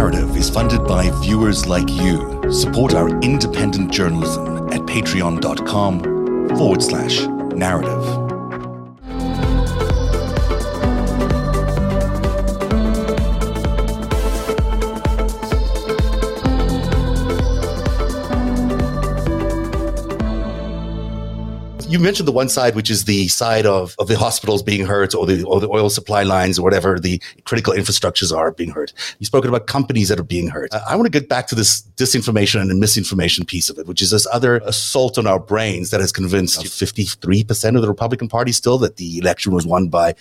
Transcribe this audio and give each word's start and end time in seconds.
Narrative 0.00 0.34
is 0.34 0.48
funded 0.48 0.86
by 0.86 1.10
viewers 1.20 1.66
like 1.66 1.90
you. 1.90 2.50
Support 2.50 2.94
our 2.94 3.10
independent 3.20 3.92
journalism 3.92 4.70
at 4.72 4.80
patreon.com 4.86 6.48
forward 6.56 6.82
slash 6.82 7.20
narrative. 7.54 8.29
You 21.90 21.98
mentioned 21.98 22.28
the 22.28 22.32
one 22.32 22.48
side, 22.48 22.76
which 22.76 22.88
is 22.88 23.04
the 23.04 23.26
side 23.28 23.66
of, 23.66 23.96
of 23.98 24.06
the 24.06 24.16
hospitals 24.16 24.62
being 24.62 24.86
hurt 24.86 25.14
or 25.14 25.26
the, 25.26 25.42
or 25.44 25.60
the 25.60 25.68
oil 25.68 25.90
supply 25.90 26.22
lines 26.22 26.58
or 26.58 26.62
whatever 26.62 27.00
the 27.00 27.20
critical 27.44 27.74
infrastructures 27.74 28.34
are 28.34 28.52
being 28.52 28.70
hurt. 28.70 28.92
You've 29.18 29.26
spoken 29.26 29.48
about 29.48 29.66
companies 29.66 30.08
that 30.08 30.20
are 30.20 30.24
being 30.24 30.48
hurt. 30.48 30.72
I 30.72 30.94
want 30.94 31.06
to 31.06 31.10
get 31.10 31.28
back 31.28 31.48
to 31.48 31.54
this 31.54 31.80
disinformation 32.00 32.60
and 32.60 32.80
misinformation 32.80 33.44
piece 33.44 33.68
of 33.68 33.78
it, 33.78 33.86
which 33.86 34.00
is 34.00 34.10
this 34.10 34.26
other 34.32 34.56
assault 34.64 35.18
on 35.18 35.26
our 35.26 35.38
brains 35.38 35.90
that 35.90 36.00
has 36.00 36.12
convinced 36.12 36.60
53% 36.60 37.76
of 37.76 37.82
the 37.82 37.88
Republican 37.88 38.28
Party 38.28 38.52
still 38.52 38.78
that 38.78 38.96
the 38.96 39.18
election 39.18 39.52
was 39.52 39.66
won 39.66 39.88
by 39.88 40.14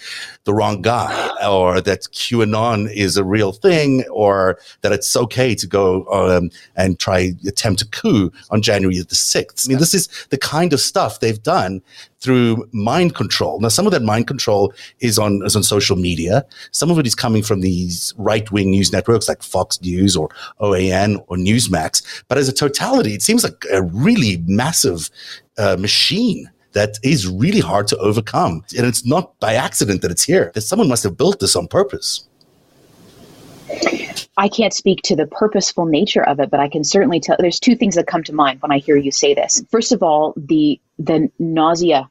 the 0.43 0.53
wrong 0.53 0.81
guy 0.81 1.31
or 1.47 1.81
that 1.81 2.01
QAnon 2.11 2.91
is 2.91 3.17
a 3.17 3.23
real 3.23 3.51
thing 3.51 4.03
or 4.09 4.59
that 4.81 4.91
it's 4.91 5.15
okay 5.15 5.55
to 5.55 5.67
go 5.67 6.05
um, 6.05 6.49
and 6.75 6.99
try 6.99 7.33
attempt 7.47 7.81
a 7.81 7.87
coup 7.87 8.31
on 8.49 8.61
January 8.61 8.97
the 8.99 9.15
6th. 9.15 9.65
I 9.65 9.69
mean, 9.69 9.79
this 9.79 9.93
is 9.93 10.07
the 10.29 10.37
kind 10.37 10.73
of 10.73 10.79
stuff 10.79 11.19
they've 11.19 11.41
done 11.41 11.69
done 11.69 11.81
through 12.21 12.67
mind 12.71 13.15
control. 13.15 13.59
Now, 13.59 13.69
some 13.69 13.85
of 13.85 13.91
that 13.91 14.03
mind 14.03 14.27
control 14.27 14.73
is 14.99 15.17
on 15.17 15.41
is 15.45 15.55
on 15.55 15.63
social 15.63 15.95
media. 15.95 16.45
Some 16.71 16.91
of 16.91 16.99
it 16.99 17.07
is 17.07 17.15
coming 17.15 17.43
from 17.43 17.61
these 17.61 18.13
right 18.17 18.49
wing 18.51 18.71
news 18.71 18.91
networks 18.91 19.27
like 19.27 19.41
Fox 19.41 19.81
News 19.81 20.15
or 20.15 20.29
OAN 20.59 21.23
or 21.27 21.37
Newsmax. 21.37 22.23
But 22.27 22.37
as 22.37 22.49
a 22.49 22.53
totality, 22.53 23.13
it 23.13 23.21
seems 23.21 23.43
like 23.43 23.65
a 23.71 23.83
really 23.83 24.43
massive 24.45 25.09
uh, 25.57 25.77
machine 25.77 26.49
that 26.73 26.99
is 27.03 27.27
really 27.27 27.59
hard 27.59 27.87
to 27.87 27.97
overcome. 27.97 28.63
And 28.77 28.85
it's 28.85 29.05
not 29.05 29.37
by 29.39 29.55
accident 29.55 30.01
that 30.01 30.11
it's 30.11 30.23
here. 30.23 30.51
That 30.53 30.61
someone 30.61 30.87
must 30.87 31.03
have 31.03 31.17
built 31.17 31.39
this 31.39 31.55
on 31.55 31.67
purpose. 31.67 32.27
I 34.39 34.47
can't 34.47 34.73
speak 34.73 35.01
to 35.03 35.17
the 35.17 35.27
purposeful 35.27 35.85
nature 35.85 36.23
of 36.23 36.39
it, 36.39 36.49
but 36.49 36.61
I 36.61 36.69
can 36.69 36.85
certainly 36.85 37.19
tell. 37.19 37.35
There's 37.37 37.59
two 37.59 37.75
things 37.75 37.95
that 37.95 38.07
come 38.07 38.23
to 38.23 38.33
mind 38.33 38.61
when 38.61 38.71
I 38.71 38.77
hear 38.77 38.95
you 38.95 39.11
say 39.11 39.33
this. 39.33 39.61
First 39.69 39.91
of 39.91 40.01
all, 40.01 40.33
the 40.37 40.79
the 40.97 41.29
nausea 41.37 42.09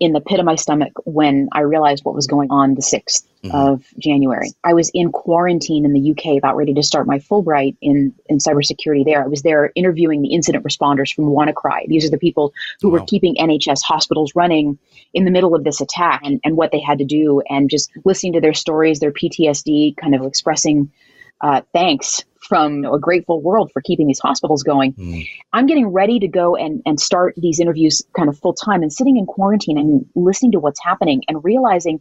in 0.00 0.12
the 0.12 0.20
pit 0.22 0.40
of 0.40 0.46
my 0.46 0.54
stomach 0.54 0.92
when 1.04 1.48
I 1.52 1.60
realized 1.60 2.04
what 2.04 2.14
was 2.14 2.26
going 2.26 2.50
on 2.50 2.74
the 2.74 2.82
6th 2.82 3.24
mm-hmm. 3.42 3.50
of 3.54 3.84
January. 3.98 4.50
I 4.62 4.74
was 4.74 4.90
in 4.92 5.10
quarantine 5.10 5.84
in 5.86 5.92
the 5.92 6.10
UK, 6.10 6.36
about 6.36 6.56
ready 6.56 6.74
to 6.74 6.82
start 6.82 7.06
my 7.06 7.18
Fulbright 7.18 7.76
in, 7.80 8.14
in 8.26 8.38
cybersecurity 8.38 9.04
there. 9.06 9.24
I 9.24 9.26
was 9.26 9.42
there 9.42 9.72
interviewing 9.74 10.20
the 10.20 10.34
incident 10.34 10.64
responders 10.64 11.14
from 11.14 11.26
WannaCry. 11.26 11.86
These 11.88 12.04
are 12.04 12.10
the 12.10 12.18
people 12.18 12.52
who 12.82 12.88
wow. 12.88 12.98
were 12.98 13.06
keeping 13.06 13.36
NHS 13.36 13.80
hospitals 13.82 14.32
running 14.34 14.78
in 15.14 15.24
the 15.24 15.30
middle 15.30 15.54
of 15.54 15.64
this 15.64 15.80
attack 15.80 16.20
and, 16.24 16.40
and 16.44 16.56
what 16.56 16.72
they 16.72 16.80
had 16.80 16.98
to 16.98 17.04
do, 17.04 17.42
and 17.48 17.70
just 17.70 17.90
listening 18.04 18.34
to 18.34 18.40
their 18.40 18.54
stories, 18.54 19.00
their 19.00 19.12
PTSD, 19.12 19.96
kind 19.96 20.14
of 20.14 20.24
expressing 20.24 20.92
uh, 21.40 21.62
thanks 21.72 22.24
from 22.48 22.84
a 22.84 22.98
grateful 22.98 23.40
world 23.42 23.70
for 23.72 23.82
keeping 23.82 24.06
these 24.06 24.20
hospitals 24.20 24.62
going. 24.62 24.92
Mm. 24.94 25.28
I'm 25.52 25.66
getting 25.66 25.88
ready 25.88 26.20
to 26.20 26.28
go 26.28 26.54
and, 26.54 26.80
and 26.86 27.00
start 27.00 27.34
these 27.36 27.58
interviews 27.58 28.02
kind 28.16 28.28
of 28.28 28.38
full 28.38 28.54
time 28.54 28.82
and 28.82 28.92
sitting 28.92 29.16
in 29.16 29.26
quarantine 29.26 29.78
and 29.78 30.06
listening 30.14 30.52
to 30.52 30.60
what's 30.60 30.82
happening 30.82 31.22
and 31.28 31.42
realizing 31.42 32.00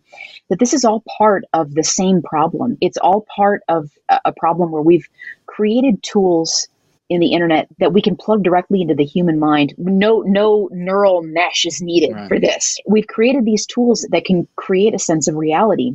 that 0.50 0.60
this 0.60 0.74
is 0.74 0.86
all 0.86 1.04
part 1.18 1.46
of 1.54 1.74
the 1.74 1.84
same 1.84 2.22
problem. 2.22 2.78
It's 2.80 2.98
all 2.98 3.26
part 3.36 3.64
of 3.68 3.90
a 4.24 4.32
problem 4.32 4.72
where 4.72 4.84
we've 4.84 5.08
created 5.48 6.04
tools 6.04 6.68
in 7.10 7.20
the 7.20 7.34
internet 7.34 7.68
that 7.80 7.94
we 7.94 8.02
can 8.02 8.16
plug 8.16 8.44
directly 8.44 8.82
into 8.82 8.96
the 8.96 9.06
human 9.06 9.40
mind. 9.40 9.74
No, 9.78 10.22
no 10.22 10.70
neural 10.72 11.22
mesh 11.22 11.66
is 11.66 11.82
needed 11.82 12.14
right. 12.14 12.28
for 12.28 12.40
this. 12.40 12.78
We've 12.88 13.08
created 13.08 13.46
these 13.46 13.66
tools 13.66 14.08
that 14.12 14.26
can 14.26 14.48
create 14.56 14.94
a 14.94 15.00
sense 15.00 15.28
of 15.28 15.36
reality 15.36 15.94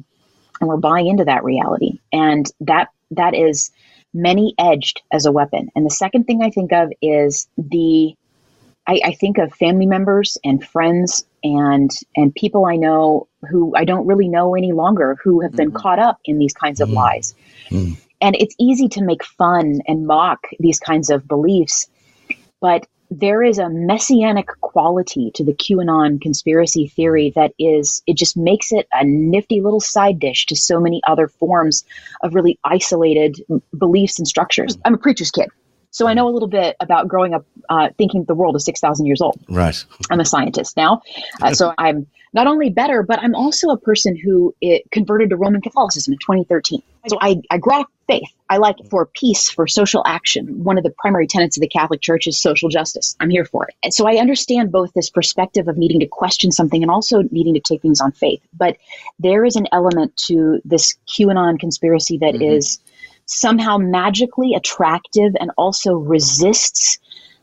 and 0.61 0.69
we're 0.69 0.77
buying 0.77 1.09
into 1.09 1.25
that 1.25 1.43
reality. 1.43 1.99
And 2.13 2.47
that 2.61 2.89
that 3.11 3.35
is 3.35 3.71
many 4.13 4.55
edged 4.59 5.03
as 5.13 5.27
a 5.27 5.33
weapon. 5.33 5.71
And 5.75 5.87
the 5.87 5.91
second 5.91 6.25
thing 6.25 6.43
I 6.43 6.51
think 6.51 6.73
of 6.73 6.93
is 7.01 7.49
the 7.57 8.15
I, 8.87 9.01
I, 9.05 9.13
think 9.13 9.39
of 9.39 9.53
family 9.55 9.87
members 9.87 10.39
and 10.43 10.67
friends 10.67 11.25
and 11.45 11.91
and 12.17 12.35
people 12.35 12.65
I 12.65 12.77
know 12.77 13.29
who 13.49 13.75
I 13.77 13.85
don't 13.85 14.07
really 14.07 14.29
know 14.29 14.55
any 14.55 14.73
longer 14.73 15.17
who 15.23 15.41
have 15.41 15.53
been 15.53 15.69
mm-hmm. 15.69 15.77
caught 15.77 15.99
up 15.99 16.19
in 16.25 16.39
these 16.39 16.53
kinds 16.53 16.81
of 16.81 16.89
mm-hmm. 16.89 16.97
lies. 16.97 17.35
Mm-hmm. 17.69 18.01
And 18.23 18.37
it's 18.37 18.55
easy 18.59 18.89
to 18.89 19.03
make 19.03 19.25
fun 19.25 19.81
and 19.87 20.07
mock 20.07 20.41
these 20.59 20.79
kinds 20.81 21.09
of 21.09 21.27
beliefs, 21.29 21.89
but 22.61 22.87
there 23.11 23.43
is 23.43 23.59
a 23.59 23.69
messianic 23.69 24.49
quality 24.71 25.33
to 25.35 25.45
the 25.45 25.53
QAnon 25.53 26.21
conspiracy 26.21 26.87
theory 26.87 27.33
that 27.35 27.53
is, 27.59 28.03
it 28.07 28.17
just 28.17 28.37
makes 28.37 28.71
it 28.71 28.87
a 28.93 29.05
nifty 29.05 29.61
little 29.61 29.81
side 29.81 30.21
dish 30.21 30.47
to 30.47 30.55
so 30.55 30.79
many 30.79 31.01
other 31.09 31.27
forms 31.27 31.85
of 32.23 32.37
really 32.37 32.57
isolated 32.63 33.43
beliefs 33.77 34.21
and 34.21 34.29
structures. 34.29 34.79
I'm 34.85 34.95
a 34.95 34.99
preacher's 34.99 35.33
kid. 35.33 35.49
So 35.91 36.07
I 36.07 36.15
know 36.15 36.29
a 36.29 36.31
little 36.31 36.49
bit 36.49 36.77
about 36.81 37.09
growing 37.09 37.35
up 37.35 37.45
uh, 37.69 37.89
thinking 37.99 38.25
the 38.25 38.35
world 38.35 38.57
is 38.57 38.65
6,000 38.65 39.07
years 39.07 39.21
old. 39.21 39.41
Right. 39.49 39.85
I'm 40.11 40.21
a 40.21 40.25
scientist 40.25 40.77
now. 40.77 41.03
Uh, 41.43 41.53
so 41.53 41.75
I'm 41.79 42.07
not 42.33 42.47
only 42.47 42.71
better, 42.71 43.03
but 43.03 43.19
I'm 43.19 43.35
also 43.35 43.71
a 43.71 43.77
person 43.77 44.17
who 44.17 44.55
converted 44.93 45.31
to 45.31 45.37
Roman 45.37 45.61
Catholicism 45.61 46.13
in 46.13 46.19
2013. 46.19 46.83
So 47.09 47.19
I, 47.21 47.41
I 47.51 47.59
grew 47.59 47.81
up 47.81 47.89
faith. 48.07 48.29
I 48.49 48.59
like 48.59 48.79
it 48.79 48.89
for 48.89 49.07
peace, 49.07 49.51
for 49.51 49.67
social 49.67 50.03
action. 50.07 50.63
One 50.63 50.79
of 50.79 50.85
the 50.85 50.91
primary 50.99 51.27
tenets 51.27 51.57
of 51.57 51.61
the 51.61 51.69
Catholic 51.69 52.01
Church 52.01 52.27
is 52.27 52.41
social 52.41 52.69
justice. 52.69 53.17
I'm 53.19 53.31
here 53.31 53.45
for 53.45 53.67
it. 53.67 53.75
And 53.83 53.93
so 53.93 54.07
I 54.07 54.17
understand 54.17 54.71
both 54.71 54.93
this 54.93 55.11
perspective 55.11 55.67
of 55.67 55.77
needing 55.77 56.01
to 56.01 56.07
question 56.07 56.53
something 56.53 56.83
and 56.83 56.91
also 56.91 57.23
needing 57.31 57.55
to 57.55 57.61
take 57.61 57.83
things 57.83 58.01
on 58.01 58.13
faith. 58.13 58.43
But 58.57 58.77
there 59.19 59.45
is 59.45 59.57
an 59.57 59.67
element 59.73 60.17
to 60.29 60.61
this 60.65 60.97
QAnon 61.09 61.59
conspiracy 61.59 62.19
that 62.19 62.35
mm-hmm. 62.35 62.43
is 62.43 62.79
somehow 63.31 63.79
magically 63.79 64.55
attractive 64.55 65.33
and 65.39 65.53
also 65.57 65.95
resists 65.95 66.99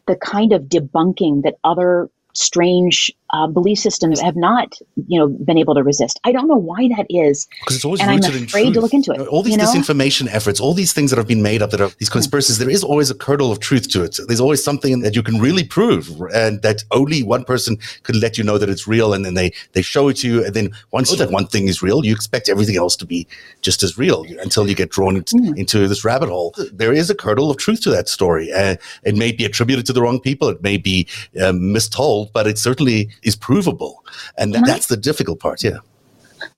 the 0.06 0.18
kind 0.18 0.52
of 0.52 0.64
debunking 0.64 1.44
that 1.44 1.56
other 1.64 2.10
strange 2.34 3.12
uh, 3.32 3.48
belief 3.48 3.80
systems 3.80 4.20
have 4.22 4.36
not, 4.36 4.78
you 5.08 5.20
know, 5.20 5.28
been 5.28 5.58
able 5.58 5.76
to 5.76 5.84
resist. 5.84 6.20
I 6.24 6.32
don't 6.32 6.48
know 6.48 6.56
why 6.58 6.90
that 6.96 7.06
is. 7.10 7.48
Because 7.60 7.76
it's 7.76 7.86
always 7.86 8.02
and 8.02 8.12
rooted 8.12 8.36
I'm 8.36 8.44
afraid 8.44 8.74
to 8.74 8.82
look 8.82 8.94
into 8.94 9.12
it. 9.12 9.28
All 9.28 9.44
these 9.44 9.54
you 9.54 9.58
know? 9.58 9.66
disinformation 9.66 10.28
efforts, 10.32 10.60
all 10.60 10.74
these 10.74 10.94
things 10.94 11.12
that 11.12 11.18
have 11.18 11.28
been 11.28 11.42
made 11.42 11.62
up 11.62 11.72
that 11.72 11.82
are 11.82 11.90
these 12.00 12.10
conspiracies, 12.10 12.58
there 12.58 12.70
is 12.70 12.84
always 12.84 13.10
a 13.10 13.16
kernel 13.16 13.52
of 13.52 13.60
truth 13.60 13.90
to 13.90 14.04
it. 14.04 14.18
There's 14.28 14.40
always 14.40 14.64
something 14.64 15.02
that 15.02 15.16
you 15.16 15.24
can 15.24 15.40
really 15.40 15.64
prove 15.64 16.10
and 16.34 16.62
that 16.62 16.84
only 16.92 17.24
one 17.24 17.44
person 17.44 17.78
could 18.04 18.16
let 18.16 18.38
you 18.38 18.44
know 18.44 18.58
that 18.58 18.70
it's 18.70 18.88
real. 18.88 19.14
And 19.14 19.26
then 19.26 19.34
they, 19.34 19.52
they 19.74 19.82
show 19.82 20.08
it 20.08 20.18
to 20.18 20.28
you. 20.28 20.46
And 20.46 20.54
then 20.54 20.72
once 20.92 21.16
that 21.16 21.32
one 21.32 21.48
thing 21.48 21.68
is 21.68 21.82
real, 21.82 22.06
you 22.06 22.14
expect 22.14 22.50
everything 22.50 22.78
else 22.78 22.96
to 22.98 23.06
be 23.06 23.28
just 23.62 23.84
as 23.84 23.98
real 23.98 24.26
until 24.42 24.68
you 24.68 24.76
get 24.76 24.90
drawn 24.90 25.18
into, 25.18 25.36
mm. 25.36 25.58
into 25.58 25.88
this 25.88 26.06
rabbit 26.06 26.30
hole. 26.30 26.54
There 26.72 26.94
is 26.94 27.10
a 27.10 27.16
kernel 27.16 27.50
of 27.50 27.58
truth 27.58 27.82
to 27.82 27.90
that 27.92 28.08
story. 28.08 28.52
Uh, 28.52 28.76
it 29.04 29.16
may 29.16 29.32
be 29.32 29.46
attributed 29.46 29.86
to 29.88 29.94
the 29.94 30.02
wrong 30.02 30.20
people. 30.20 30.50
It 30.50 30.62
may 30.62 30.78
be 30.78 31.08
um, 31.42 31.60
mistold, 31.74 32.32
but 32.34 32.48
it 32.48 32.58
certainly 32.58 33.10
is 33.24 33.36
provable. 33.36 34.04
And 34.38 34.54
th- 34.54 34.66
that's 34.66 34.88
the 34.88 34.98
difficult 34.98 35.40
part. 35.40 35.64
Yeah. 35.64 35.80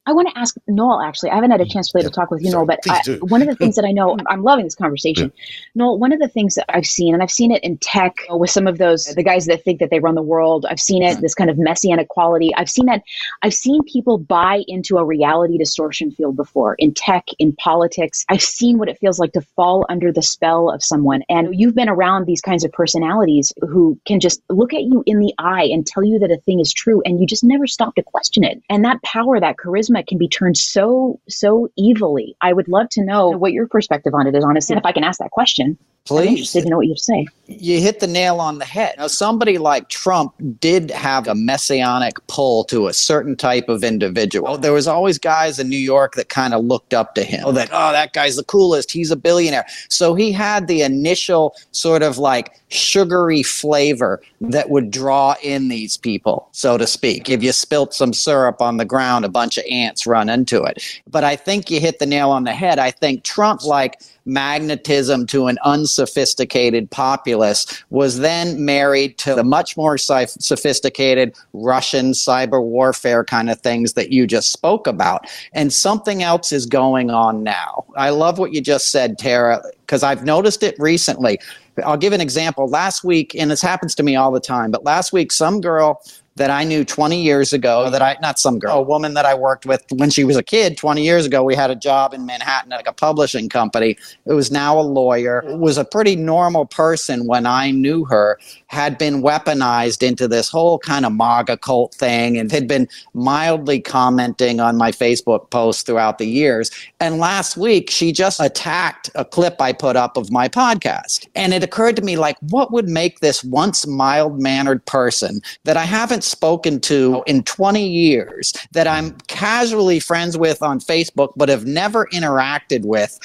I 0.10 0.12
want 0.12 0.28
to 0.30 0.40
ask 0.40 0.56
Noel, 0.68 1.02
actually. 1.02 1.30
I 1.30 1.36
haven't 1.36 1.52
had 1.52 1.62
a 1.62 1.68
chance 1.68 1.94
really 1.94 2.06
yeah. 2.06 2.10
to 2.10 2.16
talk 2.16 2.32
with 2.32 2.42
you, 2.42 2.50
Noel, 2.50 2.66
but 2.66 2.80
I, 2.90 3.00
one 3.22 3.44
of 3.44 3.48
the 3.48 3.54
things 3.54 3.76
that 3.76 3.86
I 3.86 3.92
know, 3.92 4.18
I'm 4.28 4.42
loving 4.42 4.66
this 4.66 4.74
conversation. 4.74 5.32
Yeah. 5.36 5.46
Noel, 5.76 6.00
one 6.00 6.12
of 6.12 6.20
the 6.20 6.28
things 6.28 6.56
that 6.56 6.66
I've 6.68 6.88
seen, 6.88 7.14
and 7.14 7.22
I've 7.22 7.30
seen 7.30 7.52
it 7.52 7.64
in 7.64 7.78
tech 7.78 8.16
with 8.28 8.50
some 8.50 8.66
of 8.66 8.80
those, 8.80 9.06
the 9.06 9.22
guys 9.22 9.46
that 9.46 9.64
think 9.64 9.80
that 9.82 9.92
they 9.92 10.00
run 10.00 10.16
the 10.16 10.24
world, 10.24 10.66
I've 10.68 10.80
seen 10.80 11.04
it, 11.04 11.14
mm-hmm. 11.14 11.22
this 11.22 11.36
kind 11.36 11.52
of 11.52 11.60
messianic 11.60 12.08
quality. 12.08 12.50
I've 12.56 12.72
seen 12.72 12.88
that, 12.88 13.04
I've 13.44 13.54
seen 13.54 13.84
people 13.84 14.18
buy 14.18 14.64
into 14.68 14.98
a 14.98 15.06
reality 15.06 15.60
distortion 15.60 16.10
field 16.10 16.36
before 16.36 16.74
in 16.80 16.96
tech, 16.96 17.28
in 17.38 17.54
politics. 17.58 18.26
I've 18.30 18.42
seen 18.42 18.80
what 18.80 18.90
it 18.90 18.98
feels 18.98 19.20
like 19.20 19.34
to 19.34 19.42
fall 19.42 19.86
under 19.90 20.12
the 20.12 20.24
spell 20.24 20.72
of 20.72 20.84
someone. 20.84 21.22
And 21.30 21.50
you've 21.54 21.76
been 21.76 21.88
around 21.88 22.26
these 22.26 22.42
kinds 22.42 22.64
of 22.64 22.72
personalities 22.72 23.54
who 23.62 24.00
can 24.08 24.20
just 24.20 24.42
look 24.50 24.74
at 24.74 24.82
you 24.82 25.04
in 25.06 25.20
the 25.20 25.36
eye 25.38 25.70
and 25.72 25.86
tell 25.86 26.04
you 26.04 26.18
that 26.18 26.32
a 26.32 26.38
thing 26.38 26.60
is 26.60 26.74
true, 26.74 27.04
and 27.06 27.20
you 27.20 27.28
just 27.28 27.44
never 27.44 27.68
stop 27.68 27.94
to 27.94 28.02
question 28.02 28.44
it. 28.44 28.60
And 28.72 28.84
that 28.86 29.04
power, 29.04 29.40
that 29.40 29.58
charisma, 29.58 29.99
can 30.08 30.18
be 30.18 30.28
turned 30.28 30.58
so 30.58 31.20
so 31.28 31.70
evilly. 31.78 32.36
I 32.42 32.54
would 32.54 32.68
love 32.68 32.90
to 32.92 33.04
know 33.04 33.30
what 33.30 33.54
your 33.54 33.68
perspective 33.68 34.14
on 34.14 34.28
it 34.28 34.36
is, 34.36 34.44
honestly, 34.44 34.76
if 34.76 34.86
I 34.86 34.92
can 34.92 35.04
ask 35.04 35.20
that 35.20 35.32
question. 35.32 35.78
Please. 36.10 36.52
To 36.52 36.66
know 36.66 36.78
what 36.78 36.88
you 36.88 36.96
say. 36.96 37.28
You 37.48 37.82
hit 37.82 38.00
the 38.00 38.08
nail 38.08 38.40
on 38.40 38.60
the 38.60 38.66
head. 38.66 38.96
Now, 38.98 39.08
somebody 39.08 39.58
like 39.58 39.90
Trump 39.90 40.34
did 40.60 40.92
have 40.92 41.28
a 41.28 41.34
messianic 41.34 42.16
pull 42.28 42.64
to 42.66 42.88
a 42.88 42.94
certain 42.94 43.36
type 43.36 43.70
of 43.70 43.84
individual. 43.84 44.50
Oh, 44.50 44.58
there 44.58 44.74
was 44.74 44.88
always 44.88 45.18
guys 45.18 45.58
in 45.58 45.70
New 45.70 45.78
York 45.78 46.16
that 46.16 46.30
kind 46.30 46.54
of 46.54 46.64
looked 46.66 46.94
up 46.94 47.16
to 47.16 47.24
him. 47.24 47.44
Oh, 47.46 47.52
that 47.54 47.70
oh, 47.72 47.92
that 47.92 48.14
guy's 48.14 48.36
the 48.36 48.44
coolest. 48.44 48.92
He's 48.92 49.12
a 49.12 49.16
billionaire. 49.16 49.66
So 49.90 50.14
he 50.14 50.32
had 50.32 50.68
the 50.68 50.82
initial 50.82 51.56
sort 51.72 52.04
of 52.04 52.18
like 52.18 52.60
sugary 52.70 53.42
flavor 53.42 54.22
that 54.42 54.70
would 54.70 54.92
draw 54.92 55.36
in 55.44 55.70
these 55.70 55.98
people, 55.98 56.50
so 56.52 56.78
to 56.78 56.86
speak. 56.86 57.30
If 57.30 57.44
you 57.44 57.52
spilt 57.52 57.94
some 57.94 58.14
syrup 58.14 58.62
on 58.62 58.78
the 58.78 58.86
ground, 58.86 59.26
a 59.26 59.30
bunch 59.30 59.58
of 59.58 59.66
ants 59.70 60.06
run 60.06 60.30
into 60.30 60.64
it. 60.64 60.84
But 61.10 61.24
I 61.24 61.36
think 61.36 61.72
you 61.72 61.80
hit 61.80 62.00
the 62.00 62.06
nail 62.06 62.30
on 62.30 62.44
the 62.44 62.54
head. 62.54 62.80
I 62.80 62.92
think 62.92 63.24
Trump 63.24 63.64
like 63.64 64.02
magnetism 64.30 65.26
to 65.28 65.48
an 65.48 65.58
unsophisticated 65.66 66.90
populace 66.92 67.84
was 67.90 68.20
then 68.20 68.64
married 68.64 69.18
to 69.18 69.36
the 69.36 69.44
much 69.44 69.76
more 69.76 69.98
sophisticated 69.98 71.36
Russian 71.54 72.12
cyber 72.12 72.64
warfare 72.64 73.24
kind 73.24 73.50
of 73.50 73.60
things 73.60 73.94
that 73.94 74.12
you 74.12 74.28
just 74.28 74.52
spoke 74.52 74.88
about. 74.88 75.28
And 75.54 75.74
something 75.74 76.24
else 76.24 76.52
is 76.52 76.66
going 76.66 77.10
on 77.10 77.44
now. 77.44 77.86
I 77.98 78.12
love 78.12 78.38
what 78.40 78.54
you 78.54 78.62
just 78.62 78.92
said, 78.92 79.18
Tarah, 79.18 79.64
because 79.82 80.04
I've 80.04 80.24
noticed 80.24 80.64
it 80.64 80.76
recently. 80.80 81.40
I'll 81.84 81.98
give 81.98 82.14
an 82.14 82.22
example. 82.22 82.68
Last 82.68 83.04
week, 83.04 83.36
and 83.36 83.50
this 83.50 83.62
happens 83.62 83.96
to 83.96 84.04
me 84.04 84.16
all 84.16 84.32
the 84.32 84.40
time, 84.40 84.70
but 84.70 84.84
last 84.84 85.14
week, 85.14 85.32
some 85.32 85.62
girl 85.62 86.02
that 86.40 86.50
I 86.50 86.64
knew 86.64 86.86
20 86.86 87.22
years 87.22 87.52
ago 87.52 87.90
that 87.90 88.02
I, 88.02 88.16
not 88.22 88.40
some 88.40 88.60
girl, 88.60 88.78
a 88.78 88.82
woman 88.82 89.14
that 89.14 89.26
I 89.26 89.36
worked 89.36 89.66
with 89.66 89.84
when 89.92 90.10
she 90.10 90.24
was 90.24 90.38
a 90.38 90.42
kid 90.42 90.78
20 90.78 91.04
years 91.04 91.26
ago. 91.26 91.44
We 91.44 91.54
had 91.54 91.70
a 91.70 91.76
job 91.76 92.14
in 92.14 92.26
Manhattan 92.26 92.72
at 92.72 92.78
like 92.78 92.88
a 92.88 92.94
publishing 92.94 93.50
company. 93.50 93.98
It 94.26 94.34
was 94.34 94.50
now 94.50 94.80
a 94.80 94.82
lawyer, 94.82 95.44
was 95.46 95.78
a 95.78 95.84
pretty 95.84 96.16
normal 96.16 96.66
person 96.66 97.28
when 97.28 97.46
I 97.46 97.72
knew 97.72 98.06
her, 98.06 98.40
had 98.70 98.98
been 98.98 99.24
weaponized 99.24 100.08
into 100.08 100.28
this 100.28 100.48
whole 100.48 100.78
kind 100.78 101.06
of 101.06 101.12
MAGA 101.12 101.58
cult 101.58 101.94
thing 101.96 102.38
and 102.38 102.52
had 102.52 102.68
been 102.68 102.88
mildly 103.16 103.82
commenting 103.82 104.60
on 104.60 104.78
my 104.78 104.92
Facebook 104.92 105.50
posts 105.50 105.82
throughout 105.82 106.20
the 106.20 106.28
years. 106.28 106.70
And 107.00 107.18
last 107.18 107.58
week, 107.58 107.90
she 107.90 108.12
just 108.12 108.40
attacked 108.40 109.10
a 109.16 109.26
clip 109.26 109.60
I 109.60 109.74
put 109.74 109.96
up 109.96 110.18
of 110.18 110.32
my 110.32 110.48
podcast. 110.48 111.28
And 111.36 111.52
it 111.52 111.64
occurred 111.64 111.96
to 111.96 112.04
me, 112.04 112.16
like, 112.16 112.38
what 112.42 112.72
would 112.72 112.88
make 112.88 113.20
this 113.20 113.44
once 113.44 113.88
mild 113.88 114.40
mannered 114.40 114.86
person 114.86 115.42
that 115.64 115.76
I 115.76 115.86
haven't 115.86 116.24
spoken 116.24 116.80
to 116.82 117.24
in 117.26 117.44
20 117.44 117.88
years 117.88 118.54
that 118.74 118.88
I'm 118.88 119.18
casually 119.28 120.00
friends 120.00 120.38
with 120.38 120.62
on 120.62 120.80
Facebook, 120.80 121.34
but 121.36 121.50
have 121.50 121.66
never 121.66 122.06
interacted 122.14 122.86
with 122.86 123.20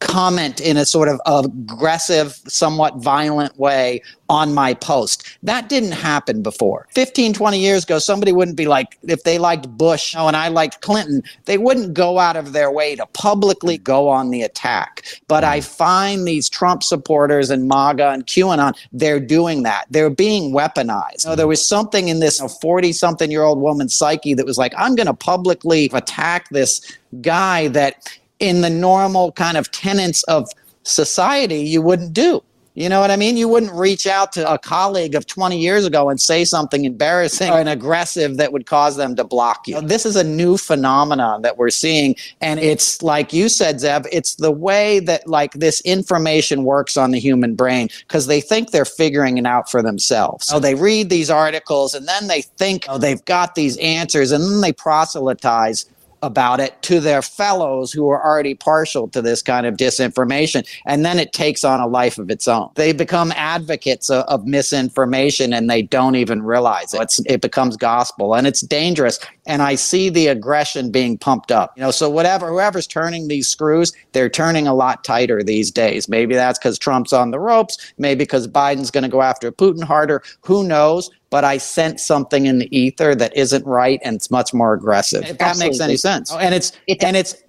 comment 0.00 0.60
in 0.60 0.76
a 0.76 0.84
sort 0.84 1.08
of 1.08 1.20
aggressive, 1.26 2.40
somewhat 2.46 2.96
violent 2.96 3.58
way 3.58 4.02
on 4.28 4.54
my 4.54 4.74
post. 4.74 5.38
That 5.42 5.68
didn't 5.68 5.92
happen 5.92 6.42
before. 6.42 6.88
15, 6.94 7.32
20 7.32 7.58
years 7.58 7.84
ago, 7.84 7.98
somebody 7.98 8.32
wouldn't 8.32 8.56
be 8.56 8.66
like, 8.66 8.98
if 9.02 9.22
they 9.22 9.38
liked 9.38 9.68
Bush 9.76 10.14
oh, 10.16 10.26
and 10.26 10.36
I 10.36 10.48
liked 10.48 10.80
Clinton, 10.80 11.22
they 11.44 11.58
wouldn't 11.58 11.94
go 11.94 12.18
out 12.18 12.36
of 12.36 12.52
their 12.52 12.70
way 12.70 12.96
to 12.96 13.06
publicly 13.06 13.78
go 13.78 14.08
on 14.08 14.30
the 14.30 14.42
attack. 14.42 15.04
But 15.28 15.44
I 15.44 15.60
mm-hmm. 15.60 15.74
find 15.74 16.26
these 16.26 16.48
Trump 16.48 16.82
supporters 16.82 17.50
and 17.50 17.68
MAGA 17.68 18.10
and 18.10 18.26
QAnon, 18.26 18.76
they're 18.92 19.20
doing 19.20 19.62
that. 19.62 19.86
They're 19.90 20.10
being 20.10 20.52
weaponized. 20.52 21.24
You 21.24 21.30
know, 21.30 21.36
there 21.36 21.46
was 21.46 21.64
something 21.64 22.08
in 22.08 22.20
this 22.20 22.40
40 22.60 22.92
something 22.92 23.30
year 23.30 23.42
old 23.42 23.60
woman's 23.60 23.94
psyche 23.94 24.34
that 24.34 24.46
was 24.46 24.58
like, 24.58 24.74
I'm 24.76 24.94
going 24.94 25.06
to 25.06 25.14
publicly 25.14 25.90
attack 25.92 26.48
this 26.50 26.98
guy 27.20 27.68
that 27.68 28.18
in 28.38 28.60
the 28.60 28.70
normal 28.70 29.32
kind 29.32 29.56
of 29.56 29.70
tenets 29.70 30.22
of 30.24 30.48
society 30.82 31.60
you 31.60 31.82
wouldn't 31.82 32.12
do. 32.12 32.42
You 32.76 32.90
know 32.90 33.00
what 33.00 33.10
I 33.10 33.16
mean? 33.16 33.38
You 33.38 33.48
wouldn't 33.48 33.72
reach 33.72 34.06
out 34.06 34.32
to 34.32 34.52
a 34.52 34.58
colleague 34.58 35.14
of 35.14 35.26
20 35.26 35.58
years 35.58 35.86
ago 35.86 36.10
and 36.10 36.20
say 36.20 36.44
something 36.44 36.84
embarrassing 36.84 37.50
or 37.50 37.60
aggressive 37.60 38.36
that 38.36 38.52
would 38.52 38.66
cause 38.66 38.96
them 38.96 39.16
to 39.16 39.24
block 39.24 39.66
you. 39.66 39.80
This 39.80 40.04
is 40.04 40.14
a 40.14 40.22
new 40.22 40.58
phenomenon 40.58 41.40
that 41.40 41.56
we're 41.56 41.70
seeing. 41.70 42.16
And 42.42 42.60
it's 42.60 43.00
like 43.00 43.32
you 43.32 43.48
said, 43.48 43.76
Zev, 43.76 44.06
it's 44.12 44.34
the 44.34 44.50
way 44.50 45.00
that 45.00 45.26
like 45.26 45.54
this 45.54 45.80
information 45.82 46.64
works 46.64 46.98
on 46.98 47.12
the 47.12 47.18
human 47.18 47.54
brain 47.54 47.88
because 48.00 48.26
they 48.26 48.42
think 48.42 48.72
they're 48.72 48.84
figuring 48.84 49.38
it 49.38 49.46
out 49.46 49.70
for 49.70 49.82
themselves. 49.82 50.46
So 50.46 50.60
they 50.60 50.74
read 50.74 51.08
these 51.08 51.30
articles 51.30 51.94
and 51.94 52.06
then 52.06 52.26
they 52.26 52.42
think 52.42 52.84
oh, 52.90 52.98
they've 52.98 53.24
got 53.24 53.54
these 53.54 53.78
answers 53.78 54.32
and 54.32 54.44
then 54.44 54.60
they 54.60 54.74
proselytize 54.74 55.86
about 56.26 56.60
it 56.60 56.80
to 56.82 57.00
their 57.00 57.22
fellows 57.22 57.92
who 57.92 58.08
are 58.10 58.22
already 58.22 58.54
partial 58.54 59.08
to 59.08 59.22
this 59.22 59.40
kind 59.40 59.64
of 59.66 59.76
disinformation. 59.76 60.66
And 60.84 61.04
then 61.04 61.18
it 61.18 61.32
takes 61.32 61.64
on 61.64 61.80
a 61.80 61.86
life 61.86 62.18
of 62.18 62.30
its 62.30 62.46
own. 62.46 62.70
They 62.74 62.92
become 62.92 63.32
advocates 63.36 64.10
of, 64.10 64.24
of 64.24 64.46
misinformation 64.46 65.54
and 65.54 65.70
they 65.70 65.82
don't 65.82 66.16
even 66.16 66.42
realize 66.42 66.92
it. 66.92 67.00
It's, 67.00 67.20
it 67.26 67.40
becomes 67.40 67.76
gospel 67.76 68.34
and 68.34 68.46
it's 68.46 68.60
dangerous. 68.60 69.18
And 69.46 69.62
I 69.62 69.74
see 69.76 70.08
the 70.08 70.26
aggression 70.26 70.90
being 70.90 71.18
pumped 71.18 71.52
up. 71.52 71.72
You 71.76 71.82
know, 71.82 71.90
so 71.90 72.10
whatever, 72.10 72.48
whoever's 72.48 72.86
turning 72.86 73.28
these 73.28 73.48
screws, 73.48 73.92
they're 74.12 74.28
turning 74.28 74.66
a 74.66 74.74
lot 74.74 75.04
tighter 75.04 75.42
these 75.42 75.70
days. 75.70 76.08
Maybe 76.08 76.34
that's 76.34 76.58
because 76.58 76.78
Trump's 76.78 77.12
on 77.12 77.30
the 77.30 77.38
ropes. 77.38 77.92
Maybe 77.98 78.18
because 78.18 78.48
Biden's 78.48 78.90
going 78.90 79.04
to 79.04 79.10
go 79.10 79.22
after 79.22 79.52
Putin 79.52 79.84
harder. 79.84 80.22
Who 80.42 80.64
knows? 80.64 81.10
but 81.30 81.44
I 81.44 81.58
sense 81.58 82.04
something 82.04 82.46
in 82.46 82.58
the 82.58 82.76
ether 82.76 83.14
that 83.14 83.36
isn't 83.36 83.66
right 83.66 84.00
and 84.04 84.16
it's 84.16 84.30
much 84.30 84.54
more 84.54 84.74
aggressive. 84.74 85.24
If 85.24 85.38
that 85.38 85.58
makes 85.58 85.80
any 85.80 85.96
sense. 85.96 86.32
Oh, 86.32 86.38
and 86.38 86.54
it's 86.54 86.72
it 86.86 87.02
and 87.02 87.16
it's 87.16 87.42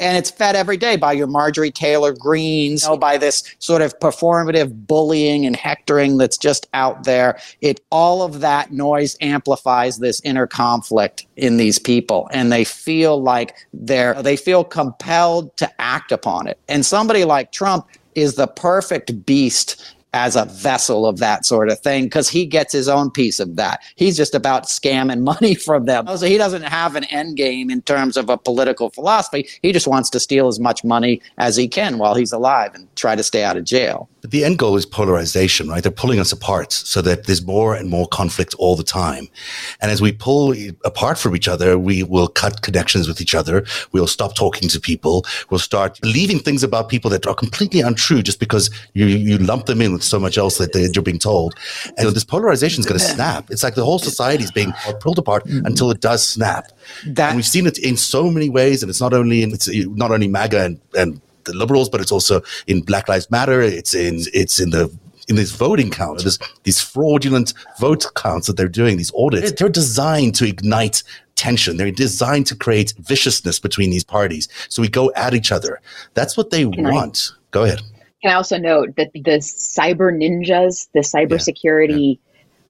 and 0.00 0.16
it's 0.16 0.30
fed 0.30 0.56
every 0.56 0.76
day 0.76 0.96
by 0.96 1.12
your 1.12 1.26
Marjorie 1.26 1.70
Taylor 1.70 2.12
Greens, 2.12 2.82
you 2.82 2.88
know, 2.88 2.96
by 2.96 3.18
this 3.18 3.44
sort 3.58 3.82
of 3.82 3.96
performative 4.00 4.86
bullying 4.86 5.46
and 5.46 5.54
hectoring 5.54 6.16
that's 6.16 6.38
just 6.38 6.66
out 6.74 7.04
there. 7.04 7.38
It 7.60 7.80
all 7.90 8.22
of 8.22 8.40
that 8.40 8.72
noise 8.72 9.16
amplifies 9.20 9.98
this 9.98 10.20
inner 10.22 10.46
conflict 10.46 11.26
in 11.36 11.58
these 11.58 11.78
people, 11.78 12.28
and 12.32 12.50
they 12.50 12.64
feel 12.64 13.22
like 13.22 13.54
they're 13.72 14.20
they 14.22 14.36
feel 14.36 14.64
compelled 14.64 15.56
to 15.58 15.70
act 15.80 16.10
upon 16.10 16.46
it. 16.46 16.58
And 16.68 16.84
somebody 16.84 17.24
like 17.24 17.52
Trump 17.52 17.86
is 18.14 18.34
the 18.34 18.46
perfect 18.48 19.24
beast 19.24 19.94
as 20.12 20.36
a 20.36 20.44
vessel 20.46 21.06
of 21.06 21.18
that 21.18 21.44
sort 21.44 21.70
of 21.70 21.78
thing 21.80 22.04
because 22.04 22.28
he 22.28 22.46
gets 22.46 22.72
his 22.72 22.88
own 22.88 23.10
piece 23.10 23.38
of 23.38 23.56
that. 23.56 23.80
He's 23.96 24.16
just 24.16 24.34
about 24.34 24.64
scamming 24.64 25.20
money 25.40 25.54
from 25.54 25.84
them. 25.84 26.06
So 26.16 26.26
he 26.26 26.36
doesn't 26.36 26.62
have 26.62 26.96
an 26.96 27.04
end 27.04 27.36
game 27.36 27.70
in 27.70 27.82
terms 27.82 28.16
of 28.16 28.28
a 28.28 28.36
political 28.36 28.90
philosophy. 28.90 29.48
He 29.62 29.72
just 29.72 29.86
wants 29.86 30.10
to 30.10 30.20
steal 30.20 30.48
as 30.48 30.58
much 30.58 30.84
money 30.84 31.20
as 31.38 31.56
he 31.56 31.68
can 31.68 31.98
while 31.98 32.14
he's 32.14 32.32
alive 32.32 32.74
and 32.74 32.94
try 32.96 33.14
to 33.14 33.22
stay 33.22 33.44
out 33.44 33.56
of 33.56 33.64
jail. 33.64 34.08
But 34.20 34.30
the 34.30 34.44
end 34.44 34.58
goal 34.58 34.76
is 34.76 34.86
polarization, 34.86 35.68
right? 35.68 35.82
They're 35.82 35.92
pulling 35.92 36.20
us 36.20 36.32
apart 36.32 36.72
so 36.72 37.00
that 37.02 37.26
there's 37.26 37.44
more 37.44 37.74
and 37.74 37.88
more 37.88 38.06
conflict 38.08 38.54
all 38.58 38.76
the 38.76 38.84
time. 38.84 39.28
And 39.80 39.90
as 39.90 40.02
we 40.02 40.12
pull 40.12 40.54
apart 40.84 41.18
from 41.18 41.34
each 41.34 41.48
other, 41.48 41.78
we 41.78 42.02
will 42.02 42.28
cut 42.28 42.62
connections 42.62 43.08
with 43.08 43.20
each 43.20 43.34
other. 43.34 43.64
We'll 43.92 44.06
stop 44.06 44.34
talking 44.34 44.68
to 44.68 44.80
people. 44.80 45.24
We'll 45.48 45.60
start 45.60 46.00
believing 46.00 46.38
things 46.38 46.62
about 46.62 46.88
people 46.88 47.10
that 47.10 47.26
are 47.26 47.34
completely 47.34 47.80
untrue 47.80 48.22
just 48.22 48.40
because 48.40 48.70
you, 48.94 49.06
you 49.06 49.38
lump 49.38 49.66
them 49.66 49.80
in 49.80 49.92
with 49.92 50.02
so 50.02 50.18
much 50.18 50.36
else 50.36 50.58
that 50.58 50.74
you're 50.94 51.02
being 51.02 51.18
told. 51.18 51.54
And 51.96 52.08
this 52.10 52.24
polarization 52.24 52.80
is 52.80 52.86
going 52.86 52.98
to 52.98 53.04
snap. 53.04 53.50
It's 53.50 53.62
like 53.62 53.74
the 53.74 53.84
whole 53.84 53.98
society 53.98 54.44
is 54.44 54.50
being 54.50 54.72
pulled 55.00 55.18
apart 55.18 55.44
mm-hmm. 55.44 55.66
until 55.66 55.90
it 55.90 56.00
does 56.00 56.26
snap. 56.26 56.66
That, 57.06 57.28
and 57.30 57.36
we've 57.36 57.46
seen 57.46 57.66
it 57.66 57.78
in 57.78 57.96
so 57.96 58.30
many 58.30 58.50
ways. 58.50 58.82
And 58.82 58.90
it's 58.90 59.00
not 59.00 59.14
only 59.14 59.42
in, 59.42 59.52
it's 59.52 59.68
not 59.74 60.10
only 60.10 60.28
MAGA 60.28 60.64
and, 60.64 60.80
and 60.96 61.20
the 61.50 61.56
liberals, 61.56 61.88
but 61.88 62.00
it's 62.00 62.12
also 62.12 62.42
in 62.66 62.80
Black 62.80 63.08
Lives 63.08 63.30
Matter. 63.30 63.60
It's 63.60 63.94
in 63.94 64.20
it's 64.32 64.60
in 64.60 64.70
the 64.70 64.90
in 65.28 65.36
this 65.36 65.52
voting 65.52 65.90
count, 65.90 66.24
this, 66.24 66.38
these 66.64 66.80
fraudulent 66.80 67.54
vote 67.78 68.04
counts 68.16 68.48
that 68.48 68.56
they're 68.56 68.68
doing, 68.68 68.96
these 68.96 69.12
audits, 69.14 69.52
they're 69.52 69.68
designed 69.68 70.34
to 70.34 70.44
ignite 70.44 71.04
tension. 71.36 71.76
They're 71.76 71.92
designed 71.92 72.46
to 72.48 72.56
create 72.56 72.92
viciousness 72.98 73.60
between 73.60 73.90
these 73.90 74.04
parties. 74.04 74.48
So 74.68 74.82
we 74.82 74.88
go 74.88 75.12
at 75.14 75.32
each 75.32 75.52
other. 75.52 75.80
That's 76.14 76.36
what 76.36 76.50
they 76.50 76.68
Can 76.68 76.82
want. 76.82 77.30
I, 77.32 77.36
go 77.52 77.64
ahead. 77.64 77.80
Can 78.22 78.32
I 78.32 78.34
also 78.34 78.58
note 78.58 78.96
that 78.96 79.12
the 79.12 79.20
cyber 79.22 80.12
ninjas, 80.12 80.88
the 80.92 81.00
cybersecurity 81.00 81.88
yeah, 81.90 82.14
yeah. 82.14 82.14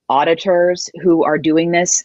auditors 0.08 0.88
who 1.02 1.24
are 1.24 1.38
doing 1.38 1.72
this, 1.72 2.04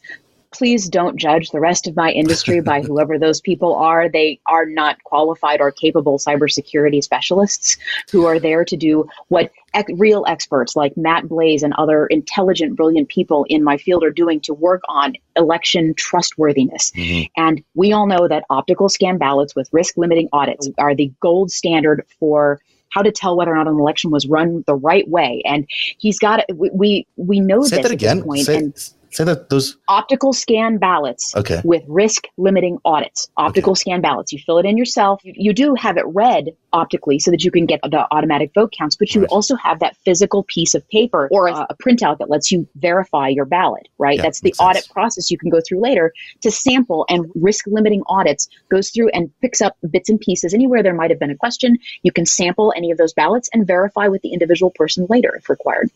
please 0.55 0.87
don't 0.87 1.17
judge 1.17 1.49
the 1.49 1.59
rest 1.59 1.85
of 1.85 1.95
my 1.95 2.11
industry 2.11 2.61
by 2.61 2.81
whoever 2.85 3.19
those 3.19 3.41
people 3.41 3.75
are. 3.75 4.07
They 4.07 4.39
are 4.45 4.65
not 4.65 5.03
qualified 5.03 5.59
or 5.59 5.71
capable 5.71 6.17
cybersecurity 6.17 7.03
specialists 7.03 7.77
who 8.09 8.25
are 8.25 8.39
there 8.39 8.63
to 8.63 8.77
do 8.77 9.07
what 9.27 9.51
ec- 9.73 9.87
real 9.95 10.23
experts 10.27 10.75
like 10.75 10.95
Matt 10.95 11.27
Blaze 11.27 11.61
and 11.61 11.73
other 11.73 12.07
intelligent, 12.07 12.77
brilliant 12.77 13.09
people 13.09 13.45
in 13.49 13.63
my 13.63 13.77
field 13.77 14.03
are 14.03 14.11
doing 14.11 14.39
to 14.41 14.53
work 14.53 14.81
on 14.87 15.15
election 15.35 15.93
trustworthiness. 15.95 16.91
Mm-hmm. 16.91 17.25
And 17.35 17.63
we 17.73 17.91
all 17.91 18.07
know 18.07 18.27
that 18.27 18.45
optical 18.49 18.87
scan 18.87 19.17
ballots 19.17 19.55
with 19.55 19.67
risk 19.73 19.97
limiting 19.97 20.29
audits 20.31 20.69
are 20.77 20.95
the 20.95 21.11
gold 21.19 21.51
standard 21.51 22.05
for 22.17 22.61
how 22.95 23.01
to 23.01 23.11
tell 23.11 23.35
whether 23.35 23.51
or 23.51 23.57
not 23.57 23.67
an 23.67 23.77
election 23.77 24.09
was 24.09 24.25
run 24.25 24.63
the 24.67 24.73
right 24.73 25.07
way. 25.09 25.41
And 25.45 25.67
he's 25.97 26.17
got 26.17 26.45
we 26.53 27.05
we, 27.17 27.39
know 27.41 27.61
Say 27.63 27.77
this 27.77 27.83
that 27.83 27.91
again. 27.91 28.23
point. 28.23 28.45
Say, 28.45 28.57
and 28.57 28.93
Say 29.15 29.23
that 29.23 29.47
those 29.47 29.77
optical 29.87 30.33
scan 30.33 30.77
ballots 30.77 31.33
okay. 31.37 31.61
with 31.63 31.83
risk 31.87 32.25
limiting 32.35 32.79
audits. 32.83 33.29
Optical 33.37 33.71
okay. 33.71 33.79
scan 33.79 34.01
ballots. 34.01 34.33
You 34.33 34.39
fill 34.39 34.57
it 34.57 34.65
in 34.65 34.77
yourself. 34.77 35.21
You, 35.23 35.31
you, 35.37 35.53
do 35.53 35.73
have 35.73 35.95
it 35.95 36.03
read 36.07 36.49
optically 36.73 37.19
so 37.19 37.31
that 37.31 37.41
you 37.45 37.49
can 37.49 37.65
get 37.65 37.79
the 37.81 38.05
automatic 38.11 38.51
vote 38.53 38.73
counts, 38.77 38.97
but 38.97 39.15
you 39.15 39.21
right. 39.21 39.29
also 39.29 39.55
have 39.55 39.79
that 39.79 39.95
physical 40.03 40.43
piece 40.43 40.75
of 40.75 40.85
paper 40.89 41.29
or 41.31 41.47
a, 41.47 41.53
uh, 41.53 41.65
a, 41.69 41.75
printout 41.75 42.17
that 42.17 42.29
lets 42.29 42.51
you 42.51 42.67
verify 42.75 43.29
your 43.29 43.45
ballot, 43.45 43.87
right? 43.97 44.17
Yeah, 44.17 44.23
That's 44.23 44.41
the 44.41 44.53
audit 44.59 44.83
sense. 44.83 44.91
process 44.91 45.31
you 45.31 45.37
can 45.37 45.49
go 45.49 45.61
through 45.65 45.79
later 45.79 46.11
to 46.41 46.51
sample 46.51 47.05
and 47.07 47.31
risk 47.35 47.67
limiting 47.67 48.03
audits 48.07 48.49
goes 48.69 48.89
through 48.89 49.11
and 49.11 49.31
picks 49.39 49.61
up 49.61 49.77
bits 49.89 50.09
and 50.09 50.19
pieces 50.19 50.53
anywhere 50.53 50.83
there 50.83 50.93
might 50.93 51.09
have 51.09 51.19
been 51.19 51.31
a 51.31 51.37
question. 51.37 51.77
You 52.03 52.11
can 52.11 52.25
sample 52.25 52.73
any 52.75 52.91
of 52.91 52.97
those 52.97 53.13
ballots 53.13 53.47
and 53.53 53.65
verify 53.65 54.09
with 54.09 54.23
the 54.23 54.33
individual 54.33 54.71
person 54.71 55.07
later 55.09 55.33
if 55.37 55.49
required. 55.49 55.89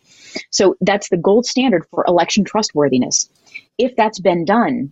So 0.52 0.78
that's 0.80 1.10
the 1.10 1.18
gold 1.18 1.46
standard 1.46 1.86
for 1.92 2.06
election 2.08 2.46
trustworthiness. 2.46 3.09
If 3.78 3.96
that's 3.96 4.20
been 4.20 4.46
done, 4.46 4.92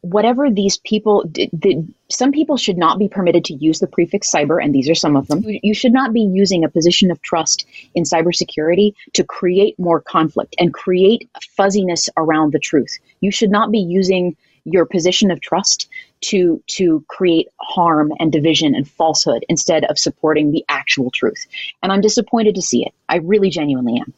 whatever 0.00 0.50
these 0.50 0.78
people 0.78 1.24
the, 1.32 1.86
some 2.10 2.32
people 2.32 2.56
should 2.56 2.76
not 2.76 2.98
be 2.98 3.08
permitted 3.08 3.44
to 3.44 3.54
use 3.54 3.78
the 3.78 3.86
prefix 3.86 4.30
cyber 4.30 4.62
and 4.62 4.74
these 4.74 4.88
are 4.88 4.94
some 4.94 5.14
of 5.14 5.28
them. 5.28 5.44
You 5.46 5.74
should 5.74 5.92
not 5.92 6.12
be 6.12 6.22
using 6.22 6.64
a 6.64 6.68
position 6.68 7.10
of 7.10 7.22
trust 7.22 7.64
in 7.94 8.02
cybersecurity 8.02 8.94
to 9.12 9.24
create 9.24 9.78
more 9.78 10.00
conflict 10.00 10.56
and 10.58 10.74
create 10.74 11.28
fuzziness 11.56 12.08
around 12.16 12.52
the 12.52 12.58
truth. 12.58 12.98
You 13.20 13.30
should 13.30 13.50
not 13.50 13.70
be 13.70 13.78
using 13.78 14.36
your 14.64 14.84
position 14.84 15.30
of 15.30 15.40
trust 15.40 15.88
to 16.20 16.60
to 16.66 17.04
create 17.08 17.48
harm 17.60 18.12
and 18.18 18.32
division 18.32 18.74
and 18.74 18.88
falsehood 18.88 19.44
instead 19.48 19.84
of 19.84 19.98
supporting 19.98 20.50
the 20.50 20.64
actual 20.68 21.12
truth. 21.12 21.46
And 21.82 21.92
i'm 21.92 22.00
disappointed 22.00 22.56
to 22.56 22.62
see 22.62 22.84
it. 22.84 22.92
I 23.08 23.16
really 23.18 23.50
genuinely 23.50 24.00
am 24.00 24.12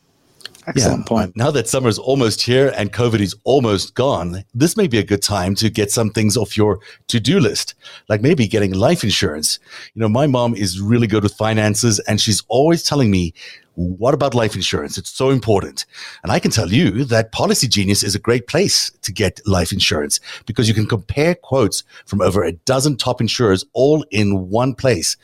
Excellent 0.67 1.01
yeah. 1.01 1.09
point. 1.09 1.37
Now 1.37 1.51
that 1.51 1.69
summer 1.69 1.89
is 1.89 1.99
almost 1.99 2.43
here 2.43 2.73
and 2.77 2.93
COVID 2.93 3.21
is 3.21 3.35
almost 3.45 3.95
gone, 3.95 4.45
this 4.55 4.77
may 4.77 4.87
be 4.87 4.99
a 4.99 5.03
good 5.03 5.23
time 5.23 5.55
to 5.57 5.71
get 5.71 5.91
some 5.91 6.11
things 6.11 6.37
off 6.37 6.57
your 6.57 6.81
to 7.09 7.21
do 7.21 7.41
list, 7.41 7.75
like 8.09 8.21
maybe 8.21 8.47
getting 8.47 8.73
life 8.73 9.03
insurance. 9.03 9.59
You 9.95 10.01
know, 10.01 10.09
my 10.09 10.27
mom 10.27 10.55
is 10.55 10.81
really 10.81 11.07
good 11.07 11.23
with 11.23 11.35
finances 11.35 11.99
and 12.01 12.21
she's 12.21 12.43
always 12.49 12.83
telling 12.83 13.11
me, 13.11 13.33
what 13.75 14.13
about 14.13 14.35
life 14.35 14.55
insurance? 14.55 14.99
It's 14.99 15.11
so 15.11 15.31
important. 15.31 15.87
And 16.23 16.31
I 16.31 16.39
can 16.39 16.51
tell 16.51 16.71
you 16.71 17.05
that 17.05 17.33
Policy 17.33 17.67
Genius 17.67 18.03
is 18.03 18.15
a 18.15 18.19
great 18.19 18.47
place 18.47 18.91
to 19.03 19.13
get 19.13 19.41
life 19.47 19.73
insurance 19.73 20.21
because 20.45 20.69
you 20.69 20.75
can 20.75 20.87
compare 20.87 21.35
quotes 21.35 21.83
from 22.05 22.21
over 22.21 22.43
a 22.43 22.53
dozen 22.53 22.97
top 22.97 23.21
insurers 23.21 23.65
all 23.73 24.05
in 24.11 24.51
one 24.51 24.75
place. 24.75 25.17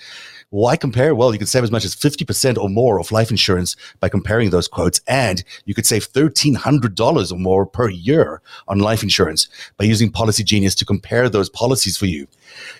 Why 0.57 0.75
compare? 0.75 1.15
Well, 1.15 1.35
you 1.35 1.39
can 1.39 1.47
save 1.47 1.65
as 1.65 1.71
much 1.71 1.85
as 1.85 1.95
50% 1.95 2.57
or 2.57 2.71
more 2.71 2.99
of 2.99 3.13
life 3.13 3.31
insurance 3.31 3.77
by 4.01 4.09
comparing 4.09 4.49
those 4.49 4.69
quotes. 4.69 5.03
And 5.07 5.45
you 5.67 5.75
could 5.75 5.85
save 5.85 6.11
$1,300 6.11 7.31
or 7.31 7.39
more 7.39 7.67
per 7.67 7.91
year 7.91 8.41
on 8.67 8.79
life 8.79 9.03
insurance 9.03 9.49
by 9.77 9.85
using 9.85 10.11
Policy 10.11 10.43
Genius 10.45 10.75
to 10.77 10.87
compare 10.87 11.29
those 11.29 11.51
policies 11.51 11.99
for 11.99 12.07
you. 12.07 12.27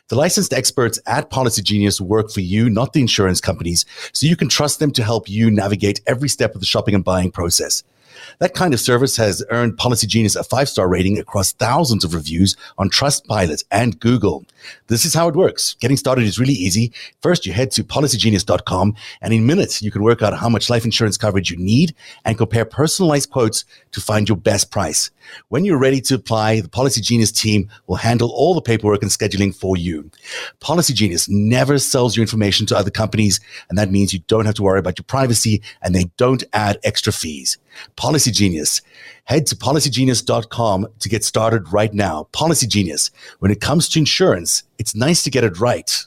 The 0.09 0.17
licensed 0.17 0.55
experts 0.55 0.99
at 1.07 1.29
Policy 1.29 1.61
Genius 1.61 2.01
work 2.01 2.31
for 2.31 2.41
you, 2.41 2.71
not 2.71 2.95
the 2.95 3.03
insurance 3.03 3.43
companies, 3.43 3.85
so 4.15 4.27
you 4.27 4.37
can 4.37 4.49
trust 4.49 4.79
them 4.79 4.91
to 4.93 5.05
help 5.05 5.29
you 5.29 5.51
navigate 5.51 6.01
every 6.07 6.31
step 6.31 6.55
of 6.55 6.63
the 6.63 6.67
shopping 6.67 6.95
and 6.95 7.05
buying 7.05 7.31
process. 7.31 7.85
That 8.39 8.55
kind 8.55 8.75
of 8.75 8.81
service 8.81 9.17
has 9.17 9.45
earned 9.51 9.79
Policy 9.79 10.07
Genius 10.07 10.37
a 10.37 10.45
five 10.45 10.69
star 10.69 10.89
rating 10.89 11.19
across 11.19 11.53
thousands 11.53 12.05
of 12.05 12.15
reviews 12.15 12.57
on 12.79 12.91
Trustpilot 12.91 13.65
and 13.71 13.99
Google. 14.01 14.45
This 14.89 15.05
is 15.05 15.15
how 15.15 15.29
it 15.29 15.37
works. 15.37 15.75
Getting 15.81 15.97
started 15.97 16.25
is 16.25 16.39
really 16.39 16.55
easy. 16.55 16.93
First, 17.21 17.47
you 17.47 17.53
head 17.53 17.71
to 17.73 17.85
policygenius.com 17.85 18.95
and 19.21 19.33
in 19.33 19.47
minutes, 19.47 19.83
you 19.83 19.91
can 19.91 20.03
work 20.03 20.23
out 20.23 20.39
how 20.39 20.49
much 20.49 20.71
life 20.71 20.85
insurance 20.85 21.17
coverage 21.17 21.51
you 21.51 21.57
need 21.57 21.95
and 22.25 22.39
compare 22.39 22.65
personalized 22.65 23.31
quotes 23.31 23.65
to 23.93 24.01
find 24.01 24.29
your 24.29 24.37
best 24.37 24.71
price. 24.71 25.11
When 25.49 25.65
you're 25.65 25.79
ready 25.79 26.01
to 26.03 26.15
apply, 26.15 26.61
the 26.61 26.69
Policy 26.69 27.01
Genius 27.01 27.33
team 27.33 27.69
will 27.87 27.97
handle 27.97 28.31
all 28.31 28.55
the 28.55 28.61
paperwork 28.61 29.03
and 29.03 29.11
scheduling 29.11 29.55
for 29.55 29.77
you. 29.77 30.11
Policy 30.61 30.93
Genius 30.93 31.29
never 31.29 31.79
sells 31.79 32.17
your 32.17 32.23
information 32.23 32.67
to 32.67 32.77
other 32.77 32.91
companies, 32.91 33.41
and 33.69 33.79
that 33.79 33.91
means 33.91 34.13
you 34.13 34.21
don't 34.27 34.47
have 34.47 34.55
to 34.57 34.63
worry 34.63 34.79
about 34.79 34.99
your 34.99 35.05
privacy 35.05 35.63
and 35.83 35.95
they 35.95 36.11
don't 36.17 36.45
add 36.53 36.79
extra 36.85 37.13
fees. 37.13 37.59
Policy 37.97 38.31
Genius. 38.31 38.83
Head 39.25 39.47
to 39.47 39.57
policygenius.com 39.57 40.87
to 41.01 41.09
get 41.09 41.25
started 41.25 41.73
right 41.73 41.93
now. 41.93 42.29
Policy 42.33 42.67
Genius. 42.67 43.11
When 43.41 43.51
it 43.51 43.61
comes 43.61 43.89
to 43.91 43.99
insurance, 43.99 44.63
it's 44.79 44.95
nice 44.95 45.23
to 45.25 45.31
get 45.31 45.45
it 45.45 45.59
right. 45.59 46.07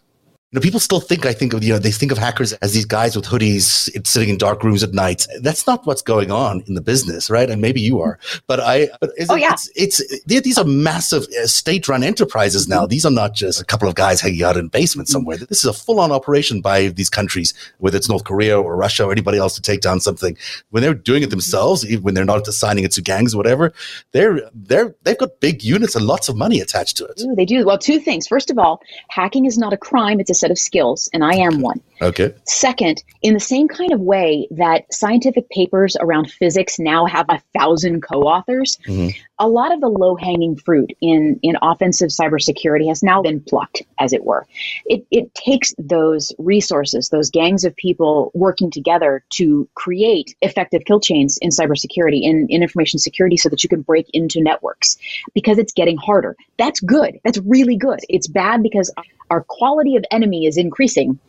You 0.52 0.58
know, 0.58 0.62
people 0.64 0.80
still 0.80 1.00
think, 1.00 1.28
I 1.28 1.34
think 1.34 1.54
of, 1.54 1.64
you 1.64 1.74
know, 1.74 1.78
they 1.78 1.92
think 1.92 2.12
of 2.12 2.18
hackers 2.18 2.54
as 2.54 2.74
these 2.74 2.86
guys 2.86 3.16
with 3.16 3.26
hoodies 3.26 4.08
sitting 4.08 4.30
in 4.30 4.38
dark 4.40 4.64
rooms 4.64 4.82
at 4.82 4.94
night. 4.94 5.28
That's 5.42 5.68
not 5.68 5.86
what's 5.86 6.02
going 6.02 6.32
on 6.32 6.64
in 6.66 6.74
the 6.74 6.82
business, 6.82 7.30
right? 7.30 7.48
And 7.48 7.62
maybe 7.62 7.80
you 7.80 8.02
are, 8.02 8.18
but 8.48 8.60
I, 8.60 8.90
but 9.00 9.12
oh, 9.30 9.36
yeah. 9.36 9.54
it's, 9.76 10.02
it's, 10.02 10.26
these 10.26 10.58
are 10.58 10.66
massive 10.66 11.28
uh, 11.40 11.46
state 11.46 11.88
run 11.88 12.02
enterprises 12.02 12.68
now. 12.68 12.88
These 12.88 13.06
are 13.06 13.12
not 13.12 13.36
just 13.36 13.62
a 13.62 13.64
couple 13.64 13.88
of 13.88 13.94
guys 13.94 14.22
hanging 14.22 14.42
out 14.42 14.58
in 14.58 14.66
a 14.66 14.70
basement 14.70 15.08
somewhere. 15.08 15.38
This 15.38 15.60
is 15.60 15.66
a 15.66 15.74
full 15.74 16.00
on 16.00 16.12
operation 16.12 16.62
by 16.62 16.88
these 16.88 17.12
countries, 17.12 17.54
whether 17.78 17.98
it's 17.98 18.10
North 18.10 18.24
Korea 18.24 18.60
or 18.60 18.76
Russia 18.76 19.06
or 19.06 19.12
anybody 19.12 19.38
else 19.38 19.54
to 19.54 19.62
take 19.62 19.82
down 19.82 20.00
something. 20.00 20.36
When 20.72 20.82
they're 20.82 20.96
doing 20.96 21.22
it 21.22 21.30
themselves, 21.30 21.86
when 22.02 22.16
they're 22.16 22.26
not 22.26 22.48
assigning 22.48 22.86
it 22.86 22.92
to 22.94 23.04
gangs 23.04 23.36
or 23.36 23.38
whatever, 23.38 23.72
they're, 24.14 24.50
they're, 24.56 24.96
they've 25.04 25.16
got 25.16 25.42
big 25.42 25.64
units 25.64 25.96
and 25.96 26.08
lots 26.08 26.28
of 26.28 26.36
money 26.36 26.60
attached 26.60 26.98
to 26.98 27.06
it. 27.06 27.22
Ooh, 27.22 27.36
they 27.36 27.46
do. 27.46 27.68
Well, 27.68 27.78
two 27.78 28.00
things. 28.00 28.28
First 28.28 28.50
of 28.50 28.58
all, 28.58 28.82
hacking 29.10 29.46
is 29.46 29.56
not 29.56 29.74
a 29.74 29.78
crime. 29.78 30.20
It's 30.20 30.32
a 30.32 30.39
set 30.40 30.52
of 30.52 30.58
skills, 30.60 31.10
and 31.14 31.24
I 31.24 31.36
am 31.36 31.62
one. 31.62 31.82
Okay. 32.02 32.34
Second, 32.46 33.04
in 33.22 33.34
the 33.34 33.40
same 33.40 33.68
kind 33.68 33.92
of 33.92 34.00
way 34.00 34.48
that 34.52 34.92
scientific 34.94 35.50
papers 35.50 35.98
around 36.00 36.32
physics 36.32 36.80
now 36.80 37.06
have 37.06 37.26
a 37.30 37.42
thousand 37.58 38.02
co 38.02 38.24
authors, 38.24 38.78
mm-hmm. 38.88 39.10
a 39.38 39.48
lot 39.48 39.74
of 39.74 39.82
the 39.82 39.88
low 39.88 40.16
hanging 40.16 40.56
fruit 40.56 40.92
in, 41.02 41.40
in 41.44 41.58
offensive 41.62 42.10
cybersecurity 42.10 42.88
has 42.88 43.04
now 43.04 43.22
been 43.22 43.42
plucked, 43.42 43.82
as 44.00 44.14
it 44.14 44.24
were. 44.24 44.48
It, 44.86 45.06
it 45.12 45.34
takes 45.36 45.74
those 45.78 46.32
resources, 46.38 47.10
those 47.10 47.30
gangs 47.30 47.66
of 47.66 47.76
people 47.76 48.32
working 48.34 48.72
together 48.72 49.24
to 49.34 49.68
create 49.76 50.36
effective 50.42 50.84
kill 50.86 51.02
chains 51.02 51.38
in 51.42 51.50
cybersecurity, 51.50 52.22
in, 52.24 52.48
in 52.50 52.64
information 52.64 53.00
security, 53.00 53.36
so 53.36 53.50
that 53.50 53.64
you 53.64 53.70
can 53.70 53.82
break 53.82 54.10
into 54.14 54.42
networks 54.42 54.98
because 55.34 55.58
it's 55.58 55.74
getting 55.74 55.98
harder. 55.98 56.36
That's 56.58 56.80
good. 56.80 57.20
That's 57.26 57.40
really 57.40 57.76
good. 57.76 58.00
It's 58.08 58.28
bad 58.28 58.64
because 58.64 58.92
our 59.30 59.44
quality 59.48 59.96
of 59.96 60.06
enemy 60.12 60.46
is 60.46 60.58
increasing 60.58 61.20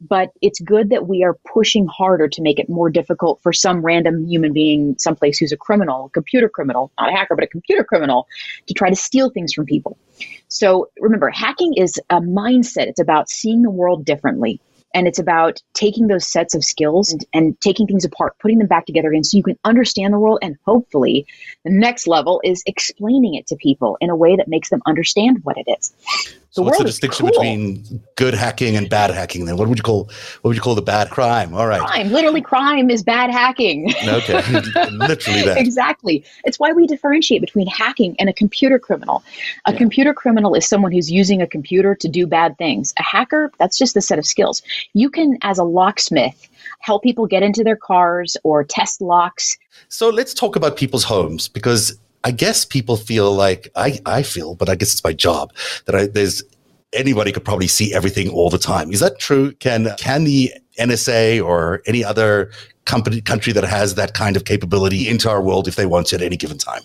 but 0.00 0.30
it's 0.40 0.60
good 0.60 0.90
that 0.90 1.06
we 1.06 1.22
are 1.22 1.34
pushing 1.52 1.86
harder 1.86 2.28
to 2.28 2.42
make 2.42 2.58
it 2.58 2.68
more 2.68 2.90
difficult 2.90 3.40
for 3.42 3.52
some 3.52 3.82
random 3.82 4.26
human 4.26 4.52
being 4.52 4.96
someplace 4.98 5.38
who's 5.38 5.52
a 5.52 5.56
criminal, 5.56 6.06
a 6.06 6.10
computer 6.10 6.48
criminal, 6.48 6.90
not 6.98 7.10
a 7.10 7.12
hacker, 7.12 7.34
but 7.34 7.44
a 7.44 7.48
computer 7.48 7.84
criminal, 7.84 8.26
to 8.66 8.74
try 8.74 8.88
to 8.88 8.96
steal 8.96 9.30
things 9.30 9.52
from 9.52 9.66
people. 9.66 9.98
So 10.48 10.90
remember, 10.98 11.28
hacking 11.30 11.74
is 11.74 12.00
a 12.10 12.20
mindset. 12.20 12.86
It's 12.86 13.00
about 13.00 13.28
seeing 13.28 13.62
the 13.62 13.70
world 13.70 14.04
differently. 14.04 14.60
And 14.92 15.06
it's 15.06 15.20
about 15.20 15.62
taking 15.72 16.08
those 16.08 16.26
sets 16.26 16.54
of 16.54 16.64
skills 16.64 17.12
and, 17.12 17.24
and 17.32 17.60
taking 17.60 17.86
things 17.86 18.04
apart, 18.04 18.36
putting 18.40 18.58
them 18.58 18.66
back 18.66 18.86
together 18.86 19.10
again 19.10 19.22
so 19.22 19.36
you 19.36 19.44
can 19.44 19.56
understand 19.64 20.12
the 20.12 20.18
world. 20.18 20.40
And 20.42 20.56
hopefully, 20.66 21.26
the 21.64 21.70
next 21.70 22.08
level 22.08 22.40
is 22.42 22.64
explaining 22.66 23.34
it 23.34 23.46
to 23.48 23.56
people 23.56 23.96
in 24.00 24.10
a 24.10 24.16
way 24.16 24.34
that 24.34 24.48
makes 24.48 24.68
them 24.68 24.82
understand 24.86 25.44
what 25.44 25.56
it 25.58 25.70
is. 25.78 25.92
So 26.52 26.62
what's 26.62 26.78
the 26.78 26.84
distinction 26.84 27.26
cool. 27.26 27.32
between 27.32 28.02
good 28.16 28.34
hacking 28.34 28.76
and 28.76 28.90
bad 28.90 29.10
hacking? 29.10 29.44
Then 29.44 29.56
what 29.56 29.68
would 29.68 29.78
you 29.78 29.82
call 29.82 30.04
what 30.40 30.48
would 30.48 30.56
you 30.56 30.62
call 30.62 30.74
the 30.74 30.82
bad 30.82 31.08
crime? 31.08 31.54
All 31.54 31.68
right, 31.68 31.80
crime. 31.80 32.10
Literally, 32.10 32.40
crime 32.40 32.90
is 32.90 33.04
bad 33.04 33.30
hacking. 33.30 33.94
okay, 34.04 34.42
literally 34.90 35.42
that. 35.42 35.58
Exactly. 35.58 36.24
It's 36.44 36.58
why 36.58 36.72
we 36.72 36.88
differentiate 36.88 37.40
between 37.40 37.68
hacking 37.68 38.16
and 38.18 38.28
a 38.28 38.32
computer 38.32 38.80
criminal. 38.80 39.22
A 39.66 39.72
yeah. 39.72 39.78
computer 39.78 40.12
criminal 40.12 40.54
is 40.54 40.68
someone 40.68 40.90
who's 40.90 41.10
using 41.10 41.40
a 41.40 41.46
computer 41.46 41.94
to 41.94 42.08
do 42.08 42.26
bad 42.26 42.58
things. 42.58 42.92
A 42.98 43.02
hacker, 43.04 43.52
that's 43.58 43.78
just 43.78 43.96
a 43.96 44.00
set 44.00 44.18
of 44.18 44.26
skills. 44.26 44.60
You 44.92 45.08
can, 45.08 45.38
as 45.42 45.58
a 45.58 45.64
locksmith, 45.64 46.48
help 46.80 47.04
people 47.04 47.26
get 47.28 47.44
into 47.44 47.62
their 47.62 47.76
cars 47.76 48.36
or 48.42 48.64
test 48.64 49.00
locks. 49.00 49.56
So 49.88 50.08
let's 50.08 50.34
talk 50.34 50.56
about 50.56 50.76
people's 50.76 51.04
homes 51.04 51.46
because 51.46 51.96
I 52.24 52.30
guess 52.30 52.64
people 52.64 52.96
feel 52.96 53.32
like 53.32 53.70
I, 53.76 53.98
I 54.04 54.22
feel, 54.22 54.54
but 54.54 54.68
I 54.68 54.74
guess 54.74 54.92
it's 54.92 55.04
my 55.04 55.12
job 55.12 55.52
that 55.86 55.94
I, 55.94 56.06
there's 56.06 56.42
anybody 56.92 57.32
could 57.32 57.44
probably 57.44 57.68
see 57.68 57.94
everything 57.94 58.28
all 58.30 58.50
the 58.50 58.58
time. 58.58 58.92
Is 58.92 59.00
that 59.00 59.18
true? 59.18 59.52
Can 59.52 59.88
can 59.96 60.24
the 60.24 60.52
NSA 60.78 61.44
or 61.44 61.82
any 61.86 62.04
other 62.04 62.50
company 62.84 63.20
country 63.20 63.52
that 63.52 63.64
has 63.64 63.94
that 63.94 64.14
kind 64.14 64.36
of 64.36 64.44
capability 64.44 65.08
into 65.08 65.30
our 65.30 65.40
world 65.40 65.68
if 65.68 65.76
they 65.76 65.86
want 65.86 66.08
to 66.08 66.16
at 66.16 66.22
any 66.22 66.36
given 66.36 66.58
time? 66.58 66.82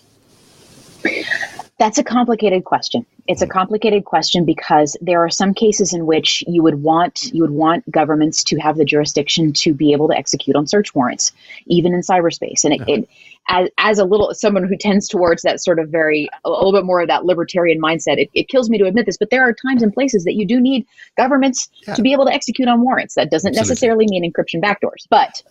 That's 1.78 1.98
a 1.98 2.04
complicated 2.04 2.64
question. 2.64 3.04
It's 3.28 3.42
a 3.42 3.44
hmm. 3.44 3.50
complicated 3.50 4.04
question 4.04 4.44
because 4.44 4.96
there 5.00 5.22
are 5.22 5.28
some 5.28 5.52
cases 5.52 5.92
in 5.92 6.06
which 6.06 6.42
you 6.46 6.62
would 6.62 6.82
want 6.82 7.30
you 7.34 7.42
would 7.42 7.50
want 7.50 7.90
governments 7.90 8.42
to 8.44 8.56
have 8.58 8.76
the 8.76 8.84
jurisdiction 8.84 9.52
to 9.54 9.74
be 9.74 9.92
able 9.92 10.08
to 10.08 10.16
execute 10.16 10.56
on 10.56 10.66
search 10.66 10.94
warrants, 10.94 11.32
even 11.66 11.92
in 11.92 12.00
cyberspace. 12.00 12.64
And 12.64 12.74
it, 12.74 12.80
uh-huh. 12.80 12.92
it 12.92 13.08
as, 13.48 13.68
as 13.78 13.98
a 13.98 14.04
little 14.04 14.32
someone 14.32 14.66
who 14.66 14.76
tends 14.76 15.06
towards 15.08 15.42
that 15.42 15.62
sort 15.62 15.78
of 15.78 15.90
very 15.90 16.28
a 16.44 16.50
little 16.50 16.72
bit 16.72 16.84
more 16.84 17.00
of 17.02 17.08
that 17.08 17.24
libertarian 17.24 17.80
mindset, 17.80 18.18
it, 18.18 18.30
it 18.32 18.48
kills 18.48 18.70
me 18.70 18.78
to 18.78 18.86
admit 18.86 19.04
this, 19.06 19.18
but 19.18 19.30
there 19.30 19.42
are 19.42 19.52
times 19.52 19.82
and 19.82 19.92
places 19.92 20.24
that 20.24 20.34
you 20.34 20.46
do 20.46 20.60
need 20.60 20.86
governments 21.16 21.68
yeah. 21.86 21.94
to 21.94 22.02
be 22.02 22.12
able 22.12 22.24
to 22.24 22.32
execute 22.32 22.68
on 22.68 22.80
warrants. 22.80 23.14
That 23.16 23.30
doesn't 23.30 23.50
Absolutely. 23.50 23.70
necessarily 23.70 24.06
mean 24.08 24.32
encryption 24.32 24.62
backdoors, 24.62 25.06
but 25.10 25.42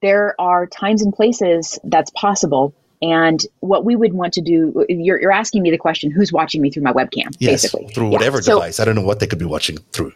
there 0.00 0.34
are 0.40 0.66
times 0.66 1.02
and 1.02 1.12
places 1.12 1.78
that's 1.84 2.10
possible 2.10 2.74
And 3.02 3.44
what 3.60 3.84
we 3.84 3.96
would 3.96 4.12
want 4.12 4.32
to 4.34 4.40
do, 4.40 4.86
you're, 4.88 5.20
you're 5.20 5.32
asking 5.32 5.62
me 5.62 5.70
the 5.70 5.78
question, 5.78 6.10
who's 6.10 6.32
watching 6.32 6.62
me 6.62 6.70
through 6.70 6.84
my 6.84 6.92
webcam, 6.92 7.34
yes, 7.38 7.62
basically. 7.62 7.88
through 7.88 8.08
whatever 8.08 8.38
yeah. 8.38 8.54
device. 8.54 8.76
So, 8.76 8.84
I 8.84 8.86
don't 8.86 8.94
know 8.94 9.02
what 9.02 9.18
they 9.18 9.26
could 9.26 9.40
be 9.40 9.44
watching 9.44 9.78
through. 9.92 10.12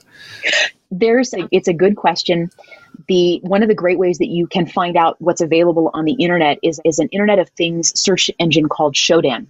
There's, 0.92 1.34
a, 1.34 1.48
it's 1.50 1.66
a 1.66 1.74
good 1.74 1.96
question. 1.96 2.50
The 3.08 3.40
one 3.42 3.62
of 3.62 3.68
the 3.68 3.74
great 3.74 3.98
ways 3.98 4.18
that 4.18 4.28
you 4.28 4.46
can 4.46 4.66
find 4.66 4.96
out 4.96 5.20
what's 5.20 5.40
available 5.40 5.90
on 5.92 6.04
the 6.04 6.14
internet 6.14 6.58
is 6.62 6.80
is 6.84 6.98
an 6.98 7.08
Internet 7.08 7.38
of 7.38 7.50
Things 7.50 7.92
search 8.00 8.30
engine 8.38 8.68
called 8.68 8.94
Shodan 8.94 9.48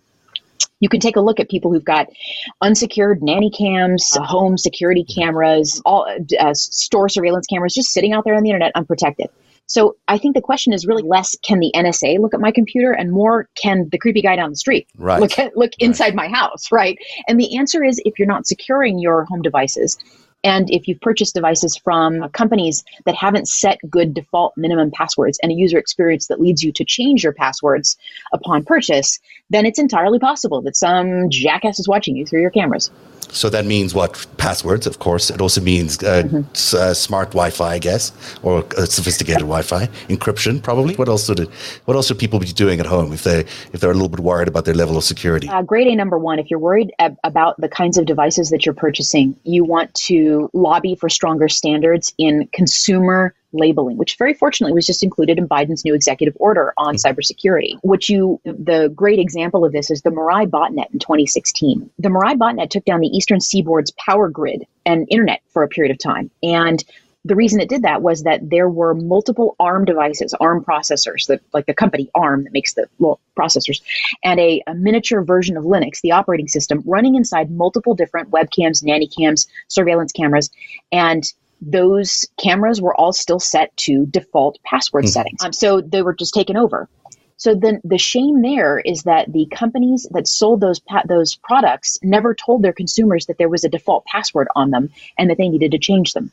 you 0.80 0.88
can 0.88 1.00
take 1.00 1.16
a 1.16 1.20
look 1.20 1.40
at 1.40 1.48
people 1.48 1.72
who've 1.72 1.84
got 1.84 2.08
unsecured 2.60 3.22
nanny 3.22 3.50
cams, 3.50 4.16
home 4.16 4.58
security 4.58 5.04
cameras, 5.04 5.80
all 5.84 6.06
uh, 6.38 6.54
store 6.54 7.08
surveillance 7.08 7.46
cameras 7.46 7.74
just 7.74 7.90
sitting 7.90 8.12
out 8.12 8.24
there 8.24 8.34
on 8.34 8.42
the 8.42 8.50
internet 8.50 8.72
unprotected. 8.74 9.28
So 9.66 9.96
I 10.08 10.18
think 10.18 10.34
the 10.34 10.40
question 10.40 10.72
is 10.72 10.86
really 10.86 11.02
less 11.02 11.36
can 11.42 11.58
the 11.58 11.72
NSA 11.74 12.18
look 12.20 12.34
at 12.34 12.40
my 12.40 12.52
computer 12.52 12.92
and 12.92 13.10
more 13.10 13.48
can 13.60 13.88
the 13.90 13.98
creepy 13.98 14.22
guy 14.22 14.36
down 14.36 14.50
the 14.50 14.56
street 14.56 14.88
right. 14.96 15.20
look 15.20 15.38
at, 15.38 15.56
look 15.56 15.72
inside 15.78 16.14
my 16.14 16.28
house, 16.28 16.70
right? 16.70 16.98
And 17.28 17.38
the 17.38 17.56
answer 17.56 17.82
is 17.82 18.00
if 18.04 18.18
you're 18.18 18.28
not 18.28 18.46
securing 18.46 18.98
your 18.98 19.24
home 19.24 19.42
devices, 19.42 19.98
and 20.46 20.70
if 20.70 20.86
you've 20.86 21.00
purchased 21.00 21.34
devices 21.34 21.76
from 21.76 22.28
companies 22.30 22.84
that 23.04 23.16
haven't 23.16 23.48
set 23.48 23.80
good 23.90 24.14
default 24.14 24.56
minimum 24.56 24.92
passwords 24.92 25.40
and 25.42 25.50
a 25.50 25.54
user 25.56 25.76
experience 25.76 26.28
that 26.28 26.40
leads 26.40 26.62
you 26.62 26.70
to 26.70 26.84
change 26.84 27.24
your 27.24 27.32
passwords 27.32 27.96
upon 28.32 28.64
purchase, 28.64 29.18
then 29.50 29.66
it's 29.66 29.80
entirely 29.80 30.20
possible 30.20 30.62
that 30.62 30.76
some 30.76 31.28
jackass 31.30 31.80
is 31.80 31.88
watching 31.88 32.14
you 32.14 32.24
through 32.24 32.42
your 32.42 32.50
cameras. 32.50 32.92
So 33.30 33.50
that 33.50 33.66
means 33.66 33.94
what? 33.94 34.26
Passwords, 34.36 34.86
of 34.86 34.98
course. 34.98 35.30
It 35.30 35.40
also 35.40 35.60
means 35.60 36.02
uh, 36.02 36.22
mm-hmm. 36.22 36.42
s- 36.52 36.74
uh, 36.74 36.94
smart 36.94 37.30
Wi-Fi, 37.30 37.72
I 37.72 37.78
guess, 37.78 38.12
or 38.42 38.64
uh, 38.78 38.86
sophisticated 38.86 39.40
Wi-Fi 39.40 39.86
encryption, 40.08 40.62
probably. 40.62 40.94
What 40.94 41.08
else 41.08 41.26
should 41.26 41.40
What 41.86 41.94
else 41.96 42.06
should 42.06 42.18
people 42.18 42.38
be 42.38 42.46
doing 42.46 42.80
at 42.80 42.86
home 42.86 43.12
if 43.12 43.24
they 43.24 43.40
if 43.72 43.80
they're 43.80 43.90
a 43.90 43.94
little 43.94 44.08
bit 44.08 44.20
worried 44.20 44.48
about 44.48 44.64
their 44.64 44.74
level 44.74 44.96
of 44.96 45.04
security? 45.04 45.48
Uh, 45.48 45.62
grade 45.62 45.88
A 45.88 45.96
number 45.96 46.18
one. 46.18 46.38
If 46.38 46.50
you're 46.50 46.60
worried 46.60 46.92
ab- 46.98 47.18
about 47.24 47.60
the 47.60 47.68
kinds 47.68 47.98
of 47.98 48.06
devices 48.06 48.50
that 48.50 48.64
you're 48.64 48.74
purchasing, 48.74 49.36
you 49.44 49.64
want 49.64 49.92
to 50.06 50.35
lobby 50.52 50.94
for 50.94 51.08
stronger 51.08 51.48
standards 51.48 52.12
in 52.18 52.48
consumer 52.52 53.34
labeling, 53.52 53.96
which 53.96 54.16
very 54.18 54.34
fortunately 54.34 54.74
was 54.74 54.86
just 54.86 55.02
included 55.02 55.38
in 55.38 55.48
Biden's 55.48 55.84
new 55.84 55.94
executive 55.94 56.36
order 56.38 56.72
on 56.76 56.96
mm-hmm. 56.96 57.06
cybersecurity. 57.06 57.78
Which 57.82 58.08
you, 58.08 58.40
the 58.44 58.92
great 58.94 59.18
example 59.18 59.64
of 59.64 59.72
this 59.72 59.90
is 59.90 60.02
the 60.02 60.10
Mirai 60.10 60.48
botnet 60.48 60.92
in 60.92 60.98
2016. 60.98 61.90
The 61.98 62.08
Mirai 62.08 62.36
botnet 62.36 62.70
took 62.70 62.84
down 62.84 63.00
the 63.00 63.08
Eastern 63.08 63.40
Seaboard's 63.40 63.92
power 63.92 64.28
grid 64.28 64.66
and 64.84 65.06
internet 65.10 65.40
for 65.48 65.62
a 65.62 65.68
period 65.68 65.90
of 65.90 65.98
time. 65.98 66.30
And 66.42 66.84
the 67.26 67.34
reason 67.34 67.60
it 67.60 67.68
did 67.68 67.82
that 67.82 68.02
was 68.02 68.22
that 68.22 68.48
there 68.48 68.68
were 68.68 68.94
multiple 68.94 69.56
ARM 69.58 69.84
devices, 69.84 70.32
ARM 70.34 70.64
processors, 70.64 71.26
that 71.26 71.40
like 71.52 71.66
the 71.66 71.74
company 71.74 72.08
ARM 72.14 72.44
that 72.44 72.52
makes 72.52 72.74
the 72.74 72.88
well, 72.98 73.18
processors, 73.36 73.82
and 74.22 74.38
a, 74.38 74.62
a, 74.66 74.74
miniature 74.74 75.22
version 75.22 75.56
of 75.56 75.64
Linux, 75.64 76.00
the 76.02 76.12
operating 76.12 76.46
system, 76.46 76.82
running 76.86 77.16
inside 77.16 77.50
multiple 77.50 77.94
different 77.94 78.30
webcams, 78.30 78.84
nanny 78.84 79.08
cams, 79.08 79.48
surveillance 79.68 80.12
cameras, 80.12 80.50
and 80.92 81.24
those 81.60 82.26
cameras 82.40 82.80
were 82.80 82.94
all 82.94 83.12
still 83.12 83.40
set 83.40 83.76
to 83.76 84.06
default 84.06 84.58
password 84.62 85.04
mm-hmm. 85.04 85.10
settings. 85.10 85.42
Um, 85.42 85.52
so 85.52 85.80
they 85.80 86.02
were 86.02 86.14
just 86.14 86.34
taken 86.34 86.56
over. 86.56 86.88
So 87.38 87.54
then 87.54 87.80
the 87.84 87.98
shame 87.98 88.40
there 88.40 88.78
is 88.78 89.02
that 89.02 89.30
the 89.30 89.46
companies 89.46 90.06
that 90.12 90.28
sold 90.28 90.60
those 90.60 90.78
pa- 90.78 91.02
those 91.06 91.36
products 91.36 91.98
never 92.02 92.34
told 92.34 92.62
their 92.62 92.72
consumers 92.72 93.26
that 93.26 93.36
there 93.36 93.48
was 93.48 93.64
a 93.64 93.68
default 93.68 94.04
password 94.06 94.48
on 94.54 94.70
them 94.70 94.90
and 95.18 95.28
that 95.28 95.38
they 95.38 95.48
needed 95.48 95.72
to 95.72 95.78
change 95.78 96.12
them. 96.12 96.30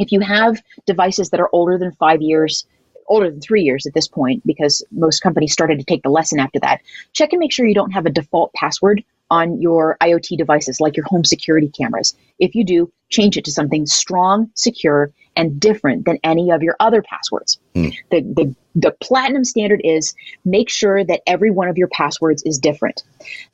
If 0.00 0.12
you 0.12 0.20
have 0.20 0.62
devices 0.86 1.28
that 1.30 1.40
are 1.40 1.50
older 1.52 1.76
than 1.76 1.92
five 1.92 2.22
years, 2.22 2.66
older 3.06 3.30
than 3.30 3.40
three 3.40 3.62
years 3.62 3.86
at 3.86 3.92
this 3.92 4.08
point, 4.08 4.42
because 4.46 4.82
most 4.90 5.20
companies 5.20 5.52
started 5.52 5.78
to 5.78 5.84
take 5.84 6.02
the 6.02 6.08
lesson 6.08 6.40
after 6.40 6.58
that, 6.60 6.80
check 7.12 7.32
and 7.32 7.38
make 7.38 7.52
sure 7.52 7.66
you 7.66 7.74
don't 7.74 7.90
have 7.90 8.06
a 8.06 8.10
default 8.10 8.50
password 8.54 9.04
on 9.30 9.60
your 9.60 9.98
IoT 10.00 10.38
devices, 10.38 10.80
like 10.80 10.96
your 10.96 11.04
home 11.06 11.24
security 11.24 11.68
cameras. 11.68 12.16
If 12.38 12.54
you 12.54 12.64
do, 12.64 12.90
change 13.10 13.36
it 13.36 13.44
to 13.44 13.52
something 13.52 13.84
strong, 13.86 14.50
secure, 14.54 15.12
and 15.40 15.58
different 15.58 16.04
than 16.04 16.18
any 16.22 16.50
of 16.50 16.62
your 16.62 16.76
other 16.80 17.00
passwords. 17.00 17.58
Mm. 17.74 17.96
The, 18.10 18.20
the, 18.20 18.54
the 18.74 18.90
platinum 19.00 19.42
standard 19.42 19.80
is 19.82 20.14
make 20.44 20.68
sure 20.68 21.02
that 21.02 21.22
every 21.26 21.50
one 21.50 21.68
of 21.68 21.78
your 21.78 21.88
passwords 21.88 22.42
is 22.44 22.58
different. 22.58 23.02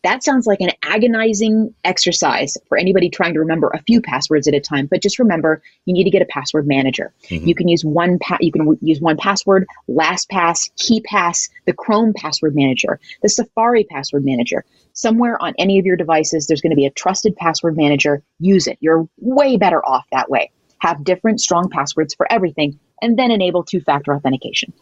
That 0.03 0.25
sounds 0.25 0.49
like 0.49 0.61
an 0.61 0.73
agonizing 0.83 1.73
exercise 1.85 2.57
for 2.69 2.77
anybody 2.77 3.09
trying 3.09 3.35
to 3.35 3.39
remember 3.39 3.71
a 3.73 3.81
few 3.83 4.01
passwords 4.01 4.49
at 4.49 4.55
a 4.55 4.59
time, 4.59 4.87
but 4.87 5.01
just 5.01 5.21
remember 5.21 5.63
you 5.85 5.95
need 5.95 6.05
to 6.05 6.11
get 6.11 6.23
a 6.23 6.27
password 6.27 6.67
manager. 6.67 7.15
Mm-hmm. 7.29 7.47
You 7.47 7.55
can 7.55 7.69
use 7.69 7.85
one 7.85 8.19
pa- 8.19 8.39
you 8.41 8.51
can 8.51 8.77
use 8.81 9.01
one 9.01 9.17
password, 9.17 9.65
LastPass, 9.89 10.71
KeePass, 10.77 11.51
the 11.67 11.73
Chrome 11.73 12.15
password 12.15 12.57
manager, 12.57 12.99
the 13.23 13.29
Safari 13.29 13.85
password 13.85 14.25
manager. 14.25 14.65
Somewhere 14.93 15.41
on 15.41 15.55
any 15.57 15.79
of 15.79 15.87
your 15.87 15.97
devices 15.97 16.49
there's 16.49 16.63
going 16.63 16.71
to 16.71 16.77
be 16.77 16.87
a 16.87 16.91
trusted 16.91 17.37
password 17.37 17.77
manager. 17.77 18.25
Use 18.41 18.67
it. 18.67 18.77
You're 18.81 19.09
way 19.19 19.57
better 19.57 19.87
off 19.87 20.05
that 20.11 20.29
way 20.29 20.51
have 20.87 21.05
different 21.05 21.41
strong 21.41 21.69
passwords 21.69 22.15
for 22.15 22.31
everything, 22.31 22.79
and 23.03 23.19
then 23.19 23.31
enable 23.31 23.65
two 23.65 23.81
factor 23.81 24.15
authentication. 24.15 24.73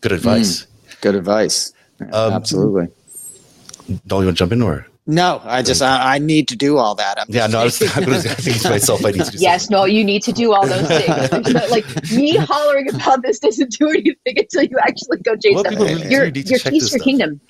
Good 0.00 0.12
advice. 0.12 0.62
Mm, 0.62 1.00
good 1.00 1.14
advice. 1.14 1.72
Um, 2.00 2.32
Absolutely. 2.32 2.88
Don't 4.06 4.20
you 4.20 4.26
want 4.26 4.36
to 4.36 4.44
jump 4.44 4.52
in 4.52 4.62
or? 4.62 4.86
No, 5.08 5.40
I 5.44 5.62
just 5.62 5.82
I, 5.82 6.16
I, 6.16 6.18
need 6.18 6.48
to 6.48 6.56
do 6.56 6.78
all 6.78 6.96
that. 6.96 7.20
I'm 7.20 7.26
yeah, 7.28 7.46
no, 7.46 7.60
I 7.60 7.64
was, 7.64 7.80
I 7.80 8.00
was 8.00 8.24
thinking 8.26 8.60
to 8.62 8.70
myself, 8.70 9.04
I 9.04 9.12
need 9.12 9.24
to. 9.24 9.38
yes, 9.38 9.70
no, 9.70 9.84
you 9.84 10.02
need 10.02 10.24
to 10.24 10.32
do 10.32 10.52
all 10.52 10.66
those 10.66 10.88
things. 10.88 11.48
no, 11.54 11.66
like 11.68 11.86
me 12.10 12.36
hollering 12.36 12.92
about 12.92 13.22
this 13.22 13.38
doesn't 13.38 13.70
do 13.70 13.88
anything 13.88 14.16
until 14.36 14.64
you 14.64 14.76
actually 14.82 15.18
go 15.18 15.36
change 15.36 15.54
well, 15.54 15.62
them. 15.62 15.74
Really 15.76 16.10
your 16.10 16.26
your 16.26 16.58
keys 16.58 16.90
to 16.90 16.96
your 16.96 17.04
kingdom. 17.04 17.40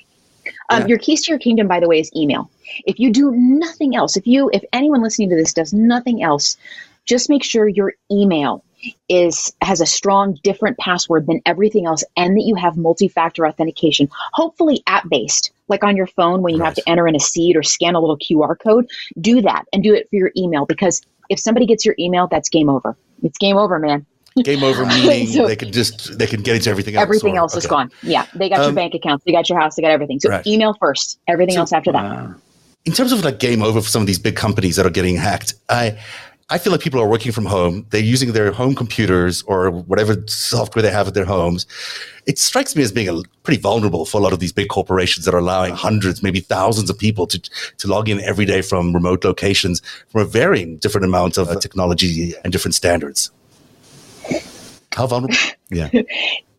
Um, 0.68 0.82
yeah. 0.82 0.86
Your 0.88 0.98
keys 0.98 1.24
to 1.24 1.32
your 1.32 1.38
kingdom, 1.38 1.66
by 1.66 1.80
the 1.80 1.88
way, 1.88 1.98
is 1.98 2.10
email. 2.14 2.50
If 2.86 2.98
you 2.98 3.10
do 3.10 3.32
nothing 3.32 3.96
else, 3.96 4.18
if 4.18 4.26
you 4.26 4.50
if 4.52 4.62
anyone 4.74 5.02
listening 5.02 5.30
to 5.30 5.36
this 5.36 5.54
does 5.54 5.72
nothing 5.72 6.22
else, 6.22 6.58
just 7.06 7.28
make 7.28 7.44
sure 7.44 7.68
your 7.68 7.94
email 8.10 8.62
is 9.08 9.52
has 9.62 9.80
a 9.80 9.86
strong 9.86 10.38
different 10.42 10.76
password 10.78 11.26
than 11.26 11.40
everything 11.46 11.86
else 11.86 12.04
and 12.16 12.36
that 12.36 12.44
you 12.44 12.54
have 12.54 12.76
multi-factor 12.76 13.46
authentication 13.46 14.08
hopefully 14.32 14.82
app 14.86 15.08
based 15.08 15.50
like 15.68 15.82
on 15.82 15.96
your 15.96 16.06
phone 16.06 16.42
when 16.42 16.54
you 16.54 16.60
right. 16.60 16.66
have 16.66 16.74
to 16.74 16.82
enter 16.88 17.08
in 17.08 17.16
a 17.16 17.20
seed 17.20 17.56
or 17.56 17.62
scan 17.62 17.94
a 17.94 18.00
little 18.00 18.18
qr 18.18 18.58
code 18.58 18.86
do 19.20 19.40
that 19.40 19.64
and 19.72 19.82
do 19.82 19.94
it 19.94 20.08
for 20.10 20.16
your 20.16 20.30
email 20.36 20.66
because 20.66 21.02
if 21.30 21.40
somebody 21.40 21.66
gets 21.66 21.84
your 21.84 21.94
email 21.98 22.26
that's 22.28 22.48
game 22.48 22.68
over 22.68 22.96
it's 23.22 23.38
game 23.38 23.56
over 23.56 23.78
man 23.78 24.04
game 24.44 24.62
over 24.62 24.84
meaning 24.86 25.26
so, 25.26 25.46
they 25.46 25.56
can 25.56 25.72
just 25.72 26.18
they 26.18 26.26
can 26.26 26.42
get 26.42 26.56
into 26.56 26.70
everything 26.70 26.94
else 26.94 27.02
everything 27.02 27.34
or, 27.36 27.38
else 27.38 27.54
okay. 27.54 27.58
is 27.58 27.66
gone 27.66 27.90
yeah 28.02 28.26
they 28.34 28.48
got 28.48 28.58
um, 28.60 28.66
your 28.66 28.72
bank 28.74 28.94
accounts 28.94 29.24
they 29.24 29.32
got 29.32 29.48
your 29.48 29.58
house 29.58 29.76
they 29.76 29.82
got 29.82 29.90
everything 29.90 30.20
so 30.20 30.28
right. 30.28 30.46
email 30.46 30.74
first 30.74 31.18
everything 31.26 31.54
so, 31.54 31.60
else 31.60 31.72
after 31.72 31.90
that 31.90 32.34
in 32.84 32.92
terms 32.92 33.10
of 33.10 33.24
like 33.24 33.40
game 33.40 33.62
over 33.62 33.80
for 33.80 33.88
some 33.88 34.02
of 34.02 34.06
these 34.06 34.18
big 34.18 34.36
companies 34.36 34.76
that 34.76 34.84
are 34.84 34.90
getting 34.90 35.16
hacked 35.16 35.54
i 35.70 35.98
I 36.48 36.58
feel 36.58 36.70
like 36.70 36.80
people 36.80 37.00
are 37.00 37.08
working 37.08 37.32
from 37.32 37.44
home. 37.44 37.86
They're 37.90 38.00
using 38.00 38.32
their 38.32 38.52
home 38.52 38.76
computers 38.76 39.42
or 39.42 39.68
whatever 39.70 40.16
software 40.28 40.80
they 40.80 40.92
have 40.92 41.08
at 41.08 41.14
their 41.14 41.24
homes. 41.24 41.66
It 42.26 42.38
strikes 42.38 42.76
me 42.76 42.84
as 42.84 42.92
being 42.92 43.08
a, 43.08 43.20
pretty 43.42 43.60
vulnerable 43.60 44.04
for 44.04 44.18
a 44.18 44.20
lot 44.20 44.32
of 44.32 44.38
these 44.38 44.52
big 44.52 44.68
corporations 44.68 45.24
that 45.24 45.34
are 45.34 45.38
allowing 45.38 45.74
hundreds, 45.74 46.22
maybe 46.22 46.38
thousands 46.38 46.88
of 46.88 46.96
people 46.96 47.26
to, 47.26 47.40
to 47.78 47.88
log 47.88 48.08
in 48.08 48.20
every 48.20 48.44
day 48.44 48.62
from 48.62 48.92
remote 48.92 49.24
locations 49.24 49.82
from 50.10 50.20
a 50.20 50.24
varying 50.24 50.76
different 50.76 51.04
amount 51.04 51.36
of 51.36 51.48
uh, 51.48 51.58
technology 51.58 52.34
and 52.44 52.52
different 52.52 52.76
standards. 52.76 53.32
How 54.92 55.08
vulnerable? 55.08 55.36
Yeah. 55.68 55.90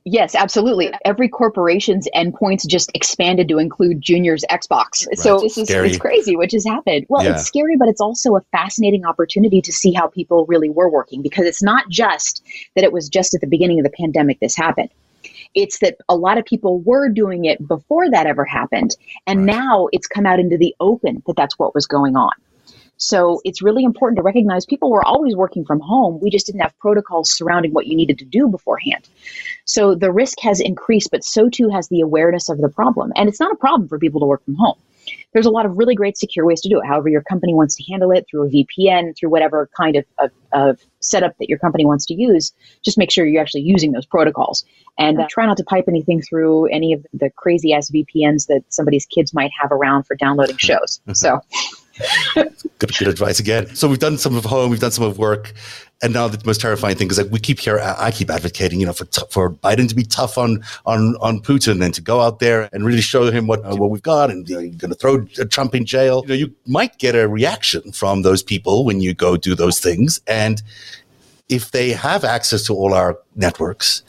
Yes, 0.09 0.35
absolutely. 0.35 0.89
Every 1.03 1.27
corporation's 1.27 2.07
endpoints 2.15 2.65
just 2.65 2.89
expanded 2.95 3.49
to 3.49 3.57
include 3.57 4.01
Junior's 4.01 4.45
Xbox. 4.49 5.05
Right. 5.05 5.17
So 5.17 5.41
this 5.41 5.57
is 5.57 5.69
it's 5.69 5.97
crazy, 5.97 6.37
which 6.37 6.53
has 6.53 6.63
happened. 6.65 7.05
Well, 7.09 7.25
yeah. 7.25 7.33
it's 7.33 7.43
scary, 7.43 7.75
but 7.75 7.89
it's 7.89 7.99
also 7.99 8.37
a 8.37 8.41
fascinating 8.53 9.03
opportunity 9.05 9.61
to 9.61 9.73
see 9.73 9.91
how 9.91 10.07
people 10.07 10.45
really 10.45 10.69
were 10.69 10.89
working 10.89 11.21
because 11.21 11.45
it's 11.45 11.61
not 11.61 11.89
just 11.89 12.41
that 12.75 12.85
it 12.85 12.93
was 12.93 13.09
just 13.09 13.33
at 13.33 13.41
the 13.41 13.47
beginning 13.47 13.81
of 13.81 13.83
the 13.83 13.89
pandemic 13.89 14.39
this 14.39 14.55
happened. 14.55 14.89
It's 15.55 15.79
that 15.79 15.97
a 16.07 16.15
lot 16.15 16.37
of 16.37 16.45
people 16.45 16.79
were 16.79 17.09
doing 17.09 17.43
it 17.43 17.67
before 17.67 18.09
that 18.09 18.27
ever 18.27 18.45
happened, 18.45 18.95
and 19.25 19.39
right. 19.39 19.57
now 19.57 19.89
it's 19.91 20.07
come 20.07 20.25
out 20.25 20.39
into 20.39 20.57
the 20.57 20.73
open 20.79 21.21
that 21.27 21.35
that's 21.35 21.59
what 21.59 21.75
was 21.75 21.85
going 21.85 22.15
on. 22.15 22.31
So 22.97 23.41
it's 23.43 23.61
really 23.61 23.83
important 23.83 24.17
to 24.17 24.23
recognize 24.23 24.65
people 24.65 24.91
were 24.91 25.05
always 25.05 25.35
working 25.35 25.65
from 25.65 25.79
home. 25.79 26.19
We 26.21 26.29
just 26.29 26.45
didn't 26.45 26.61
have 26.61 26.77
protocols 26.79 27.31
surrounding 27.31 27.71
what 27.71 27.87
you 27.87 27.95
needed 27.95 28.17
to 28.19 28.25
do 28.25 28.47
beforehand. 28.47 29.07
So 29.65 29.95
the 29.95 30.11
risk 30.11 30.39
has 30.41 30.59
increased, 30.59 31.09
but 31.11 31.23
so 31.23 31.49
too 31.49 31.69
has 31.69 31.87
the 31.89 32.01
awareness 32.01 32.49
of 32.49 32.57
the 32.57 32.69
problem. 32.69 33.13
And 33.15 33.29
it's 33.29 33.39
not 33.39 33.51
a 33.51 33.55
problem 33.55 33.87
for 33.87 33.99
people 33.99 34.19
to 34.21 34.25
work 34.25 34.43
from 34.43 34.55
home. 34.55 34.77
There's 35.33 35.45
a 35.45 35.51
lot 35.51 35.65
of 35.65 35.77
really 35.77 35.95
great 35.95 36.17
secure 36.17 36.45
ways 36.45 36.61
to 36.61 36.69
do 36.69 36.79
it. 36.79 36.85
However, 36.85 37.09
your 37.09 37.21
company 37.21 37.53
wants 37.53 37.75
to 37.75 37.83
handle 37.89 38.11
it 38.11 38.25
through 38.29 38.47
a 38.47 38.49
VPN, 38.49 39.15
through 39.17 39.29
whatever 39.29 39.69
kind 39.79 39.95
of, 39.95 40.05
of, 40.19 40.31
of 40.51 40.79
setup 40.99 41.37
that 41.37 41.47
your 41.47 41.59
company 41.59 41.85
wants 41.85 42.05
to 42.07 42.13
use, 42.13 42.53
just 42.83 42.97
make 42.97 43.11
sure 43.11 43.25
you're 43.25 43.41
actually 43.41 43.61
using 43.61 43.91
those 43.91 44.05
protocols. 44.05 44.65
And 44.97 45.19
uh, 45.19 45.27
try 45.29 45.45
not 45.45 45.57
to 45.57 45.63
pipe 45.63 45.85
anything 45.87 46.21
through 46.21 46.65
any 46.67 46.93
of 46.93 47.05
the 47.13 47.29
crazy 47.29 47.73
ass 47.73 47.91
VPNs 47.91 48.47
that 48.47 48.63
somebody's 48.69 49.05
kids 49.05 49.33
might 49.33 49.51
have 49.61 49.71
around 49.71 50.03
for 50.03 50.15
downloading 50.15 50.57
shows. 50.57 51.01
So 51.13 51.39
good, 52.79 52.97
good 52.97 53.07
advice 53.07 53.39
again. 53.39 53.73
So 53.75 53.87
we've 53.87 53.99
done 53.99 54.17
some 54.17 54.35
of 54.35 54.45
home, 54.45 54.69
we've 54.69 54.79
done 54.79 54.91
some 54.91 55.05
of 55.05 55.17
work. 55.17 55.53
and 56.01 56.13
now 56.13 56.27
the 56.27 56.39
most 56.45 56.61
terrifying 56.61 56.95
thing 56.95 57.09
is 57.09 57.17
like 57.17 57.31
we 57.31 57.39
keep 57.39 57.59
here. 57.59 57.79
I 57.79 58.11
keep 58.11 58.29
advocating, 58.29 58.79
you 58.79 58.85
know, 58.85 58.93
for 58.93 59.05
t- 59.05 59.23
for 59.31 59.49
Biden 59.51 59.89
to 59.89 59.95
be 59.95 60.03
tough 60.03 60.37
on 60.37 60.63
on 60.85 61.15
on 61.21 61.39
Putin 61.39 61.83
and 61.83 61.93
to 61.93 62.01
go 62.01 62.21
out 62.21 62.39
there 62.39 62.69
and 62.71 62.85
really 62.85 63.01
show 63.01 63.31
him 63.31 63.47
what 63.47 63.65
uh, 63.65 63.75
what 63.75 63.89
we've 63.89 64.03
got, 64.03 64.29
and 64.29 64.47
you 64.47 64.55
know, 64.55 64.61
you're 64.61 64.75
going 64.75 64.91
to 64.91 64.97
throw 64.97 65.25
Trump 65.45 65.73
in 65.73 65.85
jail. 65.85 66.21
You 66.23 66.27
know, 66.27 66.35
you 66.35 66.55
might 66.67 66.97
get 66.99 67.15
a 67.15 67.27
reaction 67.27 67.91
from 67.91 68.21
those 68.21 68.43
people 68.43 68.85
when 68.85 69.01
you 69.01 69.13
go 69.13 69.37
do 69.37 69.55
those 69.55 69.79
things, 69.79 70.21
and 70.27 70.61
if 71.49 71.71
they 71.71 71.91
have 71.91 72.23
access 72.23 72.63
to 72.65 72.73
all 72.73 72.93
our 72.93 73.17
networks, 73.35 74.03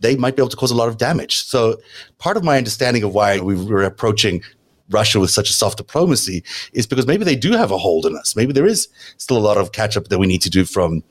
they 0.00 0.16
might 0.16 0.36
be 0.36 0.42
able 0.42 0.50
to 0.50 0.56
cause 0.56 0.70
a 0.70 0.76
lot 0.76 0.88
of 0.88 0.98
damage. 0.98 1.44
So, 1.44 1.80
part 2.18 2.36
of 2.36 2.44
my 2.44 2.58
understanding 2.58 3.02
of 3.02 3.14
why 3.14 3.40
we 3.40 3.56
were 3.56 3.82
approaching 3.82 4.42
Russia 4.90 5.18
with 5.18 5.30
such 5.30 5.50
a 5.50 5.52
soft 5.52 5.78
diplomacy 5.78 6.42
is 6.72 6.86
because 6.86 7.06
maybe 7.06 7.24
they 7.24 7.36
do 7.36 7.52
have 7.52 7.70
a 7.70 7.78
hold 7.78 8.06
on 8.06 8.16
us. 8.16 8.36
Maybe 8.36 8.52
there 8.52 8.66
is 8.66 8.88
still 9.16 9.36
a 9.36 9.38
lot 9.38 9.56
of 9.56 9.72
catch 9.72 9.96
up 9.96 10.08
that 10.08 10.18
we 10.18 10.26
need 10.26 10.42
to 10.42 10.50
do 10.50 10.64
from 10.64 11.02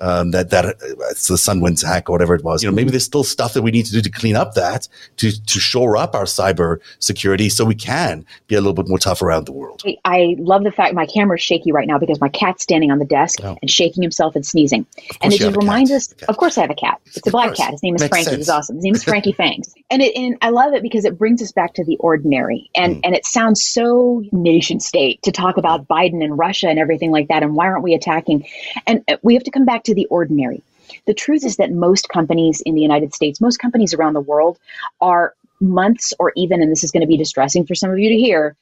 um, 0.00 0.30
that 0.30 0.50
that 0.50 0.64
uh, 0.64 0.72
it's 1.10 1.28
the 1.28 1.34
Sunwinds 1.34 1.84
hack 1.84 2.08
or 2.08 2.12
whatever 2.12 2.34
it 2.34 2.42
was. 2.42 2.62
You 2.62 2.70
know, 2.70 2.74
maybe 2.74 2.90
there's 2.90 3.04
still 3.04 3.24
stuff 3.24 3.54
that 3.54 3.62
we 3.62 3.70
need 3.70 3.86
to 3.86 3.92
do 3.92 4.00
to 4.00 4.10
clean 4.10 4.36
up 4.36 4.54
that 4.54 4.88
to 5.16 5.30
to 5.46 5.60
shore 5.60 5.96
up 5.96 6.14
our 6.14 6.24
cyber 6.24 6.78
security 6.98 7.48
so 7.48 7.64
we 7.64 7.74
can 7.74 8.24
be 8.46 8.54
a 8.54 8.60
little 8.60 8.74
bit 8.74 8.88
more 8.88 8.98
tough 8.98 9.22
around 9.22 9.46
the 9.46 9.52
world. 9.52 9.82
I 10.04 10.36
love 10.38 10.64
the 10.64 10.72
fact 10.72 10.94
my 10.94 11.06
camera's 11.06 11.42
shaky 11.42 11.72
right 11.72 11.86
now 11.86 11.98
because 11.98 12.20
my 12.20 12.28
cat's 12.28 12.62
standing 12.62 12.90
on 12.90 12.98
the 12.98 13.04
desk 13.04 13.40
oh. 13.42 13.56
and 13.60 13.70
shaking 13.70 14.02
himself 14.02 14.34
and 14.34 14.44
sneezing, 14.44 14.86
and 15.20 15.32
it 15.32 15.38
just 15.38 15.56
reminds 15.56 15.90
us. 15.90 16.12
Of 16.28 16.36
course, 16.36 16.56
I 16.58 16.62
have 16.62 16.70
a 16.70 16.74
cat. 16.74 17.00
It's 17.06 17.26
a 17.26 17.30
black 17.30 17.54
cat. 17.54 17.72
His 17.72 17.82
name 17.82 17.94
is 17.94 18.02
Makes 18.02 18.10
Frankie. 18.10 18.30
Sense. 18.30 18.36
He's 18.38 18.48
awesome. 18.48 18.76
His 18.76 18.84
name 18.84 18.94
is 18.94 19.04
Frankie 19.10 19.32
Fangs, 19.32 19.74
and 19.90 20.02
it, 20.02 20.16
and 20.16 20.36
I 20.40 20.50
love 20.50 20.72
it 20.74 20.82
because 20.82 21.04
it 21.04 21.18
brings 21.18 21.42
us 21.42 21.52
back 21.52 21.74
to 21.74 21.84
the 21.84 21.96
ordinary, 21.98 22.70
and 22.74 22.96
mm. 22.96 23.00
and 23.04 23.14
it 23.14 23.26
sounds 23.26 23.62
so 23.62 24.22
nation 24.32 24.80
state 24.80 25.22
to 25.22 25.32
talk 25.32 25.56
about 25.56 25.86
Biden 25.88 26.24
and 26.24 26.38
Russia 26.38 26.68
and 26.68 26.78
everything 26.78 27.10
like 27.10 27.28
that, 27.28 27.42
and 27.42 27.54
why 27.54 27.66
aren't 27.66 27.82
we 27.82 27.94
attacking? 27.94 28.46
And 28.86 29.02
uh, 29.08 29.16
we 29.22 29.34
have 29.34 29.44
to 29.44 29.50
come 29.50 29.64
back 29.70 29.84
to 29.84 29.94
the 29.94 30.06
ordinary. 30.06 30.62
The 31.06 31.14
truth 31.14 31.44
is 31.44 31.56
that 31.56 31.70
most 31.70 32.08
companies 32.08 32.60
in 32.66 32.74
the 32.74 32.80
United 32.80 33.14
States, 33.14 33.40
most 33.40 33.58
companies 33.58 33.94
around 33.94 34.14
the 34.14 34.20
world, 34.20 34.58
are 35.00 35.34
months 35.60 36.12
or 36.18 36.32
even, 36.36 36.60
and 36.60 36.72
this 36.72 36.82
is 36.82 36.90
going 36.90 37.02
to 37.02 37.06
be 37.06 37.16
distressing 37.16 37.66
for 37.66 37.76
some 37.76 37.90
of 37.90 37.98
you 37.98 38.08
to 38.08 38.16
hear, 38.16 38.56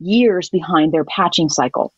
years 0.00 0.48
behind 0.48 0.92
their 0.92 1.04
patching 1.04 1.50
cycle. 1.50 1.92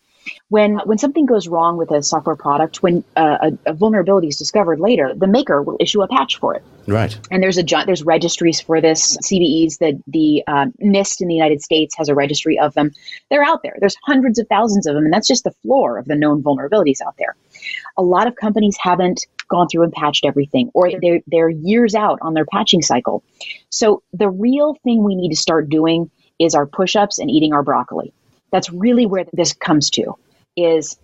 When 0.48 0.78
when 0.78 0.98
something 0.98 1.24
goes 1.24 1.46
wrong 1.46 1.76
with 1.76 1.92
a 1.92 2.02
software 2.02 2.34
product, 2.34 2.82
when 2.82 3.04
uh, 3.16 3.50
a, 3.66 3.70
a, 3.70 3.72
vulnerability 3.72 4.26
is 4.26 4.36
discovered 4.36 4.80
later, 4.80 5.12
the 5.14 5.28
maker 5.28 5.62
will 5.62 5.76
issue 5.78 6.02
a 6.02 6.08
patch 6.08 6.38
for 6.40 6.56
it. 6.56 6.64
Right. 6.88 7.16
And 7.30 7.40
there's 7.40 7.58
a 7.58 7.62
there's 7.62 8.02
registries 8.02 8.60
for 8.60 8.80
this. 8.80 9.16
CVEs, 9.18 9.78
the 9.78 10.02
the 10.08 10.42
uh, 10.48 10.66
NIST 10.82 11.20
in 11.20 11.28
the 11.28 11.34
United 11.34 11.62
States 11.62 11.94
has 11.96 12.08
a 12.08 12.14
registry 12.16 12.58
of 12.58 12.74
them. 12.74 12.90
They're 13.30 13.44
out 13.44 13.62
there. 13.62 13.76
There's 13.78 13.96
hundreds 14.02 14.40
of 14.40 14.48
thousands 14.48 14.88
of 14.88 14.96
them, 14.96 15.04
and 15.04 15.12
that's 15.12 15.28
just 15.28 15.44
the 15.44 15.54
floor 15.62 15.96
of 15.96 16.06
the 16.06 16.16
known 16.16 16.42
vulnerabilities 16.42 17.00
out 17.06 17.14
there. 17.18 17.36
A 17.96 18.02
lot 18.02 18.26
of 18.26 18.36
companies 18.36 18.76
haven't 18.80 19.26
gone 19.48 19.68
through 19.68 19.84
and 19.84 19.92
patched 19.92 20.24
everything, 20.24 20.70
or 20.74 20.90
they're 21.00 21.20
they're 21.26 21.48
years 21.48 21.94
out 21.94 22.18
on 22.22 22.34
their 22.34 22.46
patching 22.46 22.82
cycle. 22.82 23.22
So 23.70 24.02
the 24.12 24.28
real 24.28 24.74
thing 24.82 25.02
we 25.02 25.14
need 25.14 25.30
to 25.30 25.36
start 25.36 25.68
doing 25.68 26.10
is 26.38 26.54
our 26.54 26.66
push-ups 26.66 27.18
and 27.18 27.30
eating 27.30 27.52
our 27.52 27.62
broccoli. 27.62 28.12
That's 28.50 28.70
really 28.70 29.06
where 29.06 29.24
this 29.32 29.52
comes 29.52 29.90
to 29.90 30.14
is 30.56 30.96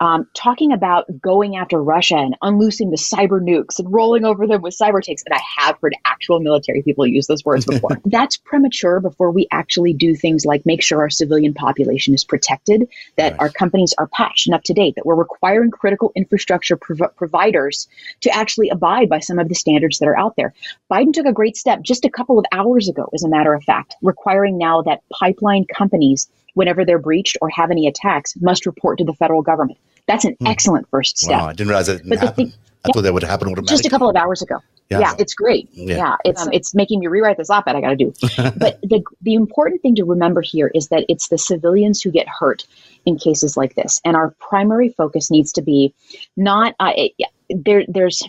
um, 0.00 0.28
talking 0.34 0.72
about 0.72 1.06
going 1.20 1.56
after 1.56 1.82
Russia 1.82 2.16
and 2.16 2.36
unloosing 2.42 2.90
the 2.90 2.96
cyber 2.96 3.40
nukes 3.40 3.78
and 3.78 3.92
rolling 3.92 4.24
over 4.24 4.46
them 4.46 4.62
with 4.62 4.76
cyber 4.76 5.02
takes. 5.02 5.22
And 5.24 5.34
I 5.34 5.40
have 5.58 5.78
heard 5.80 5.94
actual 6.04 6.40
military 6.40 6.82
people 6.82 7.06
use 7.06 7.26
those 7.26 7.44
words 7.44 7.64
before. 7.64 7.90
That's 8.04 8.36
premature 8.36 9.00
before 9.00 9.30
we 9.30 9.46
actually 9.50 9.94
do 9.94 10.14
things 10.14 10.44
like 10.44 10.66
make 10.66 10.82
sure 10.82 11.00
our 11.00 11.10
civilian 11.10 11.54
population 11.54 12.14
is 12.14 12.24
protected, 12.24 12.88
that 13.16 13.32
right. 13.32 13.40
our 13.40 13.48
companies 13.48 13.94
are 13.96 14.08
patched 14.08 14.46
and 14.46 14.54
up 14.54 14.64
to 14.64 14.74
date, 14.74 14.94
that 14.96 15.06
we're 15.06 15.14
requiring 15.14 15.70
critical 15.70 16.12
infrastructure 16.14 16.76
prov- 16.76 17.16
providers 17.16 17.88
to 18.20 18.30
actually 18.30 18.68
abide 18.68 19.08
by 19.08 19.20
some 19.20 19.38
of 19.38 19.48
the 19.48 19.54
standards 19.54 19.98
that 19.98 20.08
are 20.08 20.18
out 20.18 20.34
there. 20.36 20.52
Biden 20.90 21.12
took 21.12 21.26
a 21.26 21.32
great 21.32 21.56
step 21.56 21.82
just 21.82 22.04
a 22.04 22.10
couple 22.10 22.38
of 22.38 22.44
hours 22.52 22.88
ago, 22.88 23.08
as 23.14 23.22
a 23.22 23.28
matter 23.28 23.54
of 23.54 23.64
fact, 23.64 23.94
requiring 24.02 24.58
now 24.58 24.82
that 24.82 25.02
pipeline 25.10 25.64
companies 25.64 26.28
whenever 26.56 26.86
they're 26.86 26.98
breached 26.98 27.36
or 27.42 27.50
have 27.50 27.70
any 27.70 27.86
attacks, 27.86 28.34
must 28.40 28.64
report 28.64 28.98
to 28.98 29.04
the 29.04 29.12
federal 29.12 29.42
government. 29.42 29.78
That's 30.06 30.24
an 30.24 30.36
hmm. 30.40 30.46
excellent 30.46 30.88
first 30.90 31.18
step. 31.18 31.40
Wow, 31.40 31.46
I 31.48 31.52
didn't 31.52 31.68
realize 31.68 31.86
that 31.88 32.02
didn't 32.02 32.18
happen. 32.18 32.52
I 32.84 32.92
thought 32.92 33.02
that 33.02 33.12
would 33.12 33.22
happen 33.22 33.48
automatically. 33.48 33.74
Just 33.74 33.86
a 33.86 33.90
couple 33.90 34.08
of 34.08 34.16
hours 34.16 34.42
ago. 34.42 34.60
Yeah, 34.90 35.00
yeah 35.00 35.14
it's 35.18 35.34
great. 35.34 35.68
Yeah, 35.72 35.96
yeah 35.96 36.16
it's 36.24 36.42
um, 36.42 36.52
it's 36.52 36.74
making 36.74 37.00
me 37.00 37.08
rewrite 37.08 37.36
this 37.36 37.50
op-ed 37.50 37.74
I 37.74 37.80
got 37.80 37.90
to 37.90 37.96
do. 37.96 38.12
but 38.56 38.80
the 38.82 39.02
the 39.22 39.34
important 39.34 39.82
thing 39.82 39.96
to 39.96 40.04
remember 40.04 40.42
here 40.42 40.70
is 40.74 40.88
that 40.88 41.04
it's 41.08 41.28
the 41.28 41.38
civilians 41.38 42.00
who 42.00 42.10
get 42.12 42.28
hurt 42.28 42.64
in 43.04 43.18
cases 43.18 43.56
like 43.56 43.74
this, 43.74 44.00
and 44.04 44.16
our 44.16 44.30
primary 44.38 44.90
focus 44.90 45.30
needs 45.30 45.52
to 45.52 45.62
be 45.62 45.92
not 46.36 46.74
uh, 46.78 46.92
it, 46.96 47.12
there. 47.48 47.84
There's 47.88 48.22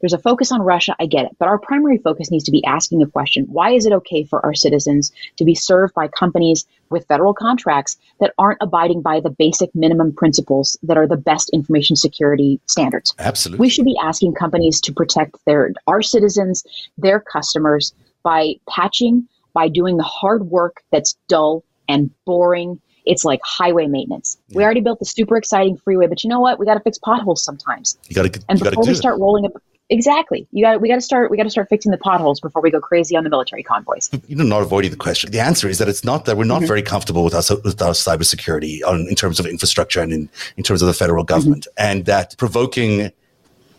there's 0.00 0.12
a 0.12 0.18
focus 0.18 0.50
on 0.52 0.62
Russia, 0.62 0.94
I 0.98 1.06
get 1.06 1.26
it, 1.26 1.36
but 1.38 1.48
our 1.48 1.58
primary 1.58 1.98
focus 1.98 2.30
needs 2.30 2.44
to 2.44 2.50
be 2.50 2.64
asking 2.64 2.98
the 2.98 3.06
question 3.06 3.44
why 3.44 3.70
is 3.72 3.86
it 3.86 3.92
okay 3.92 4.24
for 4.24 4.44
our 4.44 4.54
citizens 4.54 5.12
to 5.36 5.44
be 5.44 5.54
served 5.54 5.94
by 5.94 6.08
companies 6.08 6.66
with 6.90 7.06
federal 7.06 7.34
contracts 7.34 7.96
that 8.18 8.32
aren't 8.38 8.58
abiding 8.60 9.02
by 9.02 9.20
the 9.20 9.30
basic 9.30 9.70
minimum 9.74 10.12
principles 10.12 10.78
that 10.82 10.96
are 10.96 11.06
the 11.06 11.16
best 11.16 11.50
information 11.50 11.96
security 11.96 12.60
standards? 12.66 13.14
Absolutely. 13.18 13.62
We 13.62 13.68
should 13.68 13.84
be 13.84 13.96
asking 14.02 14.34
companies 14.34 14.80
to 14.82 14.92
protect 14.92 15.36
their 15.46 15.72
our 15.86 16.02
citizens, 16.02 16.64
their 16.98 17.20
customers 17.20 17.94
by 18.22 18.54
patching, 18.68 19.28
by 19.52 19.68
doing 19.68 19.96
the 19.96 20.04
hard 20.04 20.50
work 20.50 20.82
that's 20.90 21.16
dull 21.28 21.64
and 21.88 22.10
boring 22.24 22.80
it's 23.06 23.24
like 23.24 23.40
highway 23.42 23.86
maintenance. 23.86 24.36
Yeah. 24.48 24.58
We 24.58 24.64
already 24.64 24.80
built 24.82 24.98
the 24.98 25.04
super 25.04 25.36
exciting 25.36 25.76
freeway, 25.78 26.06
but 26.06 26.22
you 26.22 26.30
know 26.30 26.38
what? 26.38 26.58
We 26.58 26.66
got 26.66 26.74
to 26.74 26.80
fix 26.80 26.98
potholes 26.98 27.42
sometimes. 27.42 27.98
You 28.08 28.14
got 28.14 28.32
to, 28.32 28.40
and 28.48 28.60
before 28.60 28.84
we 28.84 28.94
start 28.94 29.18
rolling 29.18 29.46
up, 29.46 29.52
Exactly. 29.90 30.46
You 30.52 30.64
got 30.64 30.80
we 30.80 30.88
got 30.88 30.94
to 30.94 31.00
start 31.00 31.30
we 31.30 31.36
got 31.36 31.42
to 31.42 31.50
start 31.50 31.68
fixing 31.68 31.90
the 31.90 31.98
potholes 31.98 32.40
before 32.40 32.62
we 32.62 32.70
go 32.70 32.80
crazy 32.80 33.16
on 33.16 33.24
the 33.24 33.30
military 33.30 33.64
convoys. 33.64 34.08
You 34.28 34.36
know, 34.36 34.44
not 34.44 34.62
avoiding 34.62 34.92
the 34.92 34.96
question. 34.96 35.32
The 35.32 35.40
answer 35.40 35.68
is 35.68 35.78
that 35.78 35.88
it's 35.88 36.04
not 36.04 36.26
that 36.26 36.36
we're 36.36 36.44
not 36.44 36.58
mm-hmm. 36.58 36.68
very 36.68 36.82
comfortable 36.82 37.24
with 37.24 37.34
us 37.34 37.50
with 37.50 37.82
our 37.82 37.90
cybersecurity 37.90 38.82
on, 38.86 39.08
in 39.08 39.16
terms 39.16 39.40
of 39.40 39.46
infrastructure 39.46 40.00
and 40.00 40.12
in, 40.12 40.30
in 40.56 40.62
terms 40.62 40.80
of 40.80 40.86
the 40.86 40.94
federal 40.94 41.24
government, 41.24 41.66
mm-hmm. 41.76 41.90
and 41.90 42.06
that 42.06 42.36
provoking 42.38 43.10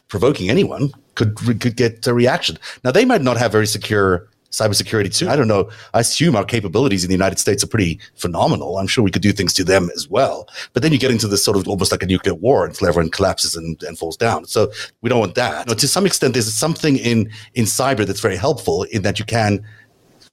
provoking 0.10 0.50
anyone 0.50 0.92
could 1.16 1.36
could 1.38 1.78
get 1.78 2.06
a 2.06 2.14
reaction. 2.14 2.58
Now 2.84 2.92
they 2.92 3.06
might 3.06 3.22
not 3.22 3.38
have 3.38 3.54
very 3.54 3.68
secure 3.68 4.28
cybersecurity 4.52 5.14
too. 5.16 5.30
I 5.30 5.36
don't 5.36 5.48
know. 5.48 5.70
I 5.94 6.02
assume 6.02 6.36
our 6.36 6.46
capabilities 6.46 7.04
in 7.04 7.08
the 7.08 7.14
United 7.14 7.40
States 7.40 7.64
are 7.64 7.68
pretty 7.68 8.00
phenomenal. 8.16 8.78
I'm 8.78 8.88
sure 8.88 9.04
we 9.04 9.12
could 9.12 9.22
do 9.22 9.32
things 9.32 9.54
to 9.54 9.64
them 9.64 9.90
as 9.96 10.10
well. 10.10 10.48
But 10.74 10.84
then 10.84 10.92
you 10.92 11.00
get 11.00 11.12
into 11.12 11.28
this 11.28 11.44
sort 11.44 11.58
of 11.58 11.68
almost 11.68 11.92
like 11.92 12.04
a 12.04 12.06
nuclear 12.06 12.36
war 12.36 12.66
until 12.66 12.88
everyone 12.88 13.10
collapses 13.12 13.56
and, 13.56 13.82
and 13.84 13.98
falls 13.98 14.18
down. 14.18 14.46
So 14.46 14.72
we 15.02 15.10
don't 15.10 15.20
want 15.20 15.36
that. 15.36 15.68
You 15.68 15.72
know, 15.72 15.78
to 15.78 15.88
some 15.88 16.06
extent, 16.06 16.34
there's 16.34 16.54
something 16.54 16.98
in, 16.98 17.32
in 17.54 17.66
cyber 17.66 18.06
that's 18.06 18.20
very 18.20 18.38
helpful 18.38 18.84
in 18.84 19.02
that 19.04 19.20
you 19.20 19.26
can 19.26 19.66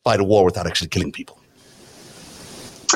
fight 0.05 0.21
a 0.21 0.25
war 0.25 0.45
without 0.45 0.67
actually 0.67 0.89
killing 0.89 1.13
people. 1.13 1.39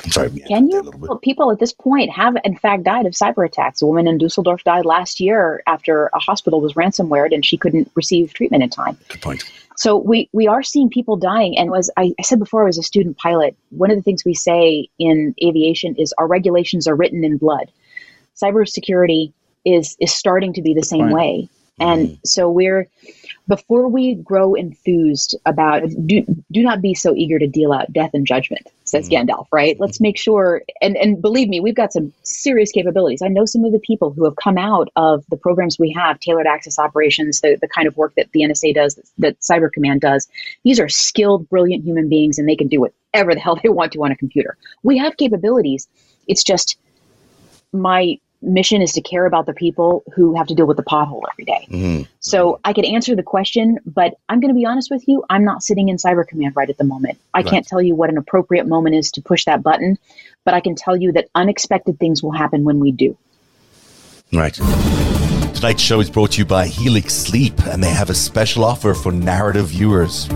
I'm 0.05 0.11
sorry. 0.11 0.31
Can 0.31 0.69
you? 0.69 0.91
Well, 0.97 1.19
people 1.19 1.51
at 1.53 1.59
this 1.59 1.73
point 1.73 2.11
have, 2.11 2.35
in 2.45 2.57
fact, 2.57 2.85
died 2.85 3.05
of 3.05 3.13
cyber 3.13 3.45
attacks. 3.45 3.83
A 3.83 3.87
woman 3.87 4.09
in 4.09 4.19
Dusseldorf 4.19 4.65
died 4.65 4.87
last 4.87 5.21
year 5.21 5.63
after 5.67 6.07
a 6.15 6.19
hospital 6.19 6.61
was 6.61 6.73
ransomwared 6.73 7.35
and 7.35 7.45
she 7.45 7.59
couldn't 7.59 7.91
receive 7.95 8.33
treatment 8.33 8.63
in 8.63 8.71
time. 8.71 8.97
Good 9.09 9.21
point. 9.21 9.45
So 9.77 9.97
we 9.97 10.29
we 10.33 10.47
are 10.47 10.63
seeing 10.63 10.91
people 10.91 11.17
dying. 11.17 11.57
And 11.59 11.75
as 11.75 11.91
I, 11.97 12.13
I 12.19 12.23
said 12.23 12.39
before, 12.39 12.63
I 12.63 12.67
was 12.67 12.79
a 12.79 12.83
student 12.83 13.17
pilot. 13.17 13.57
One 13.71 13.91
of 13.91 13.97
the 13.97 14.03
things 14.03 14.25
we 14.25 14.35
say 14.35 14.89
in 14.99 15.35
aviation 15.43 15.97
is 15.97 16.15
our 16.19 16.27
regulations 16.27 16.87
are 16.87 16.95
written 16.95 17.25
in 17.25 17.39
blood. 17.39 17.71
Cybersecurity 18.37 19.33
is 19.65 19.97
is 20.01 20.13
starting 20.13 20.53
to 20.55 20.63
be 20.63 20.75
the 20.75 20.83
same 20.83 21.11
way. 21.11 21.49
And 21.79 22.09
mm-hmm. 22.09 22.17
so 22.25 22.51
we're 22.51 22.89
before 23.49 23.89
we 23.89 24.15
grow 24.15 24.55
enthused 24.55 25.37
about 25.47 25.83
do, 26.07 26.25
do 26.51 26.63
not 26.63 26.81
be 26.81 26.95
so 26.95 27.15
eager 27.17 27.39
to 27.39 27.47
deal 27.47 27.73
out 27.73 27.93
death 27.93 28.11
and 28.15 28.27
judgment 28.27 28.69
says 28.93 29.09
mm-hmm. 29.09 29.29
gandalf 29.29 29.47
right? 29.51 29.77
Let's 29.81 30.01
make 30.01 30.17
sure 30.17 30.63
and 30.81 30.97
and 30.97 31.21
believe 31.21 31.49
me 31.49 31.61
we've 31.61 31.75
got 31.75 31.93
some 31.93 32.13
serious 32.23 32.71
capabilities. 32.71 33.23
I 33.23 33.29
know 33.29 33.45
some 33.45 33.65
of 33.65 33.73
the 33.73 33.81
people 33.81 34.13
who 34.13 34.25
have 34.25 34.37
come 34.37 34.59
out 34.59 34.89
of 34.95 35.25
the 35.31 35.37
programs 35.37 35.79
we 35.79 35.91
have 35.93 36.21
tailored 36.21 36.47
access 36.47 36.79
operations 36.79 37.41
the, 37.41 37.59
the 37.61 37.69
kind 37.69 37.89
of 37.89 37.97
work 37.97 38.15
that 38.17 38.31
the 38.33 38.43
nsa 38.43 38.75
does 38.75 38.95
that, 38.95 39.07
that 39.19 39.41
cyber 39.41 39.73
command 39.73 40.03
does. 40.03 40.29
These 40.63 40.79
are 40.79 40.89
skilled 40.89 41.49
brilliant 41.49 41.85
human 41.85 42.09
beings 42.09 42.39
and 42.39 42.49
they 42.49 42.57
can 42.57 42.69
do 42.69 42.81
whatever 42.81 43.35
the 43.35 43.41
hell 43.41 43.59
they 43.63 43.71
want 43.71 43.93
to 43.93 44.05
on 44.05 44.13
a 44.13 44.17
computer. 44.17 44.57
We 44.83 44.99
have 44.99 45.17
capabilities. 45.17 45.89
It's 46.29 46.45
just 46.45 46.79
my 47.73 48.19
mission 48.43 48.83
is 48.83 48.93
to 48.93 49.01
care 49.01 49.25
about 49.27 49.47
the 49.47 49.55
people 49.55 50.03
who 50.15 50.35
have 50.35 50.47
to 50.49 50.55
deal 50.55 50.67
with 50.67 50.77
the 50.77 50.83
pothole 50.83 51.23
every 51.33 51.45
day. 51.45 51.67
Mm-hmm. 51.71 52.03
So 52.21 52.61
I 52.65 52.73
could 52.73 52.85
answer 52.85 53.15
the 53.15 53.23
question, 53.23 53.79
but 53.87 54.15
I'm 54.29 54.41
going 54.41 54.51
to 54.51 54.59
be 54.59 54.67
honest 54.67 54.91
with 54.91 55.07
you. 55.07 55.25
I'm 55.31 55.45
not 55.45 55.63
sitting 55.63 55.89
in 55.89 55.97
Cyber 55.97 56.27
Command 56.27 56.57
right 56.57 56.69
at 56.69 56.79
the 56.79 56.85
moment. 56.85 57.19
I 57.33 57.39
right. 57.39 57.47
can't 57.47 57.67
tell 57.67 57.81
you 57.81 57.95
what 57.95 58.11
an 58.11 58.19
appropriate 58.19 58.67
moment 58.67 58.97
is 58.97 59.13
to 59.13 59.23
push 59.23 59.45
that 59.45 59.63
button, 59.63 59.99
but 60.45 60.55
I 60.55 60.61
can 60.61 60.75
tell 60.75 60.97
you 60.97 61.13
that 61.13 61.29
unexpected 61.35 61.99
things 61.99 62.23
will 62.23 62.33
happen 62.33 62.65
when 62.65 62.81
we 62.81 62.93
do. 62.93 63.17
Right. 64.33 64.55
Tonight's 65.55 65.83
show 65.83 66.01
is 66.01 66.11
brought 66.11 66.33
to 66.33 66.39
you 66.39 66.45
by 66.45 66.67
Helix 66.67 67.15
Sleep, 67.15 67.55
and 67.67 67.85
they 67.85 67.91
have 67.91 68.11
a 68.11 68.15
special 68.15 68.65
offer 68.65 68.95
for 68.95 69.13
narrative 69.13 69.69
viewers. 69.69 70.29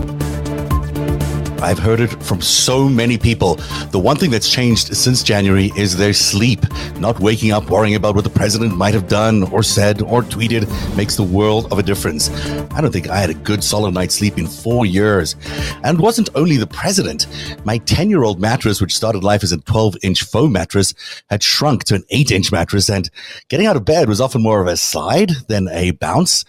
I've 1.61 1.79
heard 1.79 1.99
it 1.99 2.23
from 2.23 2.39
so 2.39 2.87
many 2.87 3.17
people. 3.17 3.55
The 3.91 3.99
one 3.99 4.15
thing 4.17 4.29
that's 4.29 4.49
changed 4.49 4.95
since 4.95 5.23
January 5.23 5.71
is 5.75 5.97
their 5.97 6.13
sleep. 6.13 6.59
Not 6.99 7.19
waking 7.19 7.51
up 7.51 7.69
worrying 7.69 7.95
about 7.95 8.15
what 8.15 8.23
the 8.23 8.29
president 8.29 8.77
might 8.77 8.93
have 8.93 9.07
done 9.07 9.43
or 9.51 9.63
said 9.63 10.01
or 10.03 10.21
tweeted 10.21 10.67
makes 10.95 11.15
the 11.15 11.23
world 11.23 11.71
of 11.71 11.79
a 11.79 11.83
difference. 11.83 12.29
I 12.71 12.81
don't 12.81 12.91
think 12.91 13.09
I 13.09 13.17
had 13.17 13.31
a 13.31 13.33
good 13.33 13.63
solid 13.63 13.93
night's 13.93 14.15
sleep 14.15 14.37
in 14.37 14.45
four 14.45 14.85
years. 14.85 15.35
And 15.83 15.99
wasn't 15.99 16.29
only 16.35 16.57
the 16.57 16.67
president. 16.67 17.25
My 17.65 17.79
10 17.79 18.09
year 18.09 18.23
old 18.23 18.39
mattress, 18.39 18.79
which 18.79 18.95
started 18.95 19.23
life 19.23 19.43
as 19.43 19.51
a 19.51 19.57
12 19.57 19.97
inch 20.03 20.23
foam 20.23 20.51
mattress, 20.51 20.93
had 21.29 21.41
shrunk 21.41 21.85
to 21.85 21.95
an 21.95 22.03
8 22.11 22.31
inch 22.31 22.51
mattress, 22.51 22.89
and 22.89 23.09
getting 23.49 23.65
out 23.65 23.75
of 23.75 23.83
bed 23.83 24.07
was 24.07 24.21
often 24.21 24.43
more 24.43 24.61
of 24.61 24.67
a 24.67 24.77
slide 24.77 25.31
than 25.47 25.67
a 25.69 25.91
bounce. 25.91 26.45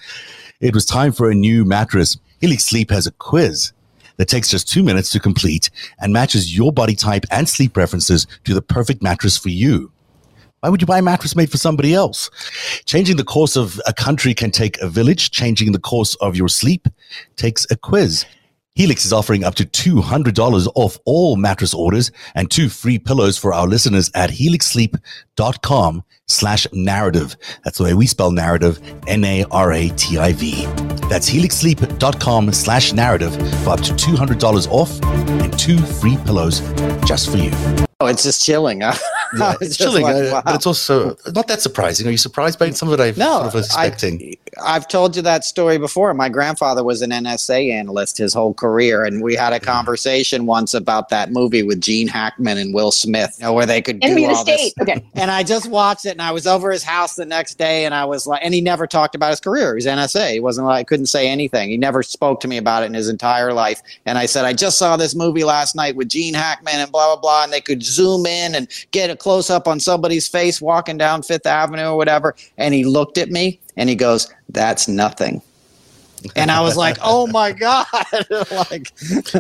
It 0.60 0.74
was 0.74 0.84
time 0.84 1.12
for 1.12 1.30
a 1.30 1.34
new 1.34 1.64
mattress. 1.64 2.18
Helix 2.40 2.64
Sleep 2.66 2.90
has 2.90 3.06
a 3.06 3.12
quiz 3.12 3.72
that 4.18 4.28
takes 4.28 4.48
just 4.48 4.68
two 4.68 4.82
minutes 4.82 5.10
to 5.10 5.20
complete 5.20 5.70
and 6.00 6.12
matches 6.12 6.56
your 6.56 6.72
body 6.72 6.94
type 6.94 7.24
and 7.30 7.48
sleep 7.48 7.72
preferences 7.72 8.26
to 8.44 8.52
the 8.52 8.62
perfect 8.62 9.02
mattress 9.02 9.36
for 9.36 9.48
you. 9.48 9.90
Why 10.60 10.68
would 10.70 10.80
you 10.80 10.86
buy 10.86 10.98
a 10.98 11.02
mattress 11.02 11.36
made 11.36 11.50
for 11.50 11.56
somebody 11.56 11.94
else? 11.94 12.30
Changing 12.84 13.16
the 13.16 13.24
course 13.24 13.56
of 13.56 13.80
a 13.86 13.92
country 13.92 14.34
can 14.34 14.50
take 14.50 14.76
a 14.78 14.88
village. 14.88 15.30
Changing 15.30 15.70
the 15.70 15.78
course 15.78 16.16
of 16.16 16.36
your 16.36 16.48
sleep 16.48 16.88
takes 17.36 17.64
a 17.70 17.76
quiz. 17.76 18.26
Helix 18.78 19.04
is 19.04 19.12
offering 19.12 19.42
up 19.42 19.56
to 19.56 19.64
$200 19.64 20.68
off 20.76 20.98
all 21.04 21.34
mattress 21.34 21.74
orders 21.74 22.12
and 22.36 22.48
two 22.48 22.68
free 22.68 22.96
pillows 22.96 23.36
for 23.36 23.52
our 23.52 23.66
listeners 23.66 24.08
at 24.14 24.30
helixsleep.com 24.30 26.04
slash 26.28 26.64
narrative. 26.72 27.34
That's 27.64 27.78
the 27.78 27.84
way 27.84 27.94
we 27.94 28.06
spell 28.06 28.30
narrative, 28.30 28.78
N-A-R-A-T-I-V. 29.08 30.66
That's 31.08 31.28
helixsleep.com 31.28 32.52
slash 32.52 32.92
narrative 32.92 33.34
for 33.64 33.70
up 33.70 33.80
to 33.80 33.94
$200 33.94 34.68
off 34.70 35.02
and 35.02 35.58
two 35.58 35.78
free 35.78 36.16
pillows 36.24 36.60
just 37.04 37.30
for 37.32 37.38
you. 37.38 37.50
Oh, 37.98 38.06
it's 38.06 38.22
just 38.22 38.44
chilling. 38.44 38.82
Huh? 38.82 38.94
Yeah, 39.36 39.54
it's 39.60 39.76
chilling, 39.76 40.02
like, 40.02 40.32
wow. 40.32 40.42
but 40.44 40.54
it's 40.54 40.66
also 40.66 41.16
not 41.34 41.48
that 41.48 41.60
surprising. 41.60 42.06
Are 42.06 42.10
you 42.10 42.18
surprised 42.18 42.58
by 42.58 42.70
some 42.70 42.88
of 42.88 42.98
it? 42.98 43.02
I 43.02 43.18
no, 43.18 43.32
sort 43.32 43.46
of 43.46 43.54
was 43.54 43.66
expecting. 43.66 44.36
I, 44.64 44.74
have 44.74 44.88
told 44.88 45.16
you 45.16 45.22
that 45.22 45.44
story 45.44 45.78
before. 45.78 46.12
My 46.14 46.28
grandfather 46.28 46.82
was 46.82 47.02
an 47.02 47.10
NSA 47.10 47.72
analyst 47.72 48.18
his 48.18 48.32
whole 48.32 48.54
career, 48.54 49.04
and 49.04 49.22
we 49.22 49.34
had 49.34 49.52
a 49.52 49.56
mm-hmm. 49.56 49.64
conversation 49.64 50.46
once 50.46 50.74
about 50.74 51.08
that 51.10 51.32
movie 51.32 51.62
with 51.62 51.80
Gene 51.80 52.08
Hackman 52.08 52.58
and 52.58 52.74
Will 52.74 52.92
Smith, 52.92 53.36
you 53.38 53.44
know, 53.44 53.52
where 53.52 53.66
they 53.66 53.82
could 53.82 54.02
Enemy 54.02 54.26
do 54.26 54.34
all 54.34 54.44
this. 54.44 54.72
Okay. 54.80 55.04
And 55.18 55.32
I 55.32 55.42
just 55.42 55.68
watched 55.68 56.06
it, 56.06 56.10
and 56.10 56.22
I 56.22 56.30
was 56.30 56.46
over 56.46 56.70
his 56.70 56.84
house 56.84 57.16
the 57.16 57.24
next 57.24 57.58
day, 57.58 57.84
and 57.84 57.94
I 57.94 58.04
was 58.04 58.26
like, 58.26 58.40
and 58.44 58.54
he 58.54 58.60
never 58.60 58.86
talked 58.86 59.14
about 59.14 59.30
his 59.30 59.40
career. 59.40 59.74
He's 59.74 59.86
NSA. 59.86 60.32
He 60.32 60.40
wasn't 60.40 60.66
like, 60.66 60.86
couldn't 60.86 61.06
say 61.06 61.28
anything. 61.28 61.70
He 61.70 61.76
never 61.76 62.02
spoke 62.02 62.40
to 62.40 62.48
me 62.48 62.56
about 62.56 62.84
it 62.84 62.86
in 62.86 62.94
his 62.94 63.08
entire 63.08 63.52
life. 63.52 63.82
And 64.06 64.16
I 64.16 64.26
said, 64.26 64.44
I 64.44 64.52
just 64.52 64.78
saw 64.78 64.96
this 64.96 65.14
movie 65.14 65.44
last 65.44 65.74
night 65.74 65.96
with 65.96 66.08
Gene 66.08 66.34
Hackman 66.34 66.76
and 66.76 66.92
blah 66.92 67.14
blah 67.14 67.20
blah, 67.20 67.44
and 67.44 67.52
they 67.52 67.60
could 67.60 67.82
zoom 67.82 68.26
in 68.26 68.54
and 68.54 68.68
get 68.92 69.10
a 69.10 69.16
close 69.18 69.50
up 69.50 69.68
on 69.68 69.80
somebody's 69.80 70.28
face 70.28 70.60
walking 70.60 70.98
down 70.98 71.22
Fifth 71.22 71.46
Avenue 71.46 71.90
or 71.90 71.96
whatever. 71.96 72.34
And 72.56 72.74
he 72.74 72.84
looked 72.84 73.18
at 73.18 73.30
me 73.30 73.60
and 73.76 73.88
he 73.88 73.94
goes, 73.94 74.32
That's 74.48 74.88
nothing. 74.88 75.42
And 76.36 76.50
I 76.50 76.60
was 76.60 76.76
like, 76.76 76.96
"Oh 77.02 77.26
my 77.28 77.52
god!" 77.52 77.86
like, 78.50 78.92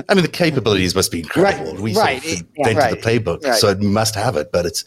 I 0.08 0.14
mean, 0.14 0.22
the 0.22 0.30
capabilities 0.32 0.94
must 0.94 1.10
be 1.10 1.20
incredible. 1.20 1.72
Right, 1.72 1.80
we 1.80 1.94
right, 1.94 2.22
sort 2.22 2.34
of 2.34 2.40
invented 2.40 2.56
yeah, 2.56 2.78
right, 2.78 3.02
the 3.02 3.20
playbook, 3.20 3.44
right. 3.44 3.54
so 3.54 3.68
it 3.68 3.80
must 3.80 4.14
have 4.14 4.36
it. 4.36 4.52
But 4.52 4.66
it's 4.66 4.84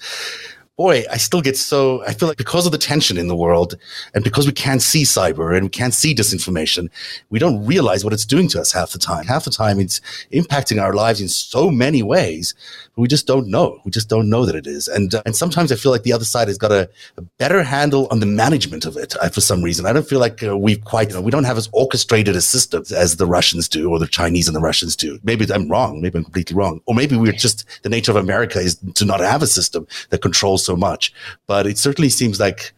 boy, 0.81 1.03
I 1.11 1.17
still 1.17 1.41
get 1.41 1.57
so, 1.57 2.03
I 2.05 2.13
feel 2.13 2.27
like 2.27 2.39
because 2.45 2.65
of 2.65 2.71
the 2.71 2.83
tension 2.91 3.15
in 3.17 3.27
the 3.27 3.35
world 3.35 3.75
and 4.15 4.23
because 4.23 4.47
we 4.47 4.51
can't 4.65 4.81
see 4.81 5.03
cyber 5.03 5.55
and 5.55 5.63
we 5.67 5.69
can't 5.69 5.93
see 5.93 6.15
disinformation, 6.15 6.89
we 7.29 7.37
don't 7.37 7.63
realize 7.73 8.03
what 8.03 8.13
it's 8.13 8.25
doing 8.25 8.47
to 8.49 8.59
us 8.59 8.71
half 8.71 8.89
the 8.91 8.97
time. 8.97 9.25
Half 9.25 9.45
the 9.45 9.51
time 9.51 9.79
it's 9.79 10.01
impacting 10.33 10.81
our 10.81 10.93
lives 11.03 11.21
in 11.21 11.29
so 11.29 11.69
many 11.69 12.01
ways, 12.01 12.55
but 12.95 13.01
we 13.03 13.07
just 13.07 13.27
don't 13.27 13.47
know. 13.47 13.79
We 13.85 13.91
just 13.91 14.09
don't 14.09 14.27
know 14.27 14.43
that 14.47 14.55
it 14.55 14.65
is. 14.65 14.87
And, 14.87 15.13
uh, 15.13 15.21
and 15.23 15.35
sometimes 15.35 15.71
I 15.71 15.75
feel 15.75 15.91
like 15.91 16.01
the 16.01 16.13
other 16.13 16.25
side 16.25 16.47
has 16.47 16.57
got 16.57 16.71
a, 16.71 16.89
a 17.17 17.21
better 17.37 17.61
handle 17.61 18.07
on 18.09 18.19
the 18.19 18.25
management 18.25 18.85
of 18.85 18.97
it 18.97 19.15
uh, 19.21 19.29
for 19.29 19.41
some 19.41 19.61
reason. 19.61 19.85
I 19.85 19.93
don't 19.93 20.07
feel 20.07 20.19
like 20.19 20.41
uh, 20.41 20.57
we've 20.57 20.83
quite, 20.83 21.09
you 21.09 21.15
know, 21.15 21.21
we 21.21 21.31
don't 21.35 21.49
have 21.51 21.57
as 21.57 21.69
orchestrated 21.73 22.35
a 22.35 22.41
system 22.41 22.83
as 22.95 23.17
the 23.17 23.27
Russians 23.27 23.69
do 23.69 23.91
or 23.91 23.99
the 23.99 24.07
Chinese 24.07 24.47
and 24.47 24.55
the 24.55 24.61
Russians 24.61 24.95
do. 24.95 25.19
Maybe 25.23 25.45
I'm 25.53 25.69
wrong. 25.69 26.01
Maybe 26.01 26.17
I'm 26.17 26.23
completely 26.23 26.55
wrong. 26.55 26.81
Or 26.87 26.95
maybe 26.95 27.15
we're 27.17 27.33
just, 27.33 27.65
the 27.83 27.89
nature 27.89 28.11
of 28.11 28.17
America 28.17 28.59
is 28.59 28.79
to 28.95 29.05
not 29.05 29.19
have 29.19 29.43
a 29.43 29.47
system 29.47 29.85
that 30.09 30.23
controls 30.23 30.65
so 30.71 30.77
much. 30.77 31.13
But 31.47 31.67
it 31.67 31.77
certainly 31.77 32.09
seems 32.09 32.39
like 32.39 32.73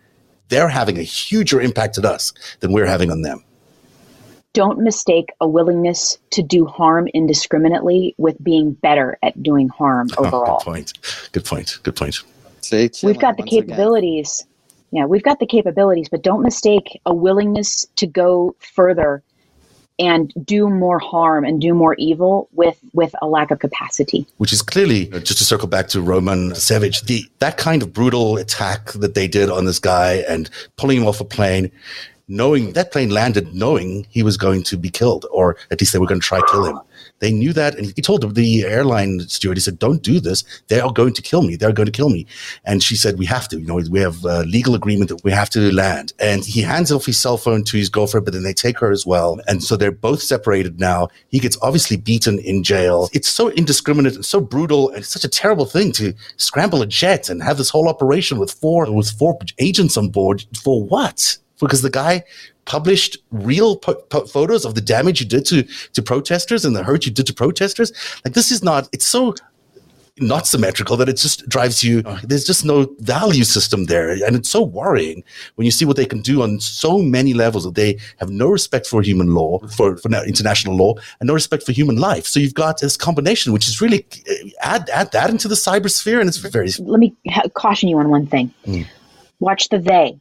they're 0.49 0.69
having 0.69 0.97
a 0.97 1.03
huger 1.03 1.62
impact 1.62 1.97
on 1.97 2.06
us 2.06 2.34
than 2.60 2.71
we're 2.71 2.88
having 2.88 3.12
on 3.12 3.21
them. 3.21 3.43
Don't 4.53 4.79
mistake 4.79 5.29
a 5.41 5.47
willingness 5.47 6.19
to 6.32 6.43
do 6.43 6.65
harm 6.65 7.08
indiscriminately 7.13 8.13
with 8.17 8.41
being 8.43 8.73
better 8.73 9.17
at 9.23 9.41
doing 9.41 9.69
harm 9.69 10.10
overall. 10.17 10.43
Oh, 10.53 10.58
good 10.60 10.65
point. 10.65 10.93
Good 11.32 11.45
point. 11.45 11.79
Good 11.84 11.95
point. 11.95 12.15
See, 12.62 12.89
we've 13.03 13.19
got 13.19 13.38
the 13.38 13.43
capabilities. 13.43 14.41
Again. 14.41 14.49
Yeah, 14.91 15.06
we've 15.06 15.23
got 15.23 15.39
the 15.39 15.47
capabilities, 15.47 16.08
but 16.10 16.21
don't 16.21 16.43
mistake 16.43 17.01
a 17.08 17.13
willingness 17.13 17.88
to 17.95 18.06
go 18.06 18.56
further 18.60 19.23
and 19.99 20.34
do 20.43 20.69
more 20.69 20.99
harm 20.99 21.45
and 21.45 21.62
do 21.62 21.73
more 21.73 21.95
evil 21.95 22.49
with 22.53 22.79
with 22.93 23.13
a 23.21 23.27
lack 23.27 23.51
of 23.51 23.60
capacity. 23.60 24.25
Which 24.38 24.53
is 24.53 24.62
clearly 24.62 25.06
just 25.08 25.38
to 25.38 25.45
circle 25.45 25.67
back 25.67 25.88
to 25.89 26.01
Roman 26.01 26.56
Savage, 26.56 27.03
the 27.03 27.25
that 27.39 27.58
kind 27.58 27.82
of 27.82 27.93
brutal 27.93 28.38
attack 28.38 28.91
that 28.93 29.13
they 29.13 29.27
did 29.27 29.49
on 29.49 29.65
this 29.65 29.79
guy 29.79 30.23
and 30.27 30.49
pulling 30.77 30.97
him 30.97 31.08
off 31.08 31.19
a 31.21 31.25
plane 31.25 31.71
knowing 32.34 32.74
that 32.74 32.91
plane 32.91 33.10
landed 33.10 33.54
knowing 33.54 34.06
he 34.10 34.24
was 34.24 34.38
going 34.38 34.63
to 34.63 34.78
be 34.78 34.89
killed, 34.89 35.26
or 35.32 35.56
at 35.72 35.80
least 35.80 35.93
they 35.93 36.00
were 36.00 36.08
going 36.08 36.19
to 36.19 36.28
try 36.28 36.41
kill 36.52 36.65
him. 36.65 36.80
They 37.19 37.32
knew 37.32 37.54
that, 37.54 37.78
and 37.78 37.93
he 37.96 38.02
told 38.02 38.36
the 38.36 38.63
airline 38.63 39.19
steward, 39.22 39.58
he 39.58 39.62
said, 39.62 39.80
"Don't 39.80 40.02
do 40.02 40.19
this. 40.19 40.43
They 40.67 40.80
are 40.80 40.91
going 40.91 41.13
to 41.13 41.22
kill 41.22 41.43
me. 41.43 41.56
They're 41.56 41.72
going 41.72 41.86
to 41.86 41.91
kill 41.91 42.10
me." 42.10 42.26
And 42.65 42.82
she 42.82 42.96
said, 42.96 43.17
"We 43.17 43.26
have 43.28 43.48
to. 43.50 43.60
You 43.60 43.67
know, 43.67 43.82
we 43.89 44.00
have 44.00 44.26
a 44.26 44.43
legal 44.43 44.76
agreement 44.76 45.10
that 45.10 45.24
we 45.24 45.32
have 45.32 45.50
to 45.52 45.72
land." 45.72 46.13
And 46.19 46.43
he 46.43 46.62
hands 46.62 46.91
off 46.91 47.06
his 47.06 47.19
cell 47.19 47.38
phone 47.38 47.63
to 47.65 47.78
his 47.78 47.89
girlfriend, 47.89 48.26
but 48.26 48.34
then 48.34 48.43
they 48.43 48.54
take 48.54 48.80
her 48.80 48.91
as 48.91 49.06
well, 49.06 49.39
and 49.48 49.63
so 49.63 49.76
they're 49.76 49.91
both 49.91 50.22
separated 50.22 50.80
now. 50.80 51.10
He 51.30 51.39
gets 51.39 51.58
obviously 51.62 51.98
beaten 51.98 52.39
in 52.39 52.63
jail. 52.63 53.10
It's 53.13 53.30
so 53.30 53.50
indiscriminate 53.50 54.15
and 54.15 54.26
so 54.26 54.41
brutal, 54.41 54.89
and 54.89 55.00
it's 55.00 55.10
such 55.10 55.24
a 55.24 55.30
terrible 55.30 55.65
thing 55.65 55.91
to 55.93 56.13
scramble 56.38 56.82
a 56.82 56.88
jet 56.88 57.30
and 57.30 57.43
have 57.43 57.58
this 57.58 57.69
whole 57.69 57.88
operation 57.88 58.39
with 58.39 58.52
four 58.52 58.91
with 58.91 59.12
four 59.12 59.38
agents 59.60 59.98
on 59.98 60.10
board 60.10 60.46
for 60.63 60.84
what? 60.84 61.38
Because 61.63 61.82
the 61.82 61.89
guy 61.89 62.23
published 62.65 63.17
real 63.32 63.76
po- 63.78 64.02
po- 64.10 64.26
photos 64.26 64.65
of 64.65 64.76
the 64.76 64.82
damage 64.82 65.19
you 65.19 65.28
did 65.28 65.45
to 65.45 65.63
to 65.93 66.02
protesters 66.02 66.65
and 66.65 66.76
the 66.76 66.84
hurt 66.84 67.06
you 67.06 67.12
did 67.12 67.28
to 67.28 67.34
protesters. 67.34 67.91
Like 68.23 68.34
this 68.34 68.52
is 68.52 68.63
not. 68.63 68.89
It's 68.91 69.06
so 69.06 69.36
not 70.19 70.45
symmetrical 70.45 70.95
that 70.95 71.10
it 71.10 71.17
just 71.17 71.47
drives 71.49 71.84
you. 71.84 72.04
There's 72.23 72.45
just 72.45 72.63
no 72.63 72.88
value 72.99 73.43
system 73.43 73.86
there, 73.86 74.12
and 74.12 74.36
it's 74.36 74.49
so 74.49 74.62
worrying 74.62 75.23
when 75.56 75.65
you 75.65 75.71
see 75.71 75.86
what 75.86 75.97
they 75.97 76.06
can 76.06 76.21
do 76.21 76.43
on 76.43 76.60
so 76.60 76.99
many 76.99 77.34
levels. 77.34 77.63
That 77.63 77.76
they 77.76 77.97
have 78.17 78.30
no 78.30 78.49
respect 78.49 78.86
for 78.86 79.02
human 79.02 79.34
law, 79.34 79.60
for, 79.76 79.97
for 79.97 80.10
international 80.23 80.76
law, 80.76 80.95
and 81.19 81.28
no 81.28 81.34
respect 81.34 81.63
for 81.63 81.71
human 81.71 81.97
life. 81.97 82.28
So 82.28 82.39
you've 82.39 82.54
got 82.54 82.80
this 82.80 82.95
combination, 82.95 83.54
which 83.54 83.67
is 83.67 83.82
really 83.82 84.06
uh, 84.30 84.49
add 84.62 84.89
add 84.89 85.12
that 85.13 85.30
into 85.30 85.47
the 85.47 85.56
cyber 85.56 85.89
sphere, 85.89 86.19
and 86.19 86.30
it's 86.30 86.38
very. 86.38 86.69
Let 86.80 86.99
me 86.99 87.15
ha- 87.30 87.47
caution 87.54 87.89
you 87.89 87.97
on 87.97 88.10
one 88.10 88.28
thing. 88.28 88.54
Mm. 88.65 88.86
Watch 89.39 89.69
the 89.69 89.80
they 89.80 90.19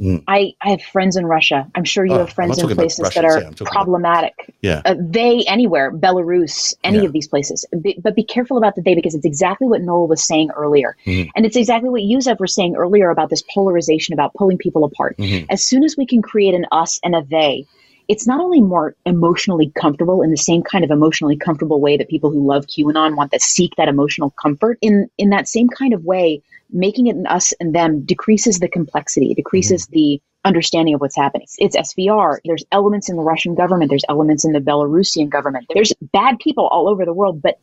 Mm. 0.00 0.22
I, 0.28 0.54
I 0.60 0.70
have 0.70 0.82
friends 0.82 1.16
in 1.16 1.26
Russia. 1.26 1.66
I'm 1.74 1.84
sure 1.84 2.04
you 2.04 2.14
oh, 2.14 2.18
have 2.18 2.30
friends 2.30 2.58
in 2.58 2.68
places 2.74 3.08
that 3.14 3.24
are 3.24 3.40
yeah, 3.40 3.50
problematic. 3.56 4.34
About, 4.38 4.54
yeah. 4.60 4.82
Uh, 4.84 4.94
they 4.98 5.44
anywhere, 5.46 5.90
Belarus, 5.90 6.74
any 6.84 6.98
yeah. 6.98 7.04
of 7.04 7.12
these 7.12 7.26
places. 7.28 7.64
Be, 7.80 7.98
but 8.02 8.14
be 8.14 8.24
careful 8.24 8.58
about 8.58 8.74
the 8.74 8.82
they 8.82 8.94
because 8.94 9.14
it's 9.14 9.24
exactly 9.24 9.66
what 9.66 9.80
Noel 9.80 10.06
was 10.06 10.22
saying 10.22 10.50
earlier. 10.50 10.96
Mm-hmm. 11.06 11.30
And 11.34 11.46
it's 11.46 11.56
exactly 11.56 11.88
what 11.88 12.02
Yusef 12.02 12.38
was 12.38 12.54
saying 12.54 12.76
earlier 12.76 13.10
about 13.10 13.30
this 13.30 13.42
polarization, 13.54 14.12
about 14.12 14.34
pulling 14.34 14.58
people 14.58 14.84
apart. 14.84 15.16
Mm-hmm. 15.16 15.46
As 15.48 15.64
soon 15.64 15.82
as 15.82 15.96
we 15.96 16.06
can 16.06 16.20
create 16.20 16.54
an 16.54 16.66
us 16.72 17.00
and 17.02 17.14
a 17.14 17.22
they, 17.22 17.66
it's 18.08 18.26
not 18.26 18.40
only 18.40 18.60
more 18.60 18.94
emotionally 19.04 19.72
comfortable 19.74 20.22
in 20.22 20.30
the 20.30 20.36
same 20.36 20.62
kind 20.62 20.84
of 20.84 20.90
emotionally 20.90 21.36
comfortable 21.36 21.80
way 21.80 21.96
that 21.96 22.08
people 22.08 22.30
who 22.30 22.46
love 22.46 22.66
QAnon 22.66 23.16
want 23.16 23.32
to 23.32 23.40
seek 23.40 23.74
that 23.76 23.88
emotional 23.88 24.30
comfort. 24.30 24.78
In 24.80 25.08
in 25.18 25.30
that 25.30 25.48
same 25.48 25.68
kind 25.68 25.92
of 25.92 26.04
way, 26.04 26.42
making 26.70 27.06
it 27.06 27.16
an 27.16 27.26
us 27.26 27.52
and 27.60 27.74
them 27.74 28.02
decreases 28.02 28.58
the 28.58 28.68
complexity, 28.68 29.34
decreases 29.34 29.86
mm-hmm. 29.86 29.94
the 29.94 30.22
understanding 30.44 30.94
of 30.94 31.00
what's 31.00 31.16
happening. 31.16 31.46
It's 31.58 31.76
SVR. 31.76 32.38
There's 32.44 32.64
elements 32.70 33.08
in 33.08 33.16
the 33.16 33.22
Russian 33.22 33.54
government. 33.54 33.90
There's 33.90 34.04
elements 34.08 34.44
in 34.44 34.52
the 34.52 34.60
Belarusian 34.60 35.28
government. 35.28 35.66
There's 35.74 35.92
bad 36.12 36.38
people 36.38 36.68
all 36.68 36.88
over 36.88 37.04
the 37.04 37.12
world, 37.12 37.42
but 37.42 37.58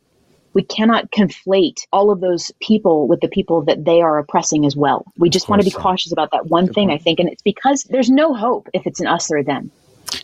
we 0.52 0.62
cannot 0.62 1.10
conflate 1.10 1.80
all 1.92 2.10
of 2.10 2.20
those 2.20 2.52
people 2.60 3.08
with 3.08 3.20
the 3.20 3.28
people 3.28 3.62
that 3.62 3.84
they 3.84 4.02
are 4.02 4.18
oppressing 4.18 4.66
as 4.66 4.76
well. 4.76 5.04
We 5.16 5.30
just 5.30 5.48
want 5.48 5.62
to 5.62 5.64
be 5.64 5.70
so. 5.70 5.80
cautious 5.80 6.12
about 6.12 6.30
that 6.32 6.46
one 6.46 6.66
Good 6.66 6.74
thing, 6.74 6.88
point. 6.88 7.00
I 7.00 7.02
think. 7.02 7.20
And 7.20 7.28
it's 7.28 7.42
because 7.42 7.84
there's 7.84 8.10
no 8.10 8.34
hope 8.34 8.68
if 8.74 8.86
it's 8.86 9.00
an 9.00 9.06
us 9.06 9.30
or 9.30 9.42
them. 9.42 9.70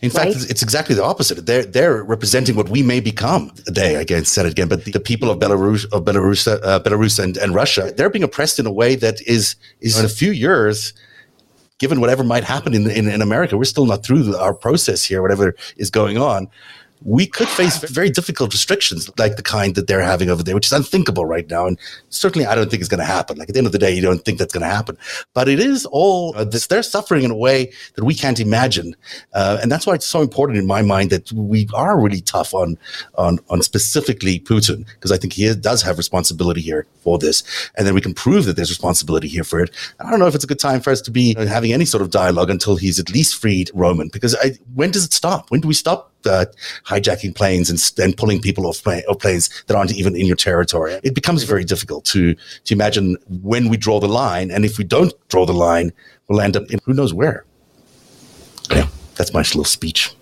In 0.01 0.09
fact, 0.09 0.35
right? 0.35 0.49
it's 0.49 0.61
exactly 0.61 0.95
the 0.95 1.03
opposite. 1.03 1.45
They're 1.45 1.65
they're 1.65 2.03
representing 2.03 2.55
what 2.55 2.69
we 2.69 2.81
may 2.83 2.99
become. 2.99 3.51
They 3.67 3.95
again 3.95 4.25
said 4.25 4.45
it 4.45 4.51
again, 4.53 4.67
but 4.67 4.85
the, 4.85 4.91
the 4.91 4.99
people 4.99 5.29
of 5.29 5.39
Belarus, 5.39 5.85
of 5.91 6.03
Belarus, 6.05 6.47
uh, 6.47 6.79
Belarus 6.79 7.23
and, 7.23 7.37
and 7.37 7.53
Russia, 7.53 7.93
they're 7.95 8.09
being 8.09 8.23
oppressed 8.23 8.59
in 8.59 8.65
a 8.65 8.71
way 8.71 8.95
that 8.95 9.21
is 9.21 9.55
is 9.79 9.99
in 9.99 10.05
a 10.05 10.09
few 10.09 10.31
years 10.31 10.93
given 11.81 11.99
whatever 11.99 12.23
might 12.23 12.43
happen 12.43 12.75
in, 12.75 12.87
in, 12.91 13.09
in, 13.09 13.23
America, 13.23 13.57
we're 13.57 13.63
still 13.63 13.87
not 13.87 14.05
through 14.05 14.37
our 14.37 14.53
process 14.53 15.03
here, 15.03 15.19
whatever 15.19 15.55
is 15.77 15.89
going 15.89 16.15
on. 16.15 16.47
We 17.03 17.25
could 17.25 17.47
face 17.47 17.77
very 17.77 18.09
difficult 18.09 18.53
restrictions 18.53 19.09
like 19.17 19.35
the 19.35 19.41
kind 19.41 19.75
that 19.75 19.87
they're 19.87 20.01
having 20.01 20.29
over 20.29 20.43
there, 20.43 20.55
which 20.55 20.67
is 20.67 20.71
unthinkable 20.71 21.25
right 21.25 21.49
now. 21.49 21.65
And 21.65 21.79
certainly, 22.09 22.45
I 22.45 22.55
don't 22.55 22.69
think 22.69 22.81
it's 22.81 22.89
going 22.89 22.99
to 22.99 23.05
happen. 23.05 23.37
Like 23.37 23.49
at 23.49 23.53
the 23.53 23.59
end 23.59 23.67
of 23.67 23.73
the 23.73 23.79
day, 23.79 23.91
you 23.91 24.01
don't 24.01 24.23
think 24.23 24.37
that's 24.37 24.53
going 24.53 24.61
to 24.61 24.69
happen. 24.69 24.97
But 25.33 25.47
it 25.47 25.59
is 25.59 25.85
all 25.87 26.35
uh, 26.37 26.43
this, 26.43 26.67
they're 26.67 26.83
suffering 26.83 27.23
in 27.23 27.31
a 27.31 27.35
way 27.35 27.71
that 27.95 28.03
we 28.03 28.13
can't 28.13 28.39
imagine, 28.39 28.95
uh, 29.33 29.57
and 29.61 29.71
that's 29.71 29.87
why 29.87 29.95
it's 29.95 30.05
so 30.05 30.21
important 30.21 30.59
in 30.59 30.67
my 30.67 30.81
mind 30.81 31.09
that 31.09 31.31
we 31.31 31.67
are 31.73 31.99
really 31.99 32.21
tough 32.21 32.53
on 32.53 32.77
on 33.15 33.39
on 33.49 33.61
specifically 33.61 34.39
Putin 34.39 34.85
because 34.85 35.11
I 35.11 35.17
think 35.17 35.33
he 35.33 35.53
does 35.55 35.81
have 35.81 35.97
responsibility 35.97 36.61
here 36.61 36.85
for 37.01 37.17
this, 37.17 37.43
and 37.75 37.87
then 37.87 37.95
we 37.95 38.01
can 38.01 38.13
prove 38.13 38.45
that 38.45 38.55
there's 38.55 38.69
responsibility 38.69 39.27
here 39.27 39.43
for 39.43 39.59
it. 39.59 39.71
I 39.99 40.09
don't 40.09 40.19
know 40.19 40.27
if 40.27 40.35
it's 40.35 40.43
a 40.43 40.47
good 40.47 40.59
time 40.59 40.81
for 40.81 40.91
us 40.91 41.01
to 41.01 41.11
be 41.11 41.33
having 41.35 41.73
any 41.73 41.85
sort 41.85 42.01
of 42.01 42.11
dialogue 42.11 42.49
until 42.49 42.75
he's 42.75 42.99
at 42.99 43.09
least 43.09 43.39
freed 43.39 43.71
Roman, 43.73 44.09
because 44.09 44.35
I, 44.35 44.51
when 44.75 44.91
does 44.91 45.05
it 45.05 45.13
stop? 45.13 45.49
When 45.49 45.61
do 45.61 45.67
we 45.67 45.73
stop 45.73 46.11
uh, 46.25 46.45
hijacking 46.85 47.35
planes 47.35 47.69
and, 47.69 48.03
and 48.03 48.17
pulling 48.17 48.41
people 48.41 48.67
off, 48.67 48.85
off, 48.85 49.19
planes 49.19 49.63
that 49.67 49.75
aren't 49.75 49.93
even 49.93 50.15
in 50.15 50.25
your 50.25 50.35
territory. 50.35 50.99
It 51.03 51.15
becomes 51.15 51.43
very 51.43 51.63
difficult 51.63 52.05
to 52.05 52.35
to 52.35 52.73
imagine 52.73 53.17
when 53.41 53.69
we 53.69 53.77
draw 53.77 53.99
the 53.99 54.07
line, 54.07 54.51
and 54.51 54.65
if 54.65 54.77
we 54.77 54.83
don't 54.83 55.13
draw 55.29 55.45
the 55.45 55.53
line, 55.53 55.91
we'll 56.27 56.41
end 56.41 56.55
up 56.57 56.69
in 56.71 56.79
who 56.85 56.93
knows 56.93 57.13
where. 57.13 57.45
Yeah, 58.69 58.87
that's 59.15 59.33
my 59.33 59.41
little 59.41 59.63
speech. 59.65 60.13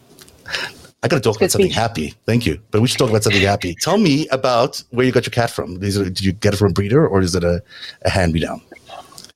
I 1.01 1.07
got 1.07 1.15
to 1.15 1.21
talk 1.21 1.37
about 1.37 1.51
something 1.51 1.69
speech. 1.69 1.75
happy. 1.75 2.13
Thank 2.25 2.45
you, 2.45 2.59
but 2.71 2.81
we 2.81 2.87
should 2.87 2.99
talk 2.99 3.09
about 3.09 3.23
something 3.23 3.41
happy. 3.41 3.75
Tell 3.81 3.97
me 3.97 4.27
about 4.29 4.83
where 4.89 5.05
you 5.05 5.11
got 5.11 5.25
your 5.25 5.31
cat 5.31 5.49
from. 5.49 5.79
Did 5.79 6.19
you 6.19 6.33
get 6.33 6.53
it 6.53 6.57
from 6.57 6.71
a 6.71 6.73
breeder, 6.73 7.07
or 7.07 7.21
is 7.21 7.35
it 7.35 7.43
a, 7.43 7.63
a 8.01 8.09
hand 8.09 8.33
me 8.33 8.41
down? 8.41 8.61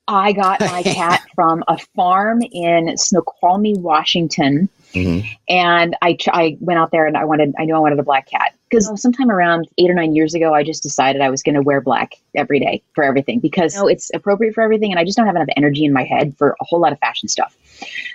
I 0.08 0.34
got 0.34 0.60
my 0.60 0.84
cat 0.84 1.22
from 1.34 1.64
a 1.68 1.78
farm 1.96 2.42
in 2.52 2.98
Snoqualmie, 2.98 3.78
Washington. 3.78 4.70
Mm-hmm. 4.94 5.28
And 5.50 5.96
I, 6.02 6.18
I 6.32 6.58
went 6.60 6.80
out 6.80 6.92
there 6.92 7.08
and 7.08 7.18
I 7.18 7.26
wanted, 7.26 7.54
I 7.58 7.66
knew 7.66 7.76
I 7.76 7.80
wanted 7.80 8.00
a 8.00 8.04
black 8.04 8.30
cat 8.30 8.54
because 8.70 9.02
sometime 9.02 9.32
around 9.32 9.68
eight 9.78 9.90
or 9.90 9.94
nine 9.94 10.16
years 10.16 10.34
ago, 10.34 10.54
I 10.54 10.64
just 10.64 10.84
decided 10.84 11.22
I 11.22 11.30
was 11.30 11.44
going 11.44 11.56
to 11.56 11.62
wear 11.62 11.82
black 11.82 12.14
every 12.36 12.60
day 12.60 12.84
for 12.94 13.04
everything 13.04 13.40
because 13.40 13.76
you 13.76 13.82
know, 13.82 13.88
it's 13.88 14.12
appropriate 14.14 14.54
for 14.54 14.62
everything. 14.62 14.92
And 14.92 15.00
I 15.00 15.04
just 15.04 15.18
don't 15.18 15.26
have 15.26 15.36
enough 15.36 15.50
energy 15.58 15.86
in 15.86 15.94
my 15.94 16.04
head 16.04 16.36
for 16.38 16.56
a 16.62 16.64
whole 16.64 16.80
lot 16.80 16.92
of 16.92 17.00
fashion 17.00 17.28
stuff. 17.28 17.58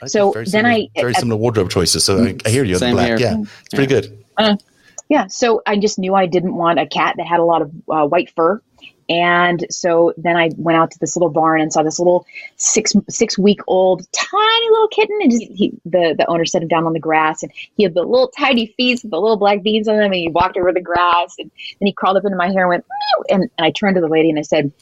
I 0.02 0.06
so 0.06 0.32
then 0.32 0.46
similar, 0.46 0.74
I, 0.74 0.88
very 0.94 1.14
similar 1.14 1.36
wardrobe 1.36 1.70
choices. 1.70 2.04
So 2.04 2.24
I, 2.24 2.36
I 2.44 2.48
hear 2.48 2.64
you. 2.64 2.76
Same 2.76 2.94
black. 2.94 3.06
Here. 3.06 3.18
Yeah. 3.18 3.36
It's 3.40 3.74
pretty 3.74 3.92
yeah. 3.92 4.00
good. 4.00 4.24
Uh, 4.36 4.56
yeah. 5.08 5.26
So 5.26 5.62
I 5.66 5.76
just 5.78 5.98
knew 5.98 6.14
I 6.14 6.26
didn't 6.26 6.54
want 6.54 6.78
a 6.78 6.86
cat 6.86 7.16
that 7.16 7.26
had 7.26 7.40
a 7.40 7.44
lot 7.44 7.62
of 7.62 7.72
uh, 7.88 8.06
white 8.06 8.30
fur 8.30 8.62
and 9.08 9.66
so 9.70 10.12
then 10.16 10.36
I 10.36 10.50
went 10.56 10.76
out 10.76 10.90
to 10.90 10.98
this 10.98 11.16
little 11.16 11.30
barn 11.30 11.60
and 11.60 11.72
saw 11.72 11.82
this 11.82 11.98
little 11.98 12.26
six 12.56 12.92
six 13.08 13.38
week 13.38 13.60
old 13.66 14.06
tiny 14.12 14.70
little 14.70 14.88
kitten. 14.88 15.18
And 15.22 15.30
just, 15.30 15.44
he, 15.44 15.72
the 15.84 16.14
the 16.16 16.26
owner 16.26 16.44
set 16.44 16.62
him 16.62 16.68
down 16.68 16.84
on 16.84 16.92
the 16.92 17.00
grass, 17.00 17.42
and 17.42 17.50
he 17.76 17.84
had 17.84 17.94
the 17.94 18.02
little 18.02 18.28
tiny 18.28 18.66
feet 18.76 19.00
with 19.02 19.10
the 19.10 19.20
little 19.20 19.38
black 19.38 19.62
beans 19.62 19.88
on 19.88 19.96
them. 19.96 20.06
And 20.06 20.14
he 20.14 20.28
walked 20.28 20.56
over 20.56 20.72
the 20.72 20.80
grass, 20.80 21.36
and 21.38 21.50
then 21.80 21.86
he 21.86 21.92
crawled 21.92 22.16
up 22.18 22.24
into 22.24 22.36
my 22.36 22.50
hair 22.50 22.62
and 22.62 22.68
went. 22.68 22.84
And, 23.30 23.42
and 23.56 23.66
I 23.66 23.70
turned 23.70 23.94
to 23.94 24.00
the 24.00 24.08
lady 24.08 24.30
and 24.30 24.38
I 24.38 24.42
said, 24.42 24.72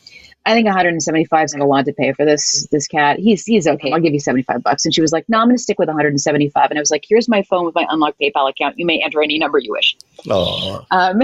I 0.47 0.53
think 0.53 0.67
175 0.67 1.45
is 1.45 1.55
a 1.55 1.59
lot 1.59 1.85
to 1.87 1.93
pay 1.93 2.13
for 2.13 2.25
this 2.25 2.69
this 2.71 2.87
cat. 2.87 3.19
He's 3.19 3.45
he's 3.45 3.67
okay. 3.67 3.93
I'll 3.93 4.01
give 4.01 4.13
you 4.13 4.21
75 4.21 4.63
bucks. 4.63 4.85
And 4.85 4.95
she 4.95 5.01
was 5.01 5.13
like, 5.13 5.29
No, 5.29 5.39
I'm 5.39 5.49
going 5.49 5.57
to 5.57 5.63
stick 5.63 5.79
with 5.79 5.89
175. 5.89 6.71
And 6.71 6.79
I 6.79 6.81
was 6.81 6.91
like, 6.91 7.05
Here's 7.07 7.29
my 7.29 7.43
phone 7.43 7.67
with 7.67 7.75
my 7.75 7.85
unlocked 7.91 8.21
PayPal 8.21 8.49
account. 8.49 8.79
You 8.79 8.87
may 8.87 9.03
enter 9.03 9.21
any 9.23 9.39
number 9.39 9.59
you 9.59 9.73
wish. 9.73 9.97
Oh. 10.31 10.87
Um, 10.93 11.21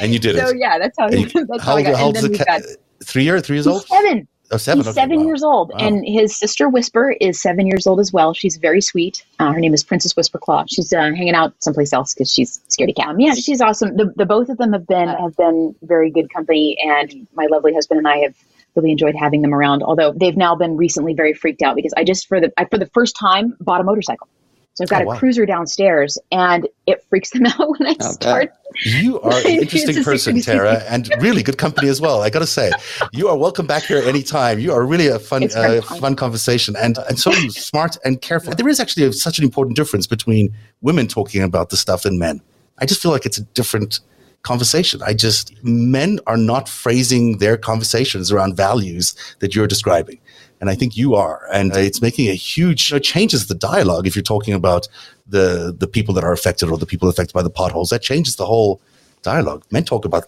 and 0.00 0.12
you 0.12 0.18
did 0.18 0.36
so, 0.36 0.44
it. 0.44 0.48
So 0.48 0.54
yeah, 0.54 0.78
that's 0.78 0.98
how. 0.98 1.10
You, 1.10 1.26
that's 1.46 1.62
how, 1.62 1.76
how, 1.76 1.94
how 1.94 2.04
old 2.06 2.16
is 2.16 2.22
the 2.22 2.44
cat? 2.44 2.62
Three 3.04 3.24
years, 3.24 3.42
three 3.42 3.56
years 3.56 3.66
old. 3.66 3.86
Seven. 3.86 4.26
Oh, 4.52 4.56
seven. 4.58 4.78
He's 4.78 4.88
okay, 4.88 4.94
seven 4.94 5.20
wow. 5.20 5.26
years 5.26 5.42
old, 5.42 5.70
wow. 5.70 5.78
and 5.78 6.06
his 6.06 6.36
sister 6.36 6.68
Whisper 6.68 7.16
is 7.20 7.40
seven 7.40 7.66
years 7.66 7.86
old 7.86 7.98
as 7.98 8.12
well. 8.12 8.32
She's 8.32 8.58
very 8.58 8.80
sweet. 8.80 9.24
Uh, 9.40 9.52
her 9.52 9.58
name 9.58 9.74
is 9.74 9.82
Princess 9.82 10.14
Whisper 10.14 10.38
Claw. 10.38 10.64
She's 10.68 10.92
uh, 10.92 11.00
hanging 11.00 11.34
out 11.34 11.54
someplace 11.58 11.92
else 11.92 12.14
because 12.14 12.30
she's 12.30 12.60
scaredy 12.68 12.94
cat. 12.94 13.08
Um, 13.08 13.20
yeah, 13.20 13.34
she's 13.34 13.60
awesome. 13.60 13.96
The, 13.96 14.12
the 14.14 14.24
both 14.24 14.48
of 14.48 14.58
them 14.58 14.72
have 14.72 14.86
been 14.86 15.08
have 15.08 15.36
been 15.36 15.74
very 15.82 16.10
good 16.10 16.32
company, 16.32 16.76
and 16.80 17.26
my 17.34 17.46
lovely 17.50 17.74
husband 17.74 17.98
and 17.98 18.06
I 18.06 18.18
have 18.18 18.36
really 18.76 18.92
enjoyed 18.92 19.16
having 19.16 19.42
them 19.42 19.52
around. 19.52 19.82
Although 19.82 20.12
they've 20.12 20.36
now 20.36 20.54
been 20.54 20.76
recently 20.76 21.14
very 21.14 21.34
freaked 21.34 21.62
out 21.62 21.74
because 21.74 21.92
I 21.96 22.04
just 22.04 22.28
for 22.28 22.40
the 22.40 22.52
I, 22.56 22.66
for 22.66 22.78
the 22.78 22.86
first 22.86 23.16
time 23.16 23.56
bought 23.60 23.80
a 23.80 23.84
motorcycle. 23.84 24.28
So 24.76 24.84
I've 24.84 24.90
got 24.90 25.02
oh, 25.02 25.06
wow. 25.06 25.14
a 25.14 25.18
cruiser 25.18 25.46
downstairs, 25.46 26.18
and 26.30 26.68
it 26.86 27.02
freaks 27.08 27.30
them 27.30 27.46
out 27.46 27.70
when 27.70 27.86
I 27.86 27.94
start. 27.94 28.52
You 28.84 29.18
are 29.22 29.38
an 29.38 29.62
interesting 29.62 30.04
person, 30.04 30.38
Tarah, 30.42 30.84
and 30.86 31.10
really 31.18 31.42
good 31.42 31.56
company 31.56 31.88
as 31.88 31.98
well. 31.98 32.20
I 32.20 32.28
got 32.28 32.40
to 32.40 32.46
say, 32.46 32.70
you 33.10 33.26
are 33.28 33.38
welcome 33.38 33.66
back 33.66 33.84
here 33.84 34.02
anytime. 34.02 34.58
You 34.58 34.74
are 34.74 34.84
really 34.84 35.06
a 35.06 35.18
fun, 35.18 35.48
uh, 35.56 35.80
fun 35.80 36.14
conversation, 36.14 36.76
and 36.76 36.98
and 37.08 37.18
so 37.18 37.32
smart 37.48 37.96
and 38.04 38.20
careful. 38.20 38.54
There 38.54 38.68
is 38.68 38.78
actually 38.78 39.04
a, 39.04 39.14
such 39.14 39.38
an 39.38 39.44
important 39.44 39.76
difference 39.76 40.06
between 40.06 40.54
women 40.82 41.08
talking 41.08 41.42
about 41.42 41.70
the 41.70 41.78
stuff 41.78 42.04
and 42.04 42.18
men. 42.18 42.42
I 42.76 42.84
just 42.84 43.00
feel 43.00 43.12
like 43.12 43.24
it's 43.24 43.38
a 43.38 43.44
different 43.54 44.00
conversation. 44.42 45.00
I 45.02 45.14
just 45.14 45.54
men 45.64 46.20
are 46.26 46.36
not 46.36 46.68
phrasing 46.68 47.38
their 47.38 47.56
conversations 47.56 48.30
around 48.30 48.56
values 48.56 49.14
that 49.38 49.54
you're 49.54 49.66
describing. 49.66 50.18
And 50.60 50.70
I 50.70 50.74
think 50.74 50.96
you 50.96 51.14
are. 51.14 51.46
And 51.52 51.74
it's 51.76 52.00
making 52.00 52.28
a 52.28 52.34
huge 52.34 52.90
you 52.90 52.94
know, 52.94 52.98
changes 52.98 53.46
the 53.46 53.54
dialogue 53.54 54.06
if 54.06 54.16
you're 54.16 54.22
talking 54.22 54.54
about 54.54 54.88
the 55.26 55.74
the 55.76 55.86
people 55.86 56.14
that 56.14 56.24
are 56.24 56.32
affected 56.32 56.70
or 56.70 56.78
the 56.78 56.86
people 56.86 57.08
affected 57.08 57.34
by 57.34 57.42
the 57.42 57.50
potholes. 57.50 57.90
That 57.90 58.02
changes 58.02 58.36
the 58.36 58.46
whole 58.46 58.80
dialogue. 59.22 59.64
Men 59.70 59.84
talk 59.84 60.04
about 60.04 60.24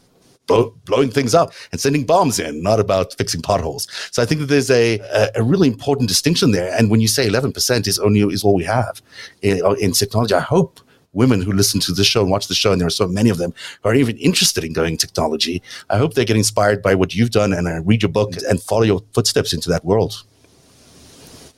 blow, 0.49 0.75
blowing 0.85 1.11
things 1.11 1.35
up 1.35 1.53
and 1.71 1.81
sending 1.81 2.05
bombs 2.05 2.41
in, 2.41 2.63
not 2.63 2.81
about 2.81 3.15
fixing 3.15 3.41
potholes. 3.41 3.87
So 4.11 4.21
I 4.23 4.27
think 4.27 4.41
that 4.41 4.47
there's 4.47 4.71
a, 4.71 4.99
a, 4.99 5.31
a 5.37 5.43
really 5.45 5.69
important 5.69 6.09
distinction 6.09 6.51
there. 6.51 6.75
And 6.77 6.91
when 6.91 7.01
you 7.01 7.09
say 7.09 7.29
11% 7.29 7.87
is 7.87 7.99
only 8.01 8.21
is 8.21 8.43
all 8.43 8.55
we 8.55 8.65
have 8.65 9.01
in, 9.43 9.61
in 9.81 9.93
technology, 9.93 10.35
I 10.35 10.41
hope 10.41 10.81
women 11.13 11.43
who 11.43 11.53
listen 11.53 11.81
to 11.81 11.93
this 11.93 12.07
show 12.07 12.23
and 12.23 12.31
watch 12.31 12.49
the 12.49 12.55
show, 12.55 12.73
and 12.73 12.81
there 12.81 12.87
are 12.87 12.91
so 12.91 13.09
many 13.09 13.31
of 13.31 13.39
them 13.39 13.55
who 13.83 13.89
are 13.89 13.95
even 13.95 14.17
interested 14.19 14.65
in 14.65 14.73
going 14.73 14.97
technology. 14.97 15.63
I 15.91 15.99
hope 15.99 16.15
they 16.15 16.25
get 16.25 16.37
inspired 16.37 16.83
by 16.83 16.95
what 16.95 17.15
you've 17.15 17.31
done 17.31 17.53
and 17.53 17.67
uh, 17.67 17.81
read 17.83 18.03
your 18.03 18.11
book 18.11 18.33
and 18.49 18.63
follow 18.63 18.83
your 18.83 19.03
footsteps 19.13 19.53
into 19.53 19.69
that 19.71 19.85
world. 19.85 20.25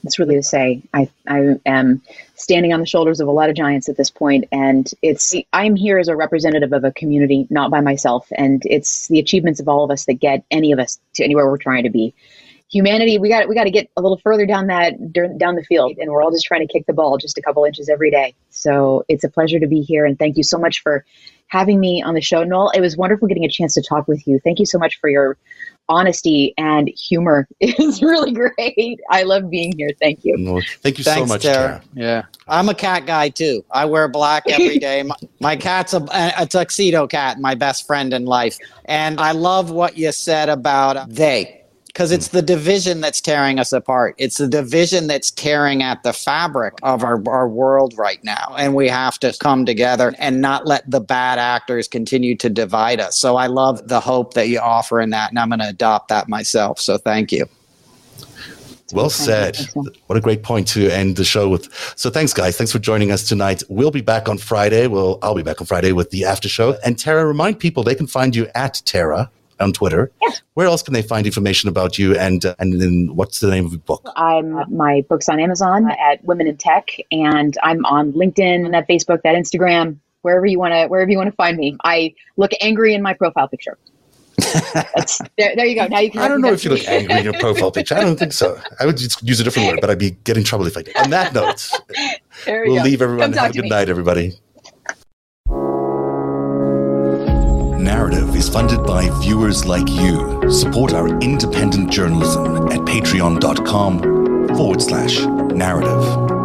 It's 0.04 0.18
really 0.18 0.36
to 0.36 0.42
say. 0.42 0.82
I, 0.94 1.10
I 1.28 1.56
am 1.66 2.00
standing 2.34 2.72
on 2.72 2.80
the 2.80 2.86
shoulders 2.86 3.20
of 3.20 3.28
a 3.28 3.32
lot 3.32 3.50
of 3.50 3.56
giants 3.56 3.88
at 3.88 3.98
this 3.98 4.10
point, 4.10 4.46
and 4.50 4.90
it's 5.02 5.34
I'm 5.52 5.76
here 5.76 5.98
as 5.98 6.08
a 6.08 6.16
representative 6.16 6.72
of 6.72 6.84
a 6.84 6.92
community, 6.92 7.46
not 7.50 7.70
by 7.70 7.80
myself. 7.80 8.26
And 8.38 8.62
it's 8.64 9.08
the 9.08 9.18
achievements 9.18 9.60
of 9.60 9.68
all 9.68 9.84
of 9.84 9.90
us 9.90 10.06
that 10.06 10.14
get 10.14 10.42
any 10.50 10.72
of 10.72 10.78
us 10.78 10.98
to 11.14 11.24
anywhere 11.24 11.50
we're 11.50 11.58
trying 11.58 11.84
to 11.84 11.90
be 11.90 12.14
humanity 12.70 13.18
we 13.18 13.28
got 13.28 13.48
we 13.48 13.54
got 13.54 13.64
to 13.64 13.70
get 13.70 13.90
a 13.96 14.00
little 14.00 14.18
further 14.18 14.46
down 14.46 14.68
that 14.68 14.94
down 15.12 15.56
the 15.56 15.64
field 15.64 15.96
and 15.98 16.10
we're 16.10 16.22
all 16.22 16.30
just 16.30 16.44
trying 16.44 16.66
to 16.66 16.72
kick 16.72 16.86
the 16.86 16.92
ball 16.92 17.18
just 17.18 17.36
a 17.36 17.42
couple 17.42 17.64
inches 17.64 17.88
every 17.88 18.10
day. 18.10 18.34
So 18.50 19.04
it's 19.08 19.24
a 19.24 19.28
pleasure 19.28 19.58
to 19.58 19.66
be 19.66 19.80
here 19.80 20.04
and 20.04 20.18
thank 20.18 20.36
you 20.36 20.44
so 20.44 20.58
much 20.58 20.82
for 20.82 21.04
having 21.48 21.80
me 21.80 22.00
on 22.00 22.14
the 22.14 22.20
show. 22.20 22.44
Noel 22.44 22.70
it 22.70 22.80
was 22.80 22.96
wonderful 22.96 23.26
getting 23.26 23.44
a 23.44 23.48
chance 23.48 23.74
to 23.74 23.82
talk 23.82 24.06
with 24.06 24.26
you. 24.26 24.38
Thank 24.44 24.60
you 24.60 24.66
so 24.66 24.78
much 24.78 25.00
for 25.00 25.10
your 25.10 25.36
honesty 25.88 26.54
and 26.56 26.88
humor. 26.96 27.48
Is 27.60 28.00
really 28.00 28.32
great. 28.32 29.00
I 29.10 29.24
love 29.24 29.50
being 29.50 29.72
here. 29.76 29.90
Thank 30.00 30.20
you. 30.24 30.36
Well, 30.38 30.62
thank 30.82 30.98
you 30.98 31.04
Thanks, 31.04 31.28
so 31.28 31.34
much 31.34 31.42
Tarah. 31.42 31.56
Tarah. 31.56 31.82
yeah. 31.94 32.22
I'm 32.46 32.68
a 32.68 32.74
cat 32.74 33.04
guy 33.04 33.30
too. 33.30 33.64
I 33.72 33.86
wear 33.86 34.06
black 34.06 34.44
every 34.48 34.78
day. 34.78 35.02
My, 35.02 35.16
my 35.40 35.56
cat's 35.56 35.92
a, 35.92 36.06
a 36.38 36.46
tuxedo 36.46 37.08
cat 37.08 37.40
my 37.40 37.56
best 37.56 37.86
friend 37.86 38.14
in 38.14 38.24
life. 38.26 38.58
And 38.84 39.20
i 39.20 39.32
love 39.32 39.70
what 39.70 39.98
you 39.98 40.12
said 40.12 40.48
about 40.48 41.10
they 41.10 41.59
because 42.00 42.12
it's 42.12 42.28
the 42.28 42.40
division 42.40 43.02
that's 43.02 43.20
tearing 43.20 43.58
us 43.58 43.74
apart. 43.74 44.14
It's 44.16 44.38
the 44.38 44.48
division 44.48 45.06
that's 45.06 45.30
tearing 45.30 45.82
at 45.82 46.02
the 46.02 46.14
fabric 46.14 46.72
of 46.82 47.04
our, 47.04 47.22
our 47.28 47.46
world 47.46 47.92
right 47.98 48.24
now. 48.24 48.54
And 48.56 48.74
we 48.74 48.88
have 48.88 49.18
to 49.18 49.36
come 49.38 49.66
together 49.66 50.14
and 50.18 50.40
not 50.40 50.66
let 50.66 50.90
the 50.90 51.02
bad 51.02 51.38
actors 51.38 51.88
continue 51.88 52.36
to 52.36 52.48
divide 52.48 53.00
us. 53.00 53.18
So 53.18 53.36
I 53.36 53.48
love 53.48 53.86
the 53.86 54.00
hope 54.00 54.32
that 54.32 54.48
you 54.48 54.60
offer 54.60 54.98
in 54.98 55.10
that. 55.10 55.28
And 55.28 55.38
I'm 55.38 55.50
going 55.50 55.58
to 55.58 55.68
adopt 55.68 56.08
that 56.08 56.26
myself. 56.26 56.80
So 56.80 56.96
thank 56.96 57.32
you. 57.32 57.44
Well 58.94 59.10
said. 59.10 59.58
What 60.06 60.16
a 60.16 60.22
great 60.22 60.42
point 60.42 60.68
to 60.68 60.88
end 60.88 61.16
the 61.16 61.24
show 61.24 61.50
with. 61.50 61.70
So 61.96 62.08
thanks, 62.08 62.32
guys. 62.32 62.56
Thanks 62.56 62.72
for 62.72 62.78
joining 62.78 63.12
us 63.12 63.28
tonight. 63.28 63.62
We'll 63.68 63.90
be 63.90 64.00
back 64.00 64.26
on 64.26 64.38
Friday. 64.38 64.86
Well, 64.86 65.18
I'll 65.22 65.34
be 65.34 65.42
back 65.42 65.60
on 65.60 65.66
Friday 65.66 65.92
with 65.92 66.08
the 66.08 66.24
after 66.24 66.48
show. 66.48 66.78
And 66.82 66.98
Tarah, 66.98 67.26
remind 67.26 67.58
people 67.58 67.82
they 67.82 67.94
can 67.94 68.06
find 68.06 68.34
you 68.34 68.48
at 68.54 68.80
Tarah 68.86 69.30
on 69.60 69.72
Twitter. 69.72 70.10
Yeah. 70.22 70.30
Where 70.54 70.66
else 70.66 70.82
can 70.82 70.94
they 70.94 71.02
find 71.02 71.26
information 71.26 71.68
about 71.68 71.98
you 71.98 72.16
and 72.16 72.44
uh, 72.44 72.54
and 72.58 72.80
then 72.80 73.14
what's 73.14 73.40
the 73.40 73.50
name 73.50 73.64
of 73.64 73.70
the 73.70 73.78
book? 73.78 74.10
I'm 74.16 74.64
my 74.74 75.04
book's 75.08 75.28
on 75.28 75.40
Amazon 75.40 75.90
at 75.90 76.24
Women 76.24 76.46
in 76.46 76.56
Tech 76.56 76.90
and 77.10 77.56
I'm 77.62 77.84
on 77.86 78.12
LinkedIn, 78.12 78.64
and 78.64 78.74
that 78.74 78.88
Facebook, 78.88 79.22
that 79.22 79.36
Instagram, 79.36 79.98
wherever 80.22 80.46
you 80.46 80.58
want 80.58 80.74
to 80.74 80.86
wherever 80.86 81.10
you 81.10 81.16
want 81.16 81.30
to 81.30 81.36
find 81.36 81.56
me. 81.56 81.76
I 81.84 82.14
look 82.36 82.52
angry 82.60 82.94
in 82.94 83.02
my 83.02 83.14
profile 83.14 83.48
picture. 83.48 83.78
there, 85.36 85.54
there 85.54 85.66
you 85.66 85.74
go. 85.74 85.86
Now 85.86 85.98
you 85.98 86.10
can. 86.10 86.22
I 86.22 86.28
don't 86.28 86.40
know 86.40 86.52
if 86.52 86.64
you 86.64 86.70
look 86.70 86.86
angry 86.88 87.18
in 87.18 87.24
your 87.24 87.34
profile 87.34 87.70
picture. 87.70 87.94
I 87.94 88.00
don't 88.00 88.18
think 88.18 88.32
so. 88.32 88.58
I 88.78 88.86
would 88.86 88.96
just 88.96 89.22
use 89.22 89.40
a 89.40 89.44
different 89.44 89.68
word, 89.68 89.80
but 89.80 89.90
I'd 89.90 89.98
be 89.98 90.12
getting 90.24 90.44
trouble 90.44 90.66
if 90.66 90.76
I 90.76 90.82
did. 90.82 90.96
On 90.96 91.10
that 91.10 91.34
note, 91.34 91.70
we 92.46 92.70
will 92.70 92.82
leave 92.82 93.02
everyone. 93.02 93.32
Have 93.32 93.50
a 93.50 93.52
good 93.52 93.68
night, 93.68 93.88
everybody. 93.88 94.38
Is 98.40 98.48
funded 98.48 98.82
by 98.84 99.10
viewers 99.20 99.66
like 99.66 99.86
you. 99.86 100.50
Support 100.50 100.94
our 100.94 101.08
independent 101.20 101.90
journalism 101.90 102.68
at 102.68 102.80
patreon.com 102.80 103.98
forward 104.56 104.80
slash 104.80 105.20
narrative. 105.54 106.39